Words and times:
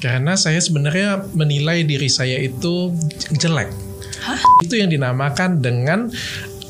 Karena 0.00 0.32
saya 0.32 0.56
sebenarnya 0.56 1.28
menilai 1.36 1.84
diri 1.84 2.08
saya 2.08 2.40
itu 2.40 2.96
jelek. 3.36 3.68
Hah? 4.24 4.40
Itu 4.64 4.80
yang 4.80 4.88
dinamakan 4.88 5.60
dengan 5.60 6.08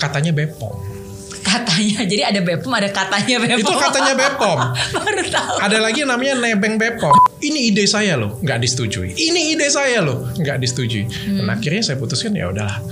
katanya 0.02 0.34
Bepom. 0.34 0.79
Katanya, 1.50 2.00
jadi 2.10 2.22
ada 2.30 2.40
Bepom, 2.46 2.70
ada 2.70 2.88
katanya 2.90 3.36
Bepom. 3.42 3.58
Itu 3.58 3.72
katanya 3.74 4.14
Bepom. 4.14 4.58
Baru 4.96 5.22
tahu. 5.26 5.54
Ada 5.58 5.78
lagi 5.82 6.06
yang 6.06 6.10
namanya 6.14 6.38
nebeng 6.38 6.78
Bepom. 6.78 7.14
Ini 7.40 7.72
ide 7.72 7.88
saya 7.88 8.20
loh, 8.20 8.36
nggak 8.44 8.58
disetujui. 8.60 9.16
Ini 9.16 9.56
ide 9.56 9.66
saya 9.72 10.04
loh, 10.04 10.28
nggak 10.36 10.60
disetujui. 10.60 11.08
Dan 11.40 11.48
akhirnya 11.48 11.80
saya 11.80 11.96
putuskan 11.96 12.36
ya 12.36 12.52
udahlah. 12.52 12.84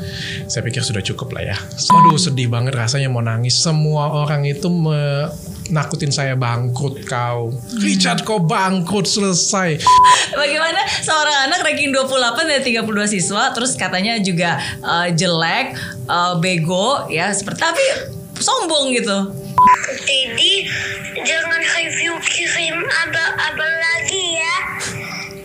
Saya 0.48 0.64
pikir 0.64 0.80
sudah 0.80 1.04
cukup 1.04 1.36
lah 1.36 1.52
ya. 1.52 1.56
Aduh 1.92 2.16
sedih 2.16 2.48
banget 2.48 2.72
rasanya 2.72 3.12
mau 3.12 3.20
nangis. 3.20 3.60
Semua 3.60 4.08
orang 4.08 4.48
itu 4.48 4.72
menakutin 4.72 6.08
saya 6.08 6.32
bangkrut 6.32 7.04
kau. 7.04 7.52
Richard 7.84 8.24
kau 8.24 8.40
bangkrut 8.40 9.04
selesai. 9.04 9.84
Bagaimana 10.40 10.80
seorang 11.04 11.52
anak 11.52 11.68
ranking 11.68 11.92
28 11.92 12.48
dari 12.48 12.62
32 12.72 13.14
siswa 13.20 13.52
terus 13.52 13.76
katanya 13.76 14.16
juga 14.16 14.56
eh, 14.80 15.08
jelek, 15.12 15.76
eh, 16.08 16.34
bego 16.40 17.04
ya 17.12 17.28
seperti 17.36 17.60
tapi 17.60 17.86
sombong 18.38 18.94
gitu. 18.94 19.18
Jadi 20.06 20.52
jangan 21.26 21.62
review 21.76 22.14
kirim 22.22 22.78
abal-abal 22.78 23.72
lagi 23.78 24.38
ya. 24.38 24.56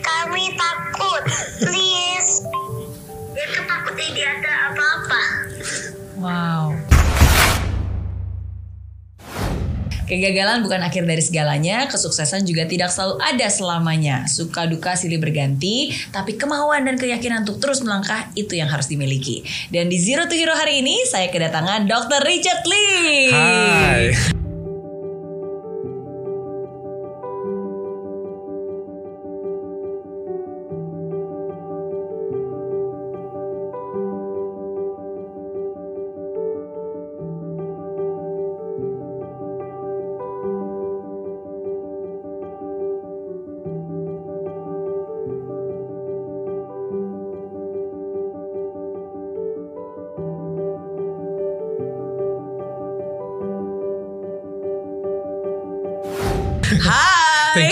Kami 0.03 0.53
takut. 0.53 1.23
Please. 1.63 2.45
Itu 3.33 3.59
takut 3.65 3.95
tidak 3.97 4.27
ada 4.39 4.53
apa-apa. 4.71 5.21
Wow. 6.21 6.92
Kegagalan 10.03 10.59
bukan 10.61 10.83
akhir 10.83 11.07
dari 11.07 11.23
segalanya, 11.23 11.87
kesuksesan 11.87 12.43
juga 12.43 12.67
tidak 12.67 12.91
selalu 12.91 13.23
ada 13.23 13.47
selamanya. 13.47 14.27
Suka 14.27 14.67
duka 14.67 14.99
silih 14.99 15.17
berganti, 15.17 15.95
tapi 16.11 16.35
kemauan 16.35 16.83
dan 16.83 16.99
keyakinan 16.99 17.47
untuk 17.47 17.63
terus 17.63 17.79
melangkah 17.79 18.27
itu 18.35 18.59
yang 18.59 18.67
harus 18.67 18.91
dimiliki. 18.91 19.47
Dan 19.71 19.87
di 19.87 19.95
Zero 19.95 20.27
to 20.27 20.35
Hero 20.35 20.51
hari 20.53 20.83
ini, 20.83 20.99
saya 21.07 21.31
kedatangan 21.31 21.87
Dr. 21.87 22.19
Richard 22.27 22.63
Lee. 22.67 23.31
Hai. 23.31 24.42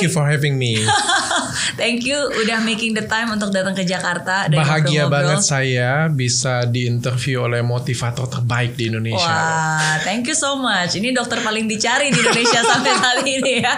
Thank 0.01 0.09
you 0.09 0.19
for 0.19 0.27
having 0.27 0.57
me. 0.57 0.87
Thank 1.81 2.03
you 2.03 2.17
udah 2.17 2.61
making 2.61 2.93
the 2.93 3.05
time 3.05 3.31
untuk 3.31 3.49
datang 3.49 3.73
ke 3.73 3.83
Jakarta 3.83 4.47
dan 4.47 4.57
Bahagia 4.59 5.07
banget 5.07 5.41
saya 5.41 6.07
bisa 6.07 6.65
diinterview 6.65 7.43
oleh 7.43 7.61
motivator 7.61 8.27
terbaik 8.27 8.75
di 8.75 8.91
Indonesia. 8.91 9.27
Wah, 9.27 9.97
thank 10.01 10.25
you 10.25 10.35
so 10.35 10.55
much. 10.55 10.95
Ini 10.95 11.11
dokter 11.11 11.41
paling 11.41 11.65
dicari 11.65 12.09
di 12.09 12.19
Indonesia 12.19 12.61
sampai 12.71 12.93
kali 12.93 13.39
ini 13.39 13.53
ya. 13.63 13.73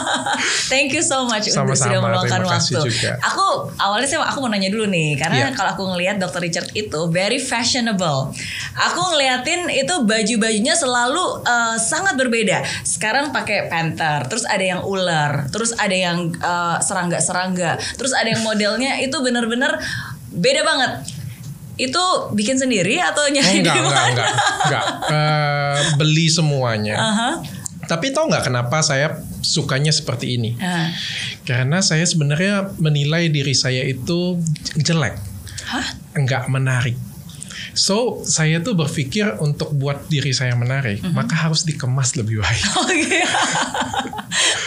thank 0.72 0.92
you 0.92 1.02
so 1.02 1.24
much 1.26 1.48
untuk 1.48 1.74
Sama-sama, 1.74 1.84
sudah 1.86 1.98
meluangkan 2.00 2.42
waktu. 2.46 2.74
juga. 2.84 3.12
Aku 3.22 3.46
awalnya 3.78 4.08
sih 4.08 4.18
aku 4.18 4.38
mau 4.42 4.50
nanya 4.50 4.70
dulu 4.70 4.86
nih, 4.88 5.16
karena 5.16 5.36
Iya. 5.40 5.56
kalau 5.56 5.70
aku 5.72 5.84
ngelihat 5.94 6.20
dokter 6.20 6.40
Richard 6.42 6.68
itu 6.76 7.00
very 7.08 7.40
fashionable. 7.40 8.32
Aku 8.76 9.00
ngeliatin 9.14 9.72
itu 9.72 10.04
baju-bajunya 10.04 10.74
selalu 10.76 11.42
eh, 11.44 11.76
sangat 11.80 12.14
berbeda. 12.16 12.62
Sekarang 12.84 13.32
pakai 13.32 13.68
panther, 13.68 14.26
terus 14.28 14.44
ada 14.44 14.62
yang 14.62 14.80
ular, 14.84 15.48
terus 15.48 15.72
ada 15.76 15.94
yang 15.94 16.30
eh, 16.34 16.76
serangga-serangga, 16.90 17.78
terus 17.94 18.10
ada 18.10 18.26
yang 18.26 18.42
modelnya 18.42 18.98
itu 18.98 19.14
bener-bener 19.22 19.78
beda 20.28 20.66
banget. 20.66 20.92
Itu 21.78 22.02
bikin 22.34 22.58
sendiri 22.58 22.98
atau 22.98 23.24
Oh, 23.24 23.32
nyari 23.32 23.62
enggak, 23.62 23.72
di 23.72 23.80
enggak, 23.80 23.94
mana? 23.94 24.10
enggak, 24.10 24.30
enggak. 24.66 24.84
Eh, 25.08 25.78
beli 25.96 26.26
semuanya. 26.28 26.94
Aha. 26.98 27.30
Tapi 27.86 28.12
tau 28.12 28.28
nggak 28.28 28.46
kenapa 28.46 28.84
saya 28.84 29.18
sukanya 29.40 29.90
seperti 29.90 30.36
ini? 30.36 30.54
Ah. 30.60 30.92
Karena 31.42 31.80
saya 31.80 32.04
sebenarnya 32.04 32.70
menilai 32.76 33.26
diri 33.26 33.50
saya 33.50 33.82
itu 33.82 34.38
jelek, 34.76 35.16
Hah? 35.66 35.86
enggak 36.14 36.46
menarik. 36.46 36.94
So 37.72 38.22
saya 38.24 38.60
tuh 38.60 38.74
berpikir 38.74 39.38
untuk 39.38 39.72
buat 39.72 40.06
diri 40.06 40.30
saya 40.30 40.54
menarik, 40.54 41.00
Mhm. 41.00 41.12
maka 41.12 41.34
harus 41.36 41.62
dikemas 41.62 42.14
lebih 42.14 42.40
baik. 42.40 42.64
Oke. 42.82 43.20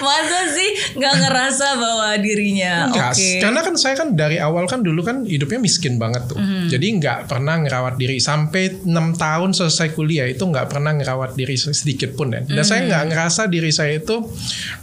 Masa 0.04 0.52
sih 0.52 1.00
nggak 1.00 1.16
ngerasa 1.24 1.68
bahwa 1.80 2.10
dirinya 2.20 2.92
oke? 2.92 3.00
Enggak, 3.00 3.14
karena 3.40 3.60
kan 3.64 3.76
saya 3.80 3.96
kan 3.96 4.10
dari 4.12 4.36
awal 4.36 4.68
kan 4.68 4.84
dulu 4.84 5.00
kan 5.00 5.24
hidupnya 5.24 5.64
miskin 5.64 5.96
banget 5.96 6.28
tuh. 6.28 6.36
Mhm. 6.36 6.68
Jadi 6.68 6.88
nggak 7.00 7.32
pernah 7.32 7.56
ngerawat 7.64 7.96
diri 7.96 8.20
sampai 8.20 8.84
enam 8.84 9.16
tahun 9.16 9.56
selesai 9.56 9.96
kuliah 9.96 10.28
itu 10.28 10.44
nggak 10.44 10.68
pernah 10.68 10.92
ngerawat 10.92 11.40
diri 11.40 11.56
sedikit 11.56 12.12
pun 12.14 12.36
ya. 12.36 12.44
Dan 12.44 12.64
saya 12.68 12.84
Mhm. 12.84 12.88
nggak 12.92 13.04
ngerasa 13.16 13.42
diri 13.48 13.72
saya 13.72 13.96
itu 13.96 14.20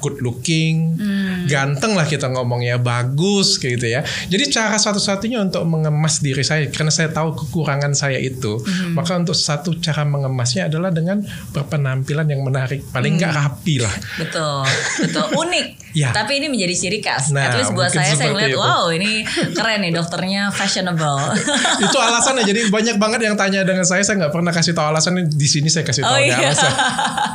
good 0.01 0.25
looking, 0.25 0.97
Mhm. 0.97 1.53
ganteng 1.53 1.93
lah 1.93 2.09
kita 2.09 2.33
ngomongnya, 2.33 2.81
bagus 2.81 3.61
gitu 3.61 3.85
ya. 3.85 4.01
Jadi 4.27 4.45
cara 4.49 4.81
satu-satunya 4.81 5.45
untuk 5.45 5.69
mengemas 5.69 6.25
diri 6.25 6.41
saya 6.41 6.65
karena 6.73 6.89
saya 6.89 7.13
tahu 7.13 7.37
kekurangan 7.37 7.93
saya 8.01 8.17
itu, 8.17 8.57
Mhm. 8.57 8.95
maka 8.95 9.13
untuk 9.15 9.35
satu 9.35 9.77
cara 9.77 10.03
mengemasnya 10.05 10.67
adalah 10.67 10.89
dengan 10.89 11.21
berpenampilan 11.51 12.25
yang 12.25 12.41
menarik, 12.41 12.81
paling 12.89 13.15
nggak 13.15 13.29
Mhm. 13.29 13.39
rapi 13.39 13.75
lah. 13.79 13.95
Betul, 14.17 14.65
betul, 14.99 15.27
unik. 15.43 15.67
Ya. 15.91 16.15
Tapi 16.15 16.39
ini 16.39 16.47
menjadi 16.47 16.71
ciri 16.73 16.99
khas. 16.99 17.29
Nah, 17.29 17.45
At 17.45 17.59
least 17.59 17.75
buat 17.75 17.91
saya, 17.91 18.15
saya 18.15 18.31
itu. 18.31 18.55
wow 18.55 18.89
ini 18.89 19.27
keren 19.51 19.83
nih 19.83 19.91
dokternya 19.91 20.49
fashionable. 20.49 21.19
itu 21.83 21.99
alasannya 21.99 22.47
jadi 22.47 22.71
banyak 22.71 22.95
banget 22.97 23.21
yang 23.21 23.35
tanya 23.35 23.61
dengan 23.61 23.83
saya 23.83 23.99
saya 24.01 24.15
nggak 24.17 24.31
pernah 24.31 24.49
kasih 24.51 24.71
tahu 24.71 24.87
alasannya 24.89 25.27
di 25.27 25.45
sini 25.45 25.67
saya 25.67 25.83
kasih 25.83 26.01
tahu 26.01 26.15
oh 26.15 26.19
iya. 26.19 26.39
alasan 26.41 26.71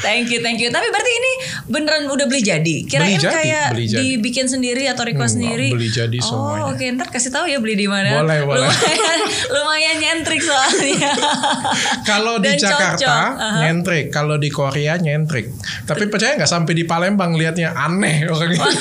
thank 0.00 0.26
you, 0.26 0.40
thank 0.40 0.56
you. 0.56 0.68
Tapi 0.68 0.88
berarti 0.88 1.12
ini 1.12 1.32
beneran 1.66 2.08
udah 2.08 2.24
beli 2.24 2.40
jadi? 2.40 2.76
Kirain 2.82 3.12
Beli 3.12 3.20
jadi, 3.20 3.34
kayak 3.34 3.66
beli 3.72 3.84
jadi. 3.86 4.00
dibikin 4.00 4.46
sendiri 4.46 4.84
atau 4.86 5.04
request 5.04 5.36
Enggak, 5.36 5.52
sendiri? 5.52 5.68
beli 5.68 5.88
jadi 5.90 6.18
oh, 6.18 6.24
semuanya. 6.24 6.64
oke. 6.70 6.84
Ntar 6.94 7.08
kasih 7.10 7.30
tahu 7.30 7.44
ya 7.46 7.58
beli 7.60 7.76
di 7.76 7.86
mana. 7.86 8.08
Boleh, 8.16 8.38
boleh. 8.42 8.64
Lumayan, 8.64 9.18
lumayan 9.52 9.96
nyentrik 10.08 10.40
soalnya. 10.40 11.12
kalau 12.10 12.40
di 12.40 12.48
Dan 12.48 12.58
Jakarta 12.58 12.96
cocok. 12.96 13.28
Aha. 13.36 13.58
nyentrik 13.62 14.04
kalau 14.08 14.36
di 14.36 14.48
Korea 14.48 14.96
nyentrik 14.96 15.52
tapi 15.84 16.08
percaya 16.08 16.34
nggak 16.34 16.48
sampai 16.48 16.72
di 16.72 16.82
Palembang 16.82 17.36
liatnya 17.36 17.76
aneh 17.76 18.24
orangnya 18.32 18.64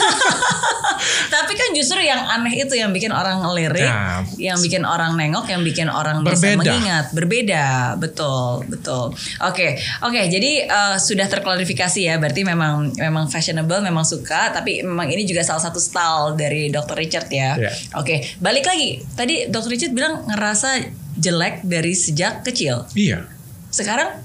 Tapi 1.27 1.53
kan 1.53 1.69
justru 1.71 1.99
yang 2.01 2.23
aneh 2.25 2.57
itu 2.57 2.73
yang 2.73 2.89
bikin 2.89 3.11
orang 3.11 3.39
ngelirik, 3.39 3.83
Nah. 3.83 4.23
yang 4.35 4.57
bikin 4.57 4.81
orang 4.81 5.13
nengok, 5.13 5.45
yang 5.45 5.61
bikin 5.61 5.85
orang 5.85 6.23
bisa 6.23 6.39
Berbeda. 6.49 6.57
mengingat, 6.57 7.05
berbeda, 7.13 7.65
betul, 7.95 8.65
betul. 8.65 9.13
Oke, 9.43 9.75
oke. 10.01 10.21
Jadi 10.25 10.65
eh, 10.65 10.95
sudah 10.97 11.27
terklarifikasi 11.27 11.99
ya, 12.01 12.15
berarti 12.17 12.41
memang 12.41 12.95
memang 12.95 13.27
fashionable, 13.27 13.79
memang 13.79 14.03
suka, 14.03 14.49
tapi 14.49 14.81
memang 14.81 15.07
ini 15.07 15.23
juga 15.23 15.43
salah 15.43 15.61
satu 15.61 15.77
style 15.77 16.33
dari 16.33 16.67
Dr. 16.67 16.95
Richard 16.97 17.27
ya. 17.29 17.53
Iya. 17.55 17.71
Oke, 17.95 18.23
balik 18.39 18.65
lagi. 18.65 19.03
Tadi 19.13 19.47
Dr. 19.47 19.69
Richard 19.69 19.93
bilang 19.93 20.25
ngerasa 20.25 20.81
jelek 21.17 21.61
dari 21.61 21.91
sejak 21.91 22.41
kecil. 22.41 22.85
iya 22.93 23.25
Sekarang 23.67 24.23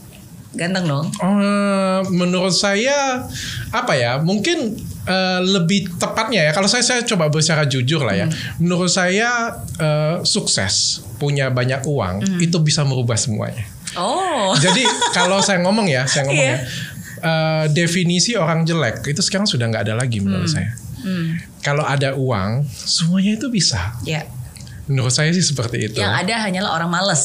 ganteng 0.53 0.84
dong. 0.84 1.06
Eh, 1.08 2.00
menurut 2.12 2.53
saya 2.53 3.25
apa 3.69 3.92
ya 3.92 4.20
mungkin 4.20 4.76
eh, 5.02 5.41
lebih 5.41 5.97
tepatnya 5.97 6.47
ya 6.47 6.52
kalau 6.52 6.69
saya 6.69 6.84
saya 6.84 7.00
coba 7.02 7.26
bicara 7.26 7.64
jujur 7.64 8.04
lah 8.04 8.12
ya 8.14 8.26
menurut 8.56 8.87
saya 8.87 9.49
eh, 9.75 10.20
sukses 10.22 11.00
punya 11.17 11.49
banyak 11.49 11.81
uang 11.82 12.38
itu 12.38 12.61
bisa 12.61 12.84
merubah 12.84 13.17
semuanya 13.17 13.64
Oh. 13.93 14.56
Jadi 14.64 14.81
kalau 15.12 15.40
saya 15.40 15.61
ngomong 15.61 15.84
ya, 15.84 16.08
saya 16.08 16.25
ngomong 16.25 16.40
Iya. 16.43 16.56
ya, 16.56 16.58
eh, 17.20 17.64
definisi 17.72 18.32
orang 18.32 18.64
jelek 18.64 19.05
itu 19.05 19.20
sekarang 19.20 19.44
sudah 19.44 19.69
nggak 19.69 19.84
ada 19.84 19.94
lagi 19.94 20.17
menurut 20.17 20.49
saya. 20.49 20.72
Hmm, 21.05 21.37
Kalau 21.61 21.84
ada 21.84 22.17
uang, 22.17 22.64
semuanya 22.72 23.37
itu 23.37 23.52
bisa. 23.52 23.93
ya. 24.02 24.25
Menurut 24.87 25.11
saya 25.11 25.31
sih 25.31 25.43
seperti 25.43 25.90
itu. 25.90 25.99
Yang 25.99 26.14
ada 26.26 26.34
hanyalah 26.43 26.70
orang 26.75 26.90
males. 26.90 27.23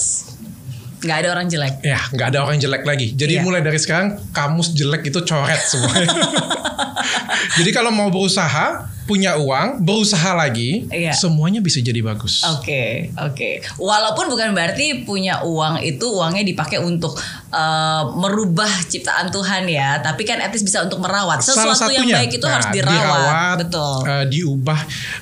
Nggak 0.98 1.18
ada 1.22 1.30
orang 1.30 1.46
jelek. 1.46 1.76
Ya, 1.82 2.02
nggak 2.10 2.28
ada 2.34 2.40
orang 2.42 2.58
jelek 2.58 2.82
lagi. 2.82 3.14
Jadi 3.14 3.38
Iya. 3.38 3.46
mulai 3.46 3.62
dari 3.62 3.78
sekarang 3.78 4.18
kamus 4.34 4.74
jelek 4.74 5.06
itu 5.06 5.22
coret 5.22 5.62
semuanya. 5.62 6.10
Jadi 7.58 7.70
kalau 7.70 7.94
mau 7.94 8.10
berusaha, 8.10 8.90
punya 9.08 9.34
uang, 9.34 9.82
berusaha 9.82 10.36
lagi, 10.36 10.84
Iya. 10.88 11.16
semuanya 11.16 11.58
bisa 11.58 11.80
jadi 11.80 12.04
bagus. 12.04 12.44
Oke, 12.44 13.08
oke. 13.16 13.64
Walaupun 13.80 14.28
bukan 14.28 14.52
berarti 14.52 15.02
punya 15.02 15.40
uang 15.42 15.80
itu 15.80 16.04
uangnya 16.04 16.44
dipakai 16.44 16.78
untuk 16.78 17.16
eh, 17.48 18.04
merubah 18.14 18.68
ciptaan 18.84 19.32
Tuhan 19.32 19.64
ya, 19.66 20.04
tapi 20.04 20.22
kan 20.22 20.44
least 20.44 20.68
bisa 20.68 20.84
untuk 20.84 21.00
merawat. 21.00 21.40
Sesuatu 21.40 21.88
yang 21.88 22.04
baik 22.06 22.36
itu 22.36 22.44
Nah, 22.44 22.54
harus 22.54 22.68
dirawat. 22.70 23.56
Betul. 23.64 23.96
eh, 24.04 24.26
diubah. 24.28 24.80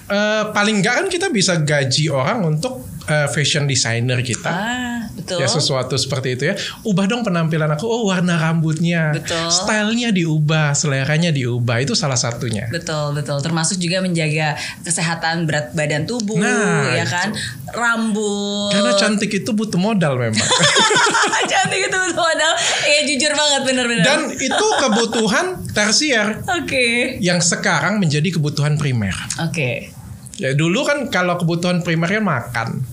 Eh, 0.10 0.44
paling 0.50 0.82
nggak 0.82 0.94
kan 0.96 1.08
kita 1.08 1.28
bisa 1.30 1.54
gaji 1.56 2.10
orang 2.10 2.50
untuk 2.50 2.95
eh, 3.06 3.28
fashion 3.30 3.66
designer 3.66 4.20
kita. 4.22 4.50
Ah, 4.50 5.00
betul. 5.14 5.42
Ya 5.42 5.48
sesuatu 5.48 5.94
seperti 5.96 6.36
itu 6.38 6.44
ya. 6.50 6.56
Ubah 6.82 7.06
dong 7.06 7.22
penampilan 7.22 7.70
aku. 7.74 7.86
Oh 7.86 8.10
warna 8.10 8.36
rambutnya, 8.36 9.14
Betul. 9.14 9.50
stylenya 9.50 10.10
diubah, 10.12 10.74
seleranya 10.74 11.30
diubah. 11.30 11.82
Itu 11.82 11.94
salah 11.94 12.18
satunya. 12.18 12.68
Betul, 12.70 13.14
betul. 13.14 13.40
Termasuk 13.42 13.78
juga 13.78 14.02
menjaga 14.02 14.58
kesehatan 14.82 15.46
berat 15.46 15.72
badan 15.78 16.04
tubuh, 16.10 16.38
Nah, 16.38 16.94
ya 16.94 17.06
kan? 17.06 17.34
Rambut. 17.72 18.74
Karena 18.74 18.92
cantik 18.98 19.32
itu 19.32 19.52
butuh 19.52 19.78
modal 19.78 20.18
memang. 20.18 20.36
cantik 21.52 21.82
itu 21.86 21.98
betul 21.98 22.16
modal. 22.18 22.52
Iya 22.86 23.02
jujur 23.08 23.32
banget 23.34 23.62
bener-bener. 23.68 24.06
Dan 24.06 24.20
itu 24.34 24.66
kebutuhan 24.82 25.46
tersier 25.72 26.40
Oke. 26.62 27.20
yang 27.20 27.44
sekarang 27.44 28.00
menjadi 28.00 28.40
kebutuhan 28.40 28.80
primer. 28.80 29.14
Oke. 29.44 29.95
Ya 30.36 30.52
dulu 30.52 30.84
kan 30.84 31.08
kalau 31.08 31.40
kebutuhan 31.40 31.80
primernya 31.80 32.20
makan, 32.20 32.84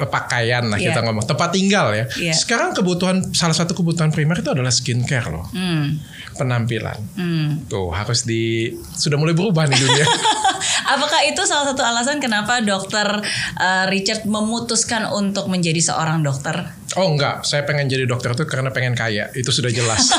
pakaian 0.00 0.62
lah 0.64 0.76
Iya. 0.76 0.94
kita 0.94 1.00
ngomong, 1.02 1.24
tempat 1.24 1.50
tinggal 1.50 1.90
ya. 1.90 2.04
Iya. 2.14 2.30
Sekarang 2.32 2.70
kebutuhan 2.70 3.32
salah 3.32 3.52
satu 3.52 3.72
kebutuhan 3.72 4.08
primer 4.08 4.38
itu 4.38 4.46
adalah 4.48 4.70
skincare 4.70 5.26
loh, 5.26 5.48
Hmm. 5.48 5.98
penampilan. 6.34 6.98
Hmm. 7.14 7.66
Tuh 7.66 7.90
harus 7.90 8.22
di 8.22 8.68
sudah 8.94 9.16
mulai 9.16 9.32
berubah 9.32 9.64
nih 9.64 9.74
dunia. 9.74 10.06
Apakah 10.88 11.20
itu 11.24 11.42
salah 11.42 11.66
satu 11.66 11.82
alasan 11.82 12.18
kenapa 12.18 12.60
dokter 12.60 13.06
eh, 13.56 13.84
Richard 13.88 14.22
memutuskan 14.24 15.08
untuk 15.08 15.46
menjadi 15.46 15.82
seorang 15.82 16.22
dokter? 16.22 16.78
oh 16.96 17.04
enggak, 17.06 17.44
saya 17.44 17.62
pengen 17.62 17.84
jadi 17.84 18.04
dokter 18.04 18.32
itu 18.32 18.42
karena 18.44 18.70
pengen 18.70 18.92
kaya, 18.92 19.28
itu 19.32 19.50
sudah 19.50 19.68
jelas. 19.68 20.08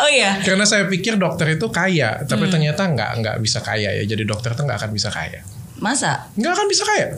Oh 0.00 0.08
iya. 0.08 0.40
karena 0.40 0.64
saya 0.64 0.88
pikir 0.88 1.14
dokter 1.14 1.44
itu 1.50 1.68
kaya, 1.68 2.24
tapi 2.24 2.48
Hmm. 2.48 2.52
ternyata 2.52 2.82
enggak 2.82 3.10
enggak 3.14 3.36
bisa 3.38 3.60
kaya 3.60 3.92
ya. 3.92 4.02
Jadi 4.02 4.24
dokter 4.24 4.50
itu 4.50 4.64
enggak 4.64 4.80
akan 4.80 4.90
bisa 4.90 5.12
kaya. 5.12 5.44
Masa? 5.76 6.24
nggak 6.34 6.52
akan 6.52 6.66
bisa 6.66 6.82
kaya. 6.82 7.08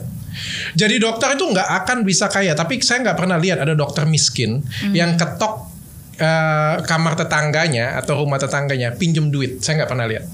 Jadi 0.73 0.95
dokter 0.99 1.33
itu 1.37 1.45
nggak 1.45 1.69
akan 1.83 1.97
bisa 2.03 2.27
kaya. 2.29 2.53
Tapi 2.53 2.79
saya 2.81 3.01
nggak 3.05 3.17
pernah 3.17 3.37
lihat 3.37 3.61
ada 3.61 3.73
dokter 3.73 4.03
miskin 4.07 4.61
yang 4.93 5.15
ketok 5.17 5.69
eh, 6.17 6.75
kamar 6.85 7.17
tetangganya 7.17 7.97
atau 7.97 8.21
rumah 8.21 8.37
tetangganya 8.37 8.93
pinjem 8.93 9.33
duit. 9.33 9.61
Saya 9.61 9.83
nggak 9.83 9.91
pernah 9.91 10.05
lihat. 10.05 10.25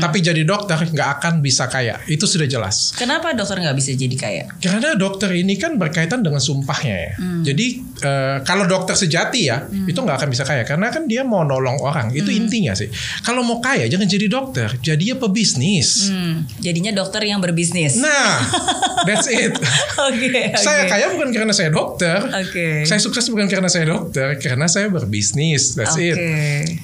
Tapi 0.00 0.18
jadi 0.24 0.42
dokter 0.48 0.78
nggak 0.80 1.08
akan 1.20 1.44
bisa 1.44 1.68
kaya. 1.68 2.00
Itu 2.08 2.24
sudah 2.24 2.48
jelas. 2.48 2.96
Kenapa 2.96 3.36
dokter 3.36 3.60
nggak 3.60 3.76
bisa 3.76 3.92
jadi 3.92 4.16
kaya? 4.16 4.44
Karena 4.62 4.96
dokter 4.96 5.28
ini 5.36 5.60
kan 5.60 5.76
berkaitan 5.76 6.24
dengan 6.24 6.40
sumpahnya 6.40 6.96
ya. 6.96 7.12
Jadi 7.52 7.84
eh, 8.00 8.36
kalau 8.42 8.64
dokter 8.64 8.94
sejati 8.94 9.40
ya 9.44 9.62
itu 9.86 9.94
nggak 9.94 10.16
akan 10.18 10.28
bisa 10.28 10.42
kaya 10.42 10.62
karena 10.62 10.88
kan 10.88 11.04
dia 11.04 11.22
mau 11.22 11.42
nolong 11.42 11.78
orang. 11.80 12.10
Itu 12.10 12.28
intinya 12.28 12.72
sih. 12.72 12.88
Kalau 13.20 13.42
mau 13.42 13.58
kaya 13.58 13.86
jangan 13.86 14.04
jadi 14.04 14.26
dokter, 14.26 14.68
jadi 14.78 15.14
pebisnis. 15.14 16.08
Hmm, 16.08 16.46
jadinya 16.58 16.92
dokter 16.92 17.22
yang 17.22 17.38
berbisnis. 17.38 17.96
Nah, 17.96 18.38
that's 19.08 19.26
it. 19.26 19.54
Oke. 19.98 20.28
oke. 20.28 20.42
Saya 20.56 20.86
kaya 20.86 21.10
bukan 21.10 21.30
karena 21.30 21.50
saya 21.50 21.68
dokter. 21.68 22.18
Oke. 22.24 22.84
Saya 22.84 22.98
sukses 22.98 23.26
bukan 23.26 23.46
karena 23.46 23.66
saya 23.66 23.84
dokter, 23.84 24.38
karena 24.38 24.66
saya 24.66 24.88
berbisnis. 24.88 25.74
That's 25.74 25.94
Oke. 25.94 26.04
it. 26.04 26.16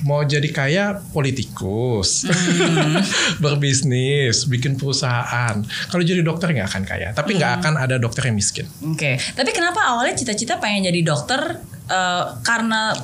Mau 0.02 0.22
jadi 0.22 0.48
kaya 0.48 0.84
politikus, 1.10 2.24
Hmm. 2.24 2.98
berbisnis, 3.44 4.44
bikin 4.44 4.74
perusahaan. 4.74 5.54
Kalau 5.62 6.02
jadi 6.02 6.20
dokter 6.20 6.50
nggak 6.50 6.68
akan 6.68 6.82
kaya, 6.84 7.08
tapi 7.12 7.36
nggak 7.36 7.50
Hmm. 7.50 7.60
akan 7.60 7.74
ada 7.78 7.96
dokter 7.96 8.26
yang 8.26 8.36
miskin. 8.36 8.66
Oke, 8.82 9.16
tapi 9.32 9.50
kenapa 9.52 9.84
awalnya 9.84 10.16
cita-cita 10.16 10.56
pengen 10.56 10.88
jadi 10.88 11.00
dokter? 11.04 11.60
eh, 11.84 12.24
karena 12.40 12.96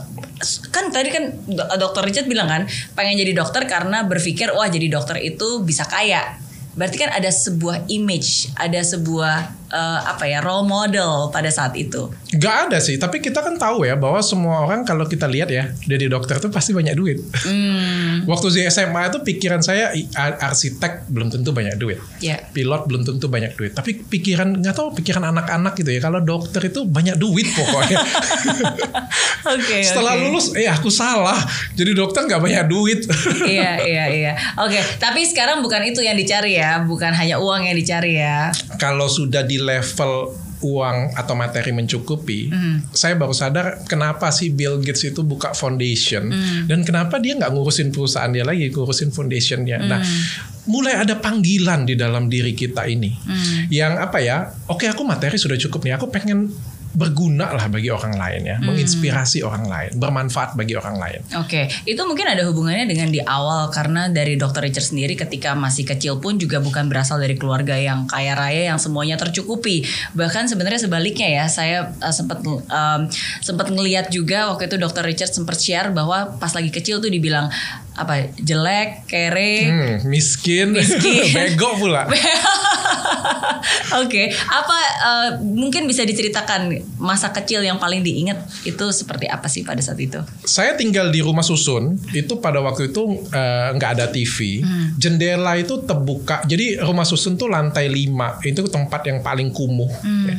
kan 0.73 0.89
tadi 0.89 1.13
kan 1.13 1.37
do- 1.45 1.69
dokter 1.77 2.01
Richard 2.01 2.25
bilang 2.25 2.49
kan 2.49 2.63
pengen 2.97 3.21
jadi 3.21 3.37
dokter 3.37 3.69
karena 3.69 4.09
berpikir 4.09 4.57
wah 4.57 4.69
jadi 4.73 4.89
dokter 4.89 5.21
itu 5.21 5.61
bisa 5.61 5.85
kaya. 5.85 6.41
Berarti 6.81 6.97
kan 6.97 7.13
ada 7.13 7.29
sebuah 7.29 7.85
image, 7.93 8.57
ada 8.57 8.81
sebuah 8.81 9.60
eh, 9.71 10.01
apa 10.05 10.27
ya 10.27 10.43
role 10.43 10.67
model 10.67 11.31
pada 11.31 11.49
saat 11.49 11.73
itu. 11.75 12.11
Nggak 12.31 12.57
ada 12.71 12.79
sih, 12.79 12.99
tapi 12.99 13.19
kita 13.19 13.41
kan 13.41 13.57
tahu 13.57 13.87
ya 13.87 13.95
bahwa 13.95 14.19
semua 14.21 14.63
orang 14.63 14.83
kalau 14.83 15.07
kita 15.07 15.27
lihat 15.27 15.51
ya 15.51 15.71
jadi 15.87 16.07
dokter 16.07 16.39
tuh 16.39 16.51
pasti 16.51 16.75
banyak 16.75 16.95
duit. 16.95 17.19
Hmm, 17.43 18.23
Waktu 18.31 18.47
di 18.51 18.61
SMA 18.67 19.09
itu 19.09 19.19
pikiran 19.23 19.63
saya 19.63 19.91
arsitek 20.19 21.07
belum 21.09 21.31
tentu 21.31 21.51
banyak 21.51 21.79
duit. 21.79 21.99
ya. 22.21 22.37
pilot 22.51 22.87
belum 22.91 23.03
tentu 23.07 23.31
banyak 23.31 23.55
duit 23.55 23.73
tapi 23.73 23.95
pikiran 23.97 24.59
nggak 24.59 24.75
tahu 24.75 24.91
pikiran 24.93 25.23
anak-anak 25.31 25.79
gitu 25.79 25.95
ya 25.95 26.01
kalau 26.03 26.19
dokter 26.19 26.61
itu 26.67 26.83
banyak 26.85 27.15
duit 27.17 27.47
pokoknya 27.55 27.97
Oke. 29.55 29.79
setelah 29.87 30.17
oke. 30.17 30.23
lulus 30.27 30.47
eh 30.57 30.69
aku 30.69 30.89
salah 30.93 31.39
jadi 31.77 31.95
dokter 31.95 32.27
nggak 32.27 32.41
banyak 32.43 32.65
duit 32.69 33.01
iya 33.47 33.81
iya 33.81 34.05
iya. 34.11 34.33
Oke, 34.61 34.77
tapi 34.99 35.25
sekarang 35.25 35.63
bukan 35.65 35.81
itu 35.87 36.01
yang 36.03 36.17
dicari 36.17 36.59
ya, 36.59 36.83
bukan 36.85 37.13
hanya 37.15 37.39
uang 37.41 37.65
yang 37.65 37.77
dicari 37.77 38.19
ya. 38.19 38.51
kalau 38.77 39.07
sudah 39.07 39.45
di 39.45 39.60
level 39.61 40.35
uang 40.61 41.17
atau 41.17 41.33
materi 41.33 41.73
mencukupi, 41.73 42.53
Hmm. 42.53 42.85
saya 42.93 43.17
baru 43.17 43.33
sadar 43.33 43.81
kenapa 43.89 44.29
sih 44.29 44.53
Bill 44.53 44.77
Gates 44.77 45.09
itu 45.09 45.25
buka 45.25 45.57
foundation 45.57 46.29
Hmm. 46.29 46.69
dan 46.69 46.85
kenapa 46.85 47.17
dia 47.17 47.33
nggak 47.33 47.49
ngurusin 47.49 47.89
perusahaan 47.89 48.29
dia 48.29 48.45
lagi, 48.45 48.69
ngurusin 48.69 49.09
foundationnya. 49.09 49.81
Nah, 49.81 50.05
Hmm. 50.05 50.21
mulai 50.69 51.01
ada 51.01 51.17
panggilan 51.17 51.89
di 51.89 51.97
dalam 51.97 52.29
diri 52.29 52.53
kita 52.53 52.85
ini, 52.85 53.09
Hmm. 53.09 53.73
yang 53.73 53.97
apa 53.97 54.21
ya? 54.21 54.53
Oke, 54.69 54.85
aku 54.85 55.01
materi 55.01 55.41
sudah 55.41 55.57
cukup 55.57 55.81
nih, 55.81 55.97
aku 55.97 56.13
pengen 56.13 56.53
berguna 56.91 57.55
lah 57.55 57.71
bagi 57.71 57.87
orang 57.87 58.19
lain 58.19 58.43
ya, 58.45 58.57
Hmm. 58.59 58.67
menginspirasi 58.73 59.47
orang 59.47 59.65
lain, 59.65 59.91
bermanfaat 59.95 60.59
bagi 60.59 60.75
orang 60.75 60.99
lain. 60.99 61.21
Oke, 61.39 61.71
itu 61.87 62.03
mungkin 62.03 62.27
ada 62.27 62.43
hubungannya 62.51 62.91
dengan 62.91 63.09
di 63.09 63.23
awal 63.23 63.71
karena 63.71 64.11
dari 64.11 64.35
Dr. 64.35 64.67
Richard 64.67 64.91
sendiri 64.91 65.15
ketika 65.15 65.55
masih 65.55 65.87
kecil 65.87 66.19
pun 66.19 66.35
juga 66.37 66.59
bukan 66.59 66.91
berasal 66.91 67.23
dari 67.23 67.39
keluarga 67.39 67.79
yang 67.79 68.11
kaya 68.11 68.35
raya 68.35 68.75
yang 68.75 68.79
semuanya 68.83 69.15
tercukupi. 69.15 69.87
Bahkan 70.13 70.51
sebenarnya 70.51 70.83
sebaliknya 70.83 71.29
ya, 71.31 71.45
saya 71.47 71.95
uh, 72.03 72.11
sempat 72.11 72.43
um, 72.43 73.01
sempat 73.39 73.71
ngelihat 73.71 74.11
juga 74.11 74.51
waktu 74.51 74.67
itu 74.67 74.75
Dr. 74.75 75.07
Richard 75.07 75.31
sempat 75.31 75.63
share 75.63 75.95
bahwa 75.95 76.37
pas 76.43 76.51
lagi 76.51 76.75
kecil 76.75 76.99
tuh 76.99 77.09
dibilang 77.09 77.47
apa 77.95 78.33
jelek, 78.35 79.05
kere. 79.07 79.55
Hmm, 79.69 79.95
miskin, 80.09 80.73
Miskin. 80.73 81.31
bego 81.37 81.77
pula. 81.77 82.09
Oke, 84.03 84.33
apa 84.33 84.79
uh, 85.05 85.31
mungkin 85.43 85.85
bisa 85.85 86.07
diceritakan 86.07 86.81
masa 86.97 87.31
kecil 87.35 87.61
yang 87.61 87.77
paling 87.77 88.01
diingat 88.01 88.41
itu 88.65 88.85
seperti 88.93 89.27
apa 89.29 89.47
sih 89.47 89.63
pada 89.67 89.83
saat 89.83 89.99
itu? 90.01 90.21
saya 90.45 90.75
tinggal 90.75 91.09
di 91.15 91.23
rumah 91.23 91.45
susun 91.45 91.97
itu 92.11 92.41
pada 92.43 92.59
waktu 92.59 92.91
itu 92.91 93.03
eh, 93.31 93.69
nggak 93.77 93.91
ada 93.97 94.07
TV 94.11 94.65
jendela 94.99 95.57
itu 95.57 95.81
terbuka. 95.85 96.43
Jadi 96.45 96.81
rumah 96.81 97.07
susun 97.07 97.39
tuh 97.39 97.49
lantai 97.49 97.89
5 97.89 98.45
itu 98.45 98.63
tempat 98.69 99.01
yang 99.07 99.23
paling 99.23 99.55
kumuh. 99.55 99.91
Ya. 100.27 100.35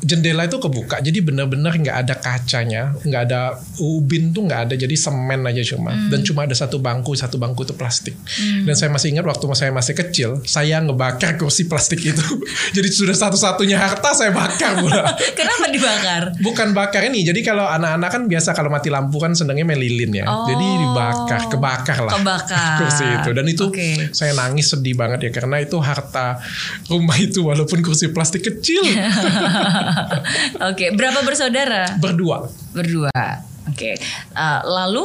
Jendela 0.00 0.48
itu 0.48 0.56
kebuka 0.56 1.00
jadi 1.04 1.18
benar-benar 1.20 1.76
nggak 1.76 1.96
ada 2.06 2.14
kacanya 2.16 2.96
nggak 3.04 3.22
ada 3.30 3.56
ubin 3.80 4.32
tuh 4.32 4.48
nggak 4.48 4.60
ada 4.70 4.74
jadi 4.76 4.94
semen 4.96 5.44
aja 5.44 5.62
cuma 5.76 5.92
dan 6.08 6.20
cuma 6.24 6.48
ada 6.48 6.56
satu 6.56 6.80
bangku 6.80 7.12
satu 7.16 7.36
bangku 7.36 7.64
itu 7.64 7.74
plastik 7.76 8.16
dan 8.64 8.74
saya 8.76 8.88
masih 8.92 9.12
ingat 9.12 9.26
waktu 9.28 9.44
saya 9.52 9.70
masih 9.74 9.94
kecil 9.94 10.30
saya 10.46 10.80
ngebakar 10.80 11.36
kursi 11.36 11.68
plastik 11.68 12.00
itu 12.00 12.24
jadi 12.76 12.88
sudah 12.88 13.16
satu-satunya 13.16 13.76
harta 13.76 14.12
saya 14.16 14.32
bakar 14.32 14.80
pula 14.80 15.04
Kenapa 15.38 15.64
dibakar? 15.70 16.22
Bukan 16.40 16.68
bakar 16.72 17.02
ini. 17.06 17.24
Jadi 17.24 17.40
kalau 17.44 17.64
anak-anak 17.66 18.08
kan 18.10 18.22
biasa 18.26 18.50
kalau 18.56 18.68
mati 18.72 18.88
lampu 18.92 19.16
kan 19.20 19.32
senangnya 19.36 19.64
main 19.66 19.80
lilin 19.80 20.12
ya. 20.12 20.26
Oh. 20.26 20.46
Jadi 20.48 20.66
dibakar, 20.66 21.40
kebakar 21.48 21.98
lah. 22.06 22.12
Kebakar. 22.16 22.76
kursi 22.84 23.04
itu. 23.06 23.30
Dan 23.32 23.46
itu 23.48 23.64
Oke. 23.70 24.10
saya 24.12 24.32
nangis 24.36 24.72
sedih 24.72 24.96
banget 24.96 25.28
ya 25.28 25.30
karena 25.32 25.60
itu 25.62 25.76
harta 25.80 26.40
rumah 26.88 27.16
itu 27.16 27.46
walaupun 27.46 27.80
kursi 27.84 28.12
plastik 28.12 28.46
kecil. 28.46 28.82
Oke, 30.70 30.92
berapa 30.94 31.20
bersaudara? 31.22 31.96
Berdua. 31.98 32.48
Berdua. 32.72 33.12
Oke. 33.68 33.96
Uh, 34.34 34.60
lalu 34.66 35.04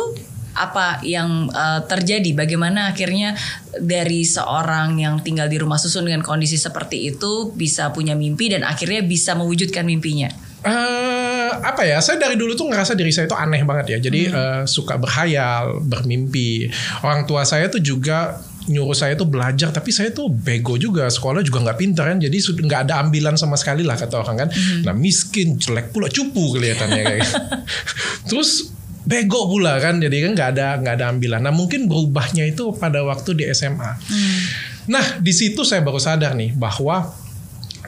apa 0.56 1.04
yang 1.04 1.52
uh, 1.52 1.84
terjadi? 1.84 2.32
Bagaimana 2.32 2.96
akhirnya 2.96 3.36
dari 3.76 4.24
seorang 4.24 4.96
yang 4.98 5.20
tinggal 5.20 5.52
di 5.52 5.60
rumah 5.60 5.76
susun 5.76 6.08
dengan 6.08 6.24
kondisi 6.24 6.56
seperti 6.56 7.12
itu 7.12 7.52
bisa 7.54 7.92
punya 7.92 8.16
mimpi 8.16 8.56
dan 8.56 8.64
akhirnya 8.64 9.04
bisa 9.04 9.36
mewujudkan 9.36 9.84
mimpinya? 9.84 10.32
eh 10.66 11.52
apa 11.62 11.86
ya? 11.86 12.02
Saya 12.02 12.18
dari 12.18 12.34
dulu 12.34 12.58
tuh 12.58 12.66
ngerasa 12.66 12.98
diri 12.98 13.14
saya 13.14 13.30
itu 13.30 13.38
aneh 13.38 13.62
banget 13.62 13.86
ya. 13.94 13.98
Jadi 14.10 14.34
eh, 14.34 14.64
suka 14.66 14.98
berhayal, 14.98 15.78
bermimpi. 15.86 16.74
Orang 17.06 17.30
tua 17.30 17.46
saya 17.46 17.70
tuh 17.70 17.86
juga 17.86 18.42
nyuruh 18.68 18.98
saya 18.98 19.14
tuh 19.14 19.30
belajar, 19.30 19.70
tapi 19.70 19.94
saya 19.94 20.10
tuh 20.12 20.30
bego 20.30 20.76
juga. 20.76 21.08
Sekolah 21.08 21.42
juga 21.46 21.62
nggak 21.66 21.78
pintar 21.78 22.06
kan. 22.12 22.20
Jadi 22.22 22.38
nggak 22.66 22.82
ada 22.90 23.02
ambilan 23.02 23.36
sama 23.38 23.58
sekali 23.60 23.86
lah 23.86 23.98
kata 23.98 24.22
orang 24.22 24.46
kan. 24.46 24.50
Nah 24.86 24.94
miskin, 24.94 25.58
jelek 25.60 25.94
pula, 25.94 26.10
cupu 26.10 26.58
kelihatannya 26.58 27.02
kayak. 27.04 27.30
Terus 28.30 28.72
bego 29.06 29.50
pula 29.50 29.78
kan. 29.78 30.02
Jadi 30.02 30.18
kan 30.26 30.32
nggak 30.34 30.50
ada 30.58 30.68
nggak 30.82 30.96
ada 31.02 31.06
ambilan. 31.14 31.42
Nah 31.42 31.54
mungkin 31.54 31.86
berubahnya 31.86 32.46
itu 32.46 32.74
pada 32.78 33.06
waktu 33.06 33.38
di 33.38 33.44
SMA. 33.54 33.92
Nah, 34.86 35.18
di 35.18 35.34
situ 35.34 35.66
saya 35.66 35.82
baru 35.82 35.98
sadar 35.98 36.38
nih 36.38 36.54
bahwa 36.54 37.10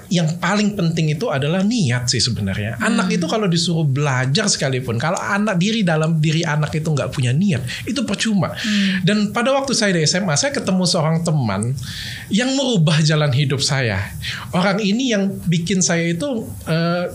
yang 0.08 0.40
paling 0.40 0.74
penting 0.74 1.12
itu 1.12 1.28
adalah 1.28 1.64
niat 1.64 2.08
sih 2.08 2.24
sebenarnya. 2.24 2.80
Anak 2.80 3.12
itu 3.12 3.28
kalau 3.28 3.46
disuruh 3.46 3.84
belajar 3.84 4.48
sekalipun, 4.48 4.96
kalau 4.96 5.20
anak 5.20 5.60
diri 5.60 5.84
dalam 5.84 6.20
diri 6.24 6.48
anak 6.48 6.72
itu 6.76 6.88
nggak 6.88 7.12
punya 7.12 7.36
niat, 7.36 7.64
itu 7.84 8.04
percuma. 8.08 8.56
Dan 9.04 9.36
pada 9.36 9.52
waktu 9.52 9.76
saya 9.76 9.92
di 9.96 10.04
SMA, 10.08 10.36
saya 10.40 10.56
ketemu 10.56 10.84
seorang 10.88 11.24
teman 11.28 11.76
yang 12.32 12.52
merubah 12.56 13.04
jalan 13.04 13.32
hidup 13.36 13.60
saya. 13.60 14.00
Orang 14.56 14.80
ini 14.80 15.12
yang 15.12 15.28
bikin 15.48 15.84
saya 15.84 16.08
itu 16.12 16.48
eh, 16.68 17.12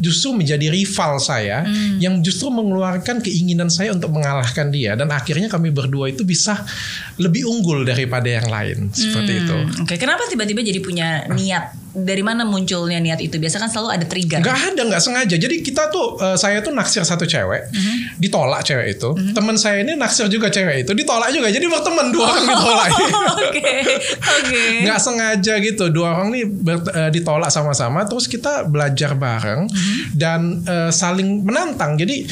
justru 0.00 0.32
menjadi 0.32 0.72
rival 0.72 1.20
saya 1.20 1.68
yang 2.00 2.24
justru 2.24 2.48
mengeluarkan 2.48 3.20
keinginan 3.20 3.68
saya 3.68 3.92
untuk 3.92 4.16
mengalahkan 4.16 4.72
dia 4.72 4.96
dan 4.96 5.12
akhirnya 5.12 5.52
kami 5.52 5.68
berdua 5.68 6.08
itu 6.08 6.24
bisa 6.24 6.64
lebih 7.20 7.44
unggul 7.44 7.84
daripada 7.84 8.26
yang 8.26 8.48
lain 8.48 8.88
seperti 8.90 9.44
itu. 9.44 9.52
Hmm, 9.54 9.84
Oke, 9.84 10.00
kenapa 10.00 10.24
tiba-tiba 10.26 10.64
jadi 10.64 10.80
punya 10.80 11.28
niat? 11.28 11.89
Dari 11.90 12.20
mana 12.20 12.42
munculnya 12.42 12.96
niat 12.96 13.18
itu? 13.18 13.34
Biasa 13.34 13.58
kan 13.58 13.66
selalu 13.66 13.88
ada 13.92 14.04
trigger. 14.04 14.38
Nggak 14.38 14.58
ada, 14.70 14.82
nggak 14.86 15.02
sengaja. 15.02 15.34
Jadi 15.34 15.60
kita 15.60 15.88
tuh, 15.88 16.14
eh, 16.16 16.36
saya 16.36 16.60
tuh 16.60 16.70
naksir 16.70 17.02
satu 17.02 17.24
cewek, 17.24 17.66
ditolak 18.16 18.62
cewek 18.62 18.94
itu. 18.94 19.10
Teman 19.30 19.54
saya 19.54 19.80
ini 19.80 19.94
naksir 19.94 20.26
juga 20.26 20.48
cewek 20.48 20.84
itu, 20.84 20.92
ditolak 20.92 21.30
juga. 21.30 21.48
Jadi 21.48 21.66
berteman 21.66 22.08
dua 22.08 22.26
orang 22.28 22.44
ditolak. 22.46 22.88
Oke, 23.40 23.72
oke. 24.12 24.62
nggak 24.80 25.00
sengaja 25.00 25.54
gitu 25.58 25.90
dua 25.90 26.12
orang 26.12 26.30
nih 26.30 26.44
ber- 26.46 26.86
eh, 26.88 27.10
ditolak 27.10 27.48
sama-sama 27.48 28.04
terus 28.04 28.24
kita 28.24 28.62
belajar 28.64 29.12
bareng 29.12 29.66
dan 30.12 30.62
eh, 30.62 30.90
saling 30.90 31.42
menantang 31.42 31.96
jadi 31.96 32.22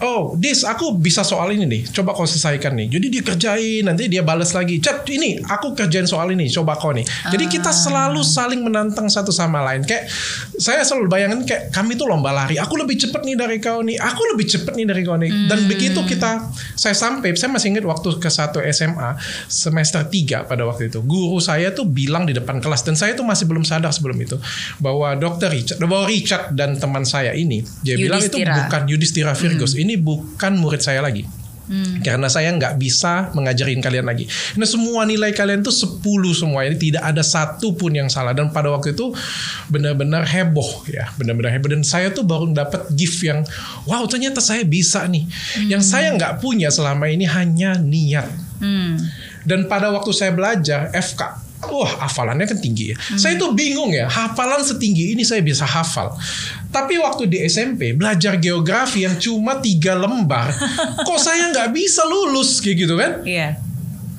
oh 0.00 0.34
dis 0.34 0.62
aku 0.62 0.96
bisa 0.96 1.22
soal 1.22 1.48
ini 1.50 1.64
nih 1.64 1.82
coba 1.90 2.12
kau 2.12 2.24
selesaikan 2.24 2.74
nih 2.74 2.86
jadi 2.90 3.06
dia 3.08 3.22
kerjain 3.24 3.82
nanti 3.82 4.06
dia 4.06 4.20
balas 4.20 4.52
lagi 4.52 4.78
chat 4.78 5.06
ini 5.08 5.40
aku 5.40 5.72
kerjain 5.72 6.04
soal 6.04 6.28
ini 6.28 6.46
coba 6.48 6.74
kau 6.74 6.92
nih 6.92 7.04
jadi 7.30 7.44
kita 7.46 7.70
selalu 7.70 8.20
saling 8.20 8.60
menantang 8.60 9.05
satu 9.08 9.30
sama 9.34 9.62
lain. 9.62 9.82
Kayak 9.84 10.08
saya 10.56 10.82
selalu 10.82 11.08
bayangin 11.10 11.42
kayak 11.44 11.72
kami 11.72 11.94
tuh 11.94 12.06
lomba 12.08 12.32
lari. 12.32 12.56
Aku 12.60 12.78
lebih 12.78 12.96
cepet 12.98 13.22
nih 13.22 13.36
dari 13.36 13.58
kau 13.58 13.80
nih. 13.82 13.96
Aku 13.98 14.22
lebih 14.34 14.46
cepet 14.46 14.72
nih 14.76 14.86
dari 14.86 15.02
kau 15.02 15.16
nih. 15.16 15.30
Dan 15.50 15.66
begitu 15.66 16.00
kita 16.06 16.50
saya 16.74 16.94
sampai 16.94 17.34
saya 17.34 17.50
masih 17.52 17.76
ingat 17.76 17.84
waktu 17.86 18.18
ke 18.18 18.30
satu 18.30 18.60
SMA 18.72 19.16
semester 19.46 20.02
3 20.04 20.48
pada 20.48 20.62
waktu 20.68 20.92
itu. 20.92 21.00
Guru 21.02 21.38
saya 21.38 21.72
tuh 21.72 21.88
bilang 21.88 22.26
di 22.26 22.34
depan 22.36 22.58
kelas 22.60 22.82
dan 22.82 22.94
saya 22.94 23.14
tuh 23.16 23.24
masih 23.24 23.46
belum 23.48 23.64
sadar 23.64 23.90
sebelum 23.94 24.16
itu 24.20 24.36
bahwa 24.78 25.14
dokter 25.16 25.48
Richard 25.48 25.78
bahwa 25.82 26.04
Richard 26.06 26.52
dan 26.52 26.76
teman 26.76 27.06
saya 27.06 27.32
ini 27.32 27.62
dia 27.80 27.96
bilang 27.96 28.20
itu 28.20 28.36
Yudhistira. 28.36 28.54
bukan 28.66 28.82
Yudhistira 28.90 29.32
Virgus 29.32 29.72
ini 29.78 29.94
bukan 29.96 30.52
murid 30.58 30.82
saya 30.82 31.00
lagi 31.00 31.45
karena 32.02 32.30
saya 32.30 32.54
nggak 32.54 32.78
bisa 32.78 33.34
mengajarin 33.34 33.82
kalian 33.82 34.06
lagi. 34.06 34.26
Nah 34.54 34.66
semua 34.66 35.02
nilai 35.02 35.34
kalian 35.34 35.66
tuh 35.66 35.74
10 35.74 36.02
semua 36.34 36.62
ini 36.62 36.78
tidak 36.78 37.02
ada 37.02 37.22
satu 37.26 37.74
pun 37.74 37.90
yang 37.90 38.06
salah 38.06 38.30
dan 38.30 38.54
pada 38.54 38.70
waktu 38.70 38.94
itu 38.94 39.10
benar-benar 39.70 40.22
heboh 40.22 40.86
ya, 40.86 41.10
benar-benar 41.18 41.50
heboh 41.54 41.70
dan 41.74 41.82
saya 41.82 42.14
tuh 42.14 42.22
baru 42.22 42.50
dapat 42.54 42.86
gift 42.94 43.18
yang 43.26 43.42
wow 43.86 44.06
ternyata 44.06 44.38
saya 44.38 44.62
bisa 44.62 45.02
nih. 45.06 45.26
Yang 45.66 45.82
saya 45.90 46.14
nggak 46.14 46.38
punya 46.38 46.70
selama 46.70 47.10
ini 47.10 47.26
hanya 47.26 47.74
niat. 47.78 48.28
Hmm. 48.62 48.96
Dan 49.46 49.70
pada 49.70 49.94
waktu 49.94 50.10
saya 50.10 50.34
belajar 50.34 50.90
FK, 50.90 51.45
wah 51.64 52.04
hafalannya 52.04 52.44
kan 52.44 52.58
tinggi 52.60 52.92
ya. 52.92 52.96
Saya 53.16 53.40
tuh 53.40 53.56
bingung 53.56 53.92
ya, 53.92 54.06
hafalan 54.08 54.60
setinggi 54.60 55.16
ini 55.16 55.24
saya 55.24 55.40
bisa 55.40 55.64
hafal. 55.64 56.12
Tapi 56.68 57.00
waktu 57.00 57.24
di 57.30 57.38
SMP 57.48 57.96
belajar 57.96 58.36
geografi 58.36 59.08
yang 59.08 59.16
cuma 59.16 59.58
tiga 59.64 59.96
lembar, 59.96 60.52
kok 61.08 61.20
saya 61.20 61.48
nggak 61.52 61.72
bisa 61.72 62.04
lulus 62.04 62.60
kayak 62.60 62.76
gitu 62.76 62.94
kan? 63.00 63.24
Iya. 63.24 63.56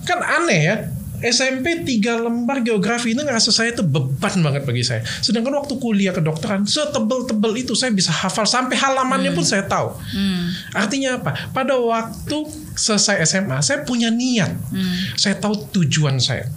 Kan 0.07 0.19
aneh 0.23 0.61
ya. 0.63 0.77
SMP 1.17 1.81
tiga 1.81 2.13
lembar 2.13 2.61
geografi 2.61 3.17
itu 3.17 3.25
ngerasa 3.25 3.49
saya 3.49 3.73
tuh 3.73 3.81
beban 3.81 4.37
banget 4.37 4.69
bagi 4.69 4.85
saya. 4.85 5.01
Sedangkan 5.01 5.49
waktu 5.57 5.73
kuliah 5.81 6.13
kedokteran 6.13 6.61
setebel-tebel 6.69 7.57
itu 7.57 7.73
saya 7.73 7.89
bisa 7.89 8.13
hafal 8.13 8.45
sampai 8.45 8.77
halamannya 8.77 9.33
pun 9.33 9.41
saya 9.41 9.65
tahu. 9.65 9.97
Artinya 10.77 11.17
apa? 11.17 11.49
Pada 11.49 11.73
waktu 11.73 12.37
selesai 12.77 13.25
SMA 13.25 13.65
saya 13.65 13.81
punya 13.81 14.13
niat. 14.13 14.53
Saya 15.17 15.33
tahu 15.41 15.57
tujuan 15.81 16.21
saya. 16.21 16.53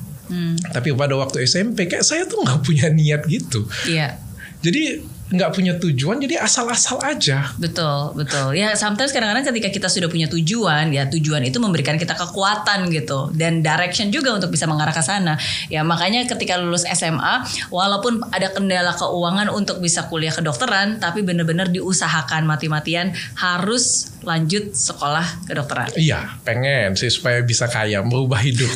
Tapi 0.71 0.95
pada 0.95 1.15
waktu 1.19 1.45
SMP 1.45 1.91
kayak 1.91 2.07
saya 2.07 2.25
tuh 2.25 2.41
nggak 2.43 2.61
punya 2.63 2.89
niat 2.89 3.27
gitu. 3.27 3.67
Iya. 3.91 4.17
Jadi 4.61 5.03
nggak 5.31 5.51
punya 5.55 5.79
tujuan 5.79 6.19
jadi 6.19 6.43
asal-asal 6.43 6.99
aja. 7.07 7.55
Betul, 7.55 8.19
betul. 8.19 8.51
Ya 8.59 8.75
sometimes 8.75 9.15
kadang-kadang 9.15 9.47
ketika 9.47 9.71
kita 9.71 9.87
sudah 9.87 10.11
punya 10.11 10.27
tujuan, 10.27 10.91
ya 10.91 11.07
tujuan 11.07 11.47
itu 11.47 11.63
memberikan 11.63 11.95
kita 11.95 12.19
kekuatan 12.19 12.91
gitu 12.91 13.31
dan 13.39 13.63
direction 13.63 14.11
juga 14.11 14.35
untuk 14.35 14.51
bisa 14.51 14.67
mengarah 14.67 14.91
ke 14.91 15.03
sana. 15.07 15.39
Ya 15.71 15.87
makanya 15.87 16.27
ketika 16.27 16.59
lulus 16.59 16.83
SMA, 16.83 17.47
walaupun 17.71 18.27
ada 18.35 18.51
kendala 18.51 18.91
keuangan 18.99 19.55
untuk 19.55 19.79
bisa 19.79 20.11
kuliah 20.11 20.35
kedokteran, 20.35 20.99
tapi 20.99 21.23
benar-benar 21.23 21.71
diusahakan 21.71 22.51
mati-matian 22.51 23.15
harus 23.39 24.10
lanjut 24.21 24.77
sekolah 24.77 25.49
kedokteran. 25.49 25.93
Iya, 25.97 26.41
pengen 26.45 26.97
sih 26.97 27.09
supaya 27.09 27.41
bisa 27.41 27.67
kaya, 27.67 28.05
merubah 28.05 28.41
hidup. 28.41 28.69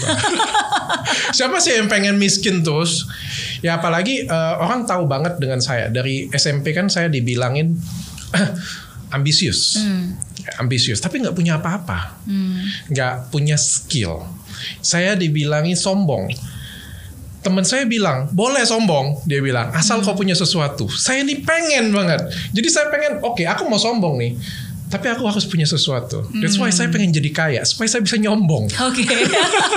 Siapa 1.37 1.61
sih 1.61 1.77
yang 1.77 1.89
pengen 1.91 2.17
miskin 2.17 2.65
terus? 2.65 3.05
Ya 3.65 3.81
apalagi 3.81 4.29
eh, 4.29 4.55
orang 4.61 4.85
tahu 4.85 5.09
banget 5.09 5.41
dengan 5.41 5.61
saya 5.61 5.89
dari 5.89 6.29
SMP 6.33 6.77
kan 6.77 6.89
saya 6.93 7.09
dibilangin 7.09 7.77
ambisius, 9.17 9.79
Ya, 10.45 10.61
ambisius, 10.61 11.01
tapi 11.01 11.25
nggak 11.25 11.33
punya 11.33 11.57
apa-apa, 11.57 12.21
nggak 12.93 13.33
punya 13.33 13.57
skill. 13.57 14.21
Saya 14.85 15.17
dibilangin 15.17 15.73
sombong. 15.73 16.29
Temen 17.41 17.65
saya 17.65 17.89
bilang 17.89 18.29
boleh 18.33 18.61
sombong, 18.65 19.25
dia 19.25 19.41
bilang 19.41 19.73
asal 19.73 20.05
kau 20.05 20.13
punya 20.13 20.37
sesuatu. 20.37 20.89
Saya 20.93 21.25
ini 21.25 21.41
pengen 21.41 21.93
banget. 21.97 22.29
Jadi 22.53 22.69
saya 22.69 22.93
pengen, 22.93 23.25
oke 23.25 23.41
aku 23.45 23.69
mau 23.69 23.81
sombong 23.81 24.21
nih. 24.21 24.33
Tapi 24.85 25.07
aku 25.11 25.25
harus 25.27 25.49
punya 25.49 25.65
sesuatu. 25.65 26.29
That's 26.39 26.61
why 26.61 26.69
saya 26.69 26.93
pengen 26.93 27.11
jadi 27.11 27.31
kaya 27.33 27.61
supaya 27.65 27.89
saya 27.89 28.05
bisa 28.05 28.21
nyombong. 28.21 28.69
Oke. 28.85 29.03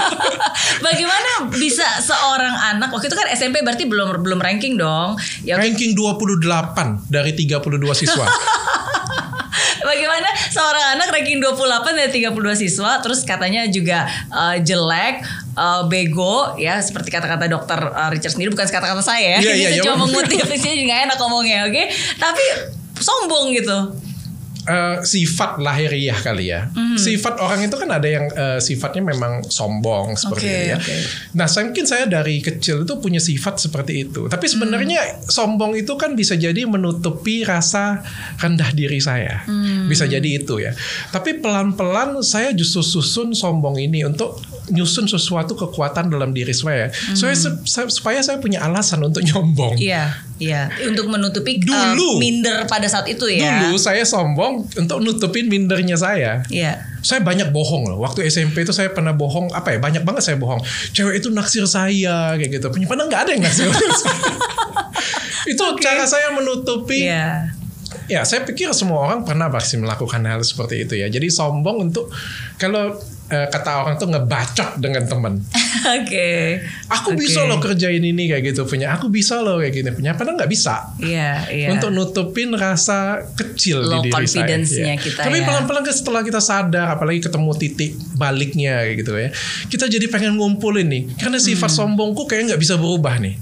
Bagaimana 0.88 1.50
bisa 1.50 1.88
seorang 2.04 2.54
anak 2.76 2.92
waktu 2.92 3.10
itu 3.10 3.18
kan 3.18 3.28
SMP 3.34 3.64
berarti 3.64 3.88
belum 3.88 4.20
belum 4.22 4.40
ranking 4.40 4.76
dong. 4.76 5.16
Ya 5.48 5.58
oke. 5.58 5.64
Ranking 5.64 5.96
28 5.96 7.10
dari 7.10 7.32
32 7.34 7.82
siswa. 7.98 8.26
Bagaimana 9.88 10.28
seorang 10.52 10.86
anak 11.00 11.16
ranking 11.16 11.40
28 11.40 11.96
dari 11.96 12.12
32 12.28 12.62
siswa 12.68 13.00
terus 13.00 13.24
katanya 13.24 13.64
juga 13.72 14.04
eh, 14.28 14.58
jelek, 14.60 15.24
eh, 15.56 15.82
bego 15.88 16.60
ya 16.60 16.84
seperti 16.84 17.08
kata-kata 17.08 17.48
dokter 17.48 17.80
eh, 17.80 18.10
Richard 18.12 18.36
sendiri 18.36 18.52
bukan 18.52 18.68
kata-kata 18.68 19.00
saya 19.00 19.40
ya. 19.40 19.50
Iya, 19.50 19.54
iya, 19.56 19.68
saya 19.72 19.78
iya. 19.80 19.84
cuma 19.88 20.04
mengutip 20.04 20.44
sini 20.60 20.92
nggak 20.92 21.02
enak 21.10 21.18
ngomongnya, 21.18 21.72
oke? 21.72 21.84
Tapi 22.20 22.44
sombong 23.00 23.56
gitu. 23.56 24.07
Eh, 24.68 25.00
sifat 25.02 25.58
lahiriah 25.58 26.20
kali 26.20 26.52
ya. 26.52 26.68
Hmm. 26.68 27.00
Sifat 27.00 27.40
orang 27.40 27.64
itu 27.64 27.72
kan 27.74 27.88
ada 27.88 28.04
yang 28.04 28.28
eh, 28.28 28.60
sifatnya 28.60 29.00
memang 29.02 29.40
sombong 29.42 30.12
seperti 30.14 30.44
Oke, 30.44 30.52
itu 30.52 30.68
ya. 30.68 30.76
oke. 30.76 30.96
Nah, 31.34 31.48
saya 31.48 31.64
mungkin 31.66 31.86
saya 31.88 32.04
dari 32.04 32.44
kecil 32.44 32.84
itu 32.84 32.94
punya 33.00 33.16
sifat 33.18 33.58
seperti 33.58 34.04
itu. 34.04 34.28
Tapi 34.28 34.44
sebenarnya 34.44 35.00
Hmm. 35.00 35.24
sombong 35.24 35.72
itu 35.74 35.96
kan 35.96 36.14
bisa 36.14 36.36
jadi 36.36 36.68
menutupi 36.68 37.42
rasa 37.42 38.04
rendah 38.36 38.68
diri 38.72 39.00
saya. 39.00 39.48
Hmm. 39.48 39.88
Bisa 39.88 40.04
jadi 40.04 40.28
itu 40.36 40.60
ya. 40.60 40.76
Tapi 41.08 41.40
pelan-pelan 41.40 42.20
saya 42.20 42.52
justru 42.52 42.84
susun 42.84 43.32
sombong 43.32 43.80
ini 43.80 44.04
untuk 44.04 44.36
nyusun 44.68 45.08
sesuatu 45.08 45.56
kekuatan 45.56 46.12
dalam 46.12 46.36
diri 46.36 46.52
saya. 46.52 46.92
Supaya, 47.16 47.40
se- 47.40 47.64
supaya 47.88 48.20
saya 48.20 48.36
punya 48.38 48.60
alasan 48.62 49.00
untuk 49.00 49.24
nyombong. 49.32 49.80
Hmm. 49.80 50.27
Iya. 50.38 50.70
Untuk 50.86 51.10
menutupi 51.10 51.58
eh, 51.58 51.66
Dulu. 51.66 52.22
minder 52.22 52.66
pada 52.70 52.86
saat 52.86 53.10
itu 53.10 53.26
ya. 53.30 53.68
Dulu 53.68 53.78
saya 53.78 54.06
sombong 54.06 54.70
untuk 54.78 54.98
nutupin 55.02 55.50
mindernya 55.50 55.98
saya. 55.98 56.46
Iya. 56.50 56.78
Saya 57.02 57.26
banyak 57.26 57.50
bohong 57.50 57.90
loh. 57.90 58.00
Waktu 58.06 58.30
SMP 58.30 58.62
itu 58.62 58.74
saya 58.74 58.94
pernah 58.94 59.14
bohong 59.14 59.50
apa 59.54 59.74
ya? 59.74 59.78
Banyak 59.82 60.06
banget 60.06 60.34
saya 60.34 60.38
bohong. 60.38 60.62
Cewek 60.94 61.22
itu 61.22 61.34
naksir 61.34 61.66
saya 61.66 62.38
kayak 62.38 62.62
gitu. 62.62 62.70
Padahal 62.70 63.10
nggak 63.10 63.22
ada 63.28 63.32
yang 63.34 63.44
naksir 63.44 63.70
saya. 63.70 63.82
itu 65.52 65.64
cara 65.82 66.06
saya 66.06 66.30
menutupi. 66.34 67.10
Iya. 67.10 67.58
Ya, 68.08 68.24
saya 68.24 68.48
pikir 68.48 68.72
semua 68.72 69.04
orang 69.04 69.28
pernah 69.28 69.52
pasti 69.52 69.76
melakukan 69.76 70.24
hal 70.24 70.40
seperti 70.46 70.88
itu 70.88 70.96
ya. 70.96 71.12
Jadi 71.12 71.28
sombong 71.28 71.92
untuk 71.92 72.08
kalau 72.56 72.96
eh, 73.28 73.48
kata 73.48 73.84
orang 73.84 73.96
tuh 73.96 74.08
ngebacot 74.08 74.80
dengan 74.80 75.04
teman. 75.04 75.34
Oke. 75.98 76.62
Aku 76.88 77.14
Oke. 77.14 77.20
bisa 77.22 77.44
loh 77.44 77.58
kerjain 77.58 78.00
ini 78.00 78.28
kayak 78.28 78.44
gitu 78.52 78.64
punya. 78.64 78.96
Aku 78.96 79.08
bisa 79.08 79.40
loh 79.40 79.60
kayak 79.60 79.74
gini 79.74 79.90
punya. 79.92 80.16
Padahal 80.16 80.36
nggak 80.36 80.48
bisa. 80.48 80.96
Iya, 80.98 81.48
iya. 81.48 81.68
untuk 81.72 81.92
nutupin 81.92 82.52
rasa 82.52 83.24
kecil 83.34 83.84
Low 83.84 84.00
di 84.02 84.10
diri 84.10 84.26
saya. 84.26 84.44
confidence-nya 84.44 84.94
Iya. 84.94 85.04
kita 85.04 85.22
Tapi 85.24 85.38
ya. 85.40 85.46
pelan-pelan 85.46 85.84
setelah 85.88 86.22
kita 86.22 86.40
sadar, 86.40 86.88
apalagi 86.92 87.24
ketemu 87.24 87.52
titik 87.56 87.92
baliknya 88.14 88.84
kayak 88.84 88.96
gitu 89.00 89.12
ya, 89.14 89.30
kita 89.68 89.86
jadi 89.88 90.06
pengen 90.08 90.36
ngumpulin 90.36 90.88
nih. 90.88 91.04
Karena 91.16 91.38
sifat 91.38 91.70
Hmm. 91.70 91.78
sombongku 91.94 92.26
kayak 92.26 92.52
nggak 92.52 92.62
bisa 92.62 92.76
berubah 92.76 93.20
nih. 93.20 93.36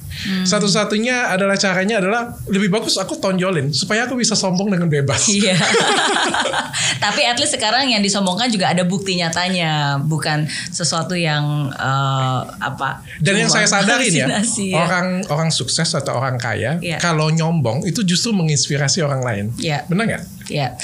Satu-satunya 0.44 1.28
adalah 1.28 1.56
caranya 1.56 2.00
adalah 2.00 2.22
lebih 2.48 2.72
bagus 2.72 2.96
aku 2.96 3.18
tonjolin 3.18 3.70
supaya 3.70 4.08
aku 4.08 4.16
bisa 4.16 4.32
sombong 4.32 4.72
dengan 4.72 4.88
bebas. 4.88 5.28
Iya. 5.28 5.56
Tapi 7.04 7.22
at 7.24 7.38
least 7.38 7.56
sekarang 7.56 7.90
yang 7.90 8.00
disombongkan 8.00 8.48
juga 8.48 8.72
ada 8.72 8.84
bukti 8.84 9.18
nyatanya. 9.18 9.75
Bukan 10.06 10.46
sesuatu 10.70 11.16
yang 11.16 11.72
eh, 11.72 12.42
apa? 12.60 13.02
Dan 13.22 13.46
yang 13.46 13.50
saya 13.50 13.68
sadarin 13.70 14.14
ya, 14.14 14.28
ya. 14.42 14.76
orang 14.78 15.08
orang 15.32 15.50
sukses 15.50 15.92
atau 15.96 16.18
orang 16.18 16.38
kaya, 16.38 16.78
Iya. 16.82 16.98
kalau 17.00 17.32
nyombong 17.32 17.88
itu 17.88 18.04
justru 18.04 18.36
menginspirasi 18.36 19.02
orang 19.02 19.22
lain. 19.24 19.46
Iya. 19.58 19.88
Benar 19.88 20.04
nggak? 20.10 20.24
Ya, 20.48 20.78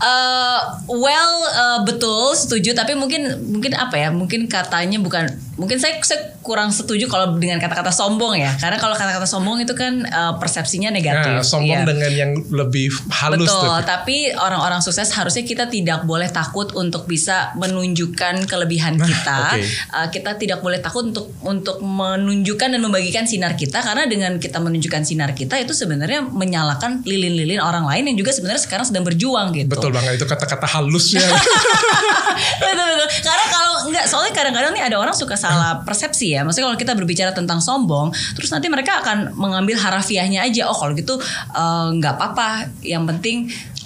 Eh, 0.00 0.60
well 0.88 1.34
eh, 1.46 1.78
betul 1.84 2.32
setuju 2.32 2.72
tapi 2.72 2.96
mungkin 2.96 3.20
mungkin 3.52 3.76
apa 3.76 4.00
ya 4.00 4.08
mungkin 4.08 4.48
katanya 4.48 4.96
bukan 4.96 5.28
mungkin 5.60 5.76
saya 5.76 6.00
saya 6.00 6.40
kurang 6.40 6.72
setuju 6.72 7.04
kalau 7.04 7.36
dengan 7.36 7.60
kata-kata 7.60 7.92
sombong 7.92 8.32
ya 8.32 8.48
karena 8.56 8.80
kalau 8.80 8.96
kata-kata 8.96 9.28
sombong 9.28 9.60
itu 9.60 9.76
kan 9.76 10.00
eh, 10.00 10.32
persepsinya 10.40 10.88
negatif. 10.88 11.36
Nah, 11.36 11.44
sombong 11.44 11.84
Iya. 11.84 11.84
dengan 11.84 12.12
yang 12.16 12.32
lebih 12.48 12.88
halus 13.12 13.44
Betul, 13.44 13.60
tuh. 13.60 13.84
tapi 13.84 14.16
orang-orang 14.32 14.80
sukses 14.80 15.12
harusnya 15.12 15.44
kita 15.44 15.68
tidak 15.68 16.08
boleh 16.08 16.32
takut 16.32 16.72
untuk 16.72 17.04
bisa 17.04 17.52
menunjukkan 17.60 18.48
kelebihan 18.48 18.96
Nah, 18.96 19.04
kita. 19.04 19.38
oke. 19.52 19.60
Uh, 19.92 20.08
kita 20.08 20.30
tidak 20.40 20.64
boleh 20.64 20.80
takut 20.80 21.12
untuk 21.12 21.28
untuk 21.44 21.76
menunjukkan 21.84 22.72
dan 22.72 22.80
membagikan 22.80 23.28
sinar 23.28 23.52
kita 23.52 23.84
karena 23.84 24.08
dengan 24.08 24.40
kita 24.40 24.56
menunjukkan 24.56 25.04
sinar 25.04 25.36
kita 25.36 25.60
itu 25.60 25.76
sebenarnya 25.76 26.24
menyalakan 26.24 27.04
lilin-lilin 27.04 27.60
orang 27.60 27.84
lain 27.84 28.08
yang 28.08 28.16
juga 28.16 28.32
sebenarnya 28.32 28.64
sekarang 28.64 28.88
sedang 28.90 29.06
berjuang 29.06 29.54
gitu. 29.54 29.70
Betul 29.70 29.94
banget 29.94 30.18
itu 30.18 30.26
kata-kata 30.26 30.66
halusnya. 30.66 31.22
betul 32.62 32.86
betul. 32.90 33.08
Karena 33.22 33.44
kalau 33.46 33.74
enggak 33.86 34.04
soalnya 34.10 34.32
kadang-kadang 34.34 34.72
nih 34.74 34.84
ada 34.90 34.96
orang 34.98 35.14
suka 35.14 35.38
salah 35.38 35.86
persepsi 35.86 36.34
ya. 36.34 36.42
Maksudnya 36.42 36.66
kalau 36.68 36.78
kita 36.78 36.92
berbicara 36.98 37.30
tentang 37.30 37.62
sombong, 37.62 38.10
terus 38.34 38.50
nanti 38.50 38.66
mereka 38.66 39.00
akan 39.00 39.38
mengambil 39.38 39.78
harafiahnya 39.78 40.42
aja. 40.42 40.66
Oh 40.66 40.76
kalau 40.76 40.92
gitu 40.98 41.16
eh, 41.54 41.86
nggak 41.96 42.14
apa-apa. 42.18 42.68
Yang 42.82 43.04
penting 43.16 43.36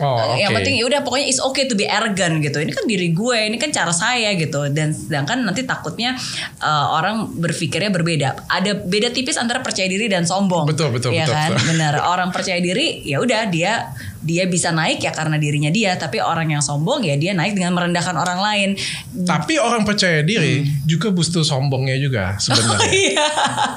Oh, 0.03 0.35
yang 0.35 0.51
penting 0.51 0.75
ya 0.75 0.91
udah 0.91 1.07
pokoknya 1.07 1.31
it's 1.31 1.39
okay 1.39 1.71
to 1.71 1.79
be 1.79 1.87
arrogant 1.87 2.43
gitu. 2.43 2.59
Ini 2.59 2.75
kan 2.75 2.83
diri 2.83 3.15
gue, 3.15 3.39
ini 3.47 3.55
kan 3.63 3.71
cara 3.71 3.95
saya 3.95 4.35
gitu. 4.35 4.67
Dan 4.75 4.91
sedangkan 4.91 5.47
nanti 5.47 5.63
takutnya 5.63 6.19
eh, 6.59 6.87
orang 6.91 7.31
berpikirnya 7.39 7.95
berbeda. 7.95 8.51
Ada 8.51 8.75
beda 8.83 9.15
tipis 9.15 9.39
antara 9.39 9.63
percaya 9.63 9.87
diri 9.87 10.11
dan 10.11 10.27
sombong. 10.27 10.67
Betul, 10.67 10.91
betul, 10.91 11.15
Iya 11.15 11.31
betul, 11.31 11.35
kan? 11.39 11.51
betul. 11.55 11.67
Benar. 11.79 11.93
Orang 12.11 12.35
percaya 12.35 12.59
diri 12.59 13.07
ya 13.07 13.23
udah 13.23 13.47
dia 13.47 13.95
dia 14.25 14.49
bisa 14.49 14.73
naik 14.73 15.05
ya 15.05 15.13
karena 15.13 15.37
dirinya 15.37 15.69
dia, 15.69 15.95
tapi 16.01 16.19
orang 16.19 16.49
yang 16.49 16.65
sombong 16.65 17.05
ya 17.05 17.15
dia 17.15 17.37
naik 17.37 17.55
dengan 17.55 17.77
merendahkan 17.77 18.17
orang 18.17 18.41
lain. 18.41 18.69
Tapi 19.13 19.61
orang 19.61 19.85
percaya 19.87 20.25
diri 20.25 20.65
juga 20.89 21.13
butuh 21.15 21.45
sombongnya 21.45 21.95
juga 22.03 22.35
sebenarnya. 22.43 22.83
Hmm. 22.83 22.93
Iya. 23.05 23.27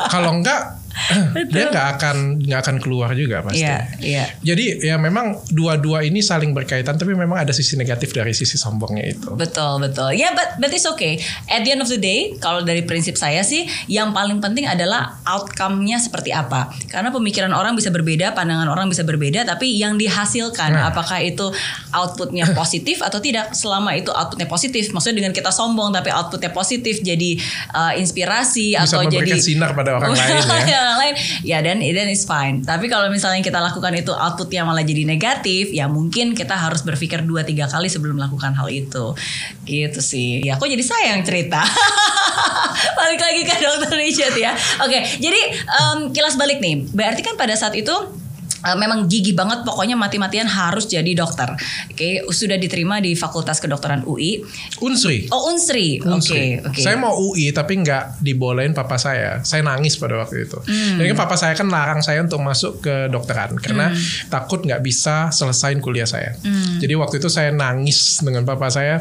Kalau 0.08 0.32
enggak 0.40 0.77
dia 1.54 1.70
nggak 1.70 1.88
akan 1.98 2.16
nggak 2.44 2.60
akan 2.66 2.76
keluar 2.82 3.14
juga 3.14 3.46
pasti. 3.46 3.64
Iya, 3.64 3.78
iya. 4.02 4.26
Jadi 4.44 4.84
ya 4.84 4.96
memang 4.98 5.38
dua-dua 5.50 6.04
ini 6.04 6.20
saling 6.20 6.52
berkaitan 6.52 6.98
tapi 6.98 7.14
memang 7.14 7.42
ada 7.46 7.54
sisi 7.54 7.78
negatif 7.78 8.12
dari 8.12 8.34
sisi 8.34 8.58
sombongnya 8.58 9.06
itu. 9.06 9.34
Betul, 9.38 9.80
betul. 9.84 10.14
Ya, 10.18 10.34
but, 10.34 10.58
but 10.58 10.72
it's 10.74 10.88
okay. 10.88 11.22
At 11.48 11.64
the 11.64 11.74
end 11.74 11.82
of 11.84 11.90
the 11.90 12.00
day, 12.02 12.36
kalau 12.42 12.66
dari 12.66 12.84
prinsip 12.84 13.16
saya 13.16 13.42
sih, 13.46 13.66
yang 13.88 14.12
paling 14.12 14.42
penting 14.42 14.66
adalah 14.66 15.22
outcome-nya 15.24 16.02
seperti 16.02 16.34
apa. 16.34 16.74
Karena 16.90 17.14
pemikiran 17.14 17.54
orang 17.54 17.78
bisa 17.78 17.94
berbeda, 17.94 18.34
pandangan 18.34 18.68
orang 18.68 18.90
bisa 18.90 19.06
berbeda, 19.06 19.46
tapi 19.48 19.78
yang 19.78 19.96
dihasilkan, 19.96 20.70
Nah. 20.74 20.92
apakah 20.92 21.24
itu 21.24 21.48
outputnya 21.94 22.50
positif 22.60 23.00
atau 23.06 23.22
tidak. 23.22 23.54
Selama 23.54 23.96
itu 23.96 24.10
outputnya 24.12 24.50
positif, 24.50 24.92
maksudnya 24.92 25.24
dengan 25.26 25.34
kita 25.34 25.50
sombong 25.54 25.94
tapi 25.94 26.12
outputnya 26.12 26.52
positif, 26.52 27.00
jadi 27.02 27.40
uh, 27.74 27.94
inspirasi 27.96 28.76
Bisa 28.76 28.84
atau 28.84 29.06
jadi 29.08 29.38
sinar 29.40 29.72
pada 29.78 29.98
orang 29.98 30.14
lain 30.14 30.42
ya. 30.68 30.87
orang 30.88 31.00
lain 31.04 31.16
ya 31.44 31.60
dan 31.60 31.84
then 31.84 32.08
it's 32.08 32.24
fine. 32.24 32.64
Tapi 32.64 32.88
kalau 32.88 33.12
misalnya 33.12 33.44
kita 33.44 33.60
lakukan 33.60 33.92
itu 33.92 34.16
outputnya 34.16 34.64
malah 34.64 34.88
jadi 34.88 35.04
negatif 35.04 35.76
ya 35.76 35.92
mungkin 35.92 36.32
kita 36.32 36.56
harus 36.56 36.82
berpikir 36.88 37.28
dua 37.28 37.44
tiga 37.44 37.68
kali 37.68 37.92
sebelum 37.92 38.16
melakukan 38.16 38.56
hal 38.56 38.72
itu. 38.72 39.12
Gitu 39.68 40.00
sih. 40.00 40.48
Ya 40.48 40.56
aku 40.56 40.72
jadi 40.72 40.82
sayang 40.82 41.28
cerita. 41.28 41.60
Balik 43.00 43.20
lagi 43.20 43.42
ke 43.44 43.56
dokter 43.60 44.00
Richard 44.00 44.36
ya. 44.40 44.56
Oke 44.88 45.04
jadi 45.20 45.40
em, 45.68 45.98
kilas 46.16 46.40
balik 46.40 46.64
nih. 46.64 46.88
Berarti 46.96 47.22
kan 47.22 47.36
pada 47.36 47.54
saat 47.60 47.76
itu 47.76 47.94
memang 48.78 49.06
gigi 49.06 49.38
banget 49.38 49.62
pokoknya 49.62 49.94
mati-matian 49.94 50.50
harus 50.50 50.90
jadi 50.90 51.14
dokter. 51.14 51.54
Oke, 51.94 52.26
sudah 52.34 52.58
diterima 52.58 52.98
di 52.98 53.14
Fakultas 53.14 53.62
Kedokteran 53.62 54.04
UI. 54.06 54.42
Unsri. 54.82 55.30
Oh, 55.30 55.54
Unsri. 55.54 56.02
Oke, 56.02 56.62
oke. 56.66 56.82
Saya 56.82 56.98
mau 56.98 57.14
UI 57.14 57.54
tapi 57.54 57.78
nggak 57.82 58.22
dibolehin 58.22 58.74
papa 58.74 58.98
saya. 58.98 59.42
Saya 59.46 59.62
nangis 59.62 59.96
pada 59.96 60.18
waktu 60.18 60.50
itu. 60.50 60.58
Hmm. 60.58 60.98
Jadi 60.98 61.08
kan 61.14 61.18
papa 61.18 61.36
saya 61.38 61.54
kan 61.54 61.68
larang 61.70 62.02
saya 62.02 62.26
untuk 62.26 62.42
masuk 62.42 62.82
ke 62.82 62.96
dokteran 63.10 63.54
karena 63.62 63.94
Hmm. 63.94 64.30
takut 64.30 64.66
nggak 64.66 64.82
bisa 64.82 65.30
selesain 65.30 65.78
kuliah 65.80 66.10
saya. 66.10 66.34
Jadi 66.82 66.94
waktu 66.98 67.22
itu 67.22 67.30
saya 67.30 67.54
nangis 67.54 68.20
dengan 68.26 68.44
papa 68.44 68.68
saya. 68.68 69.00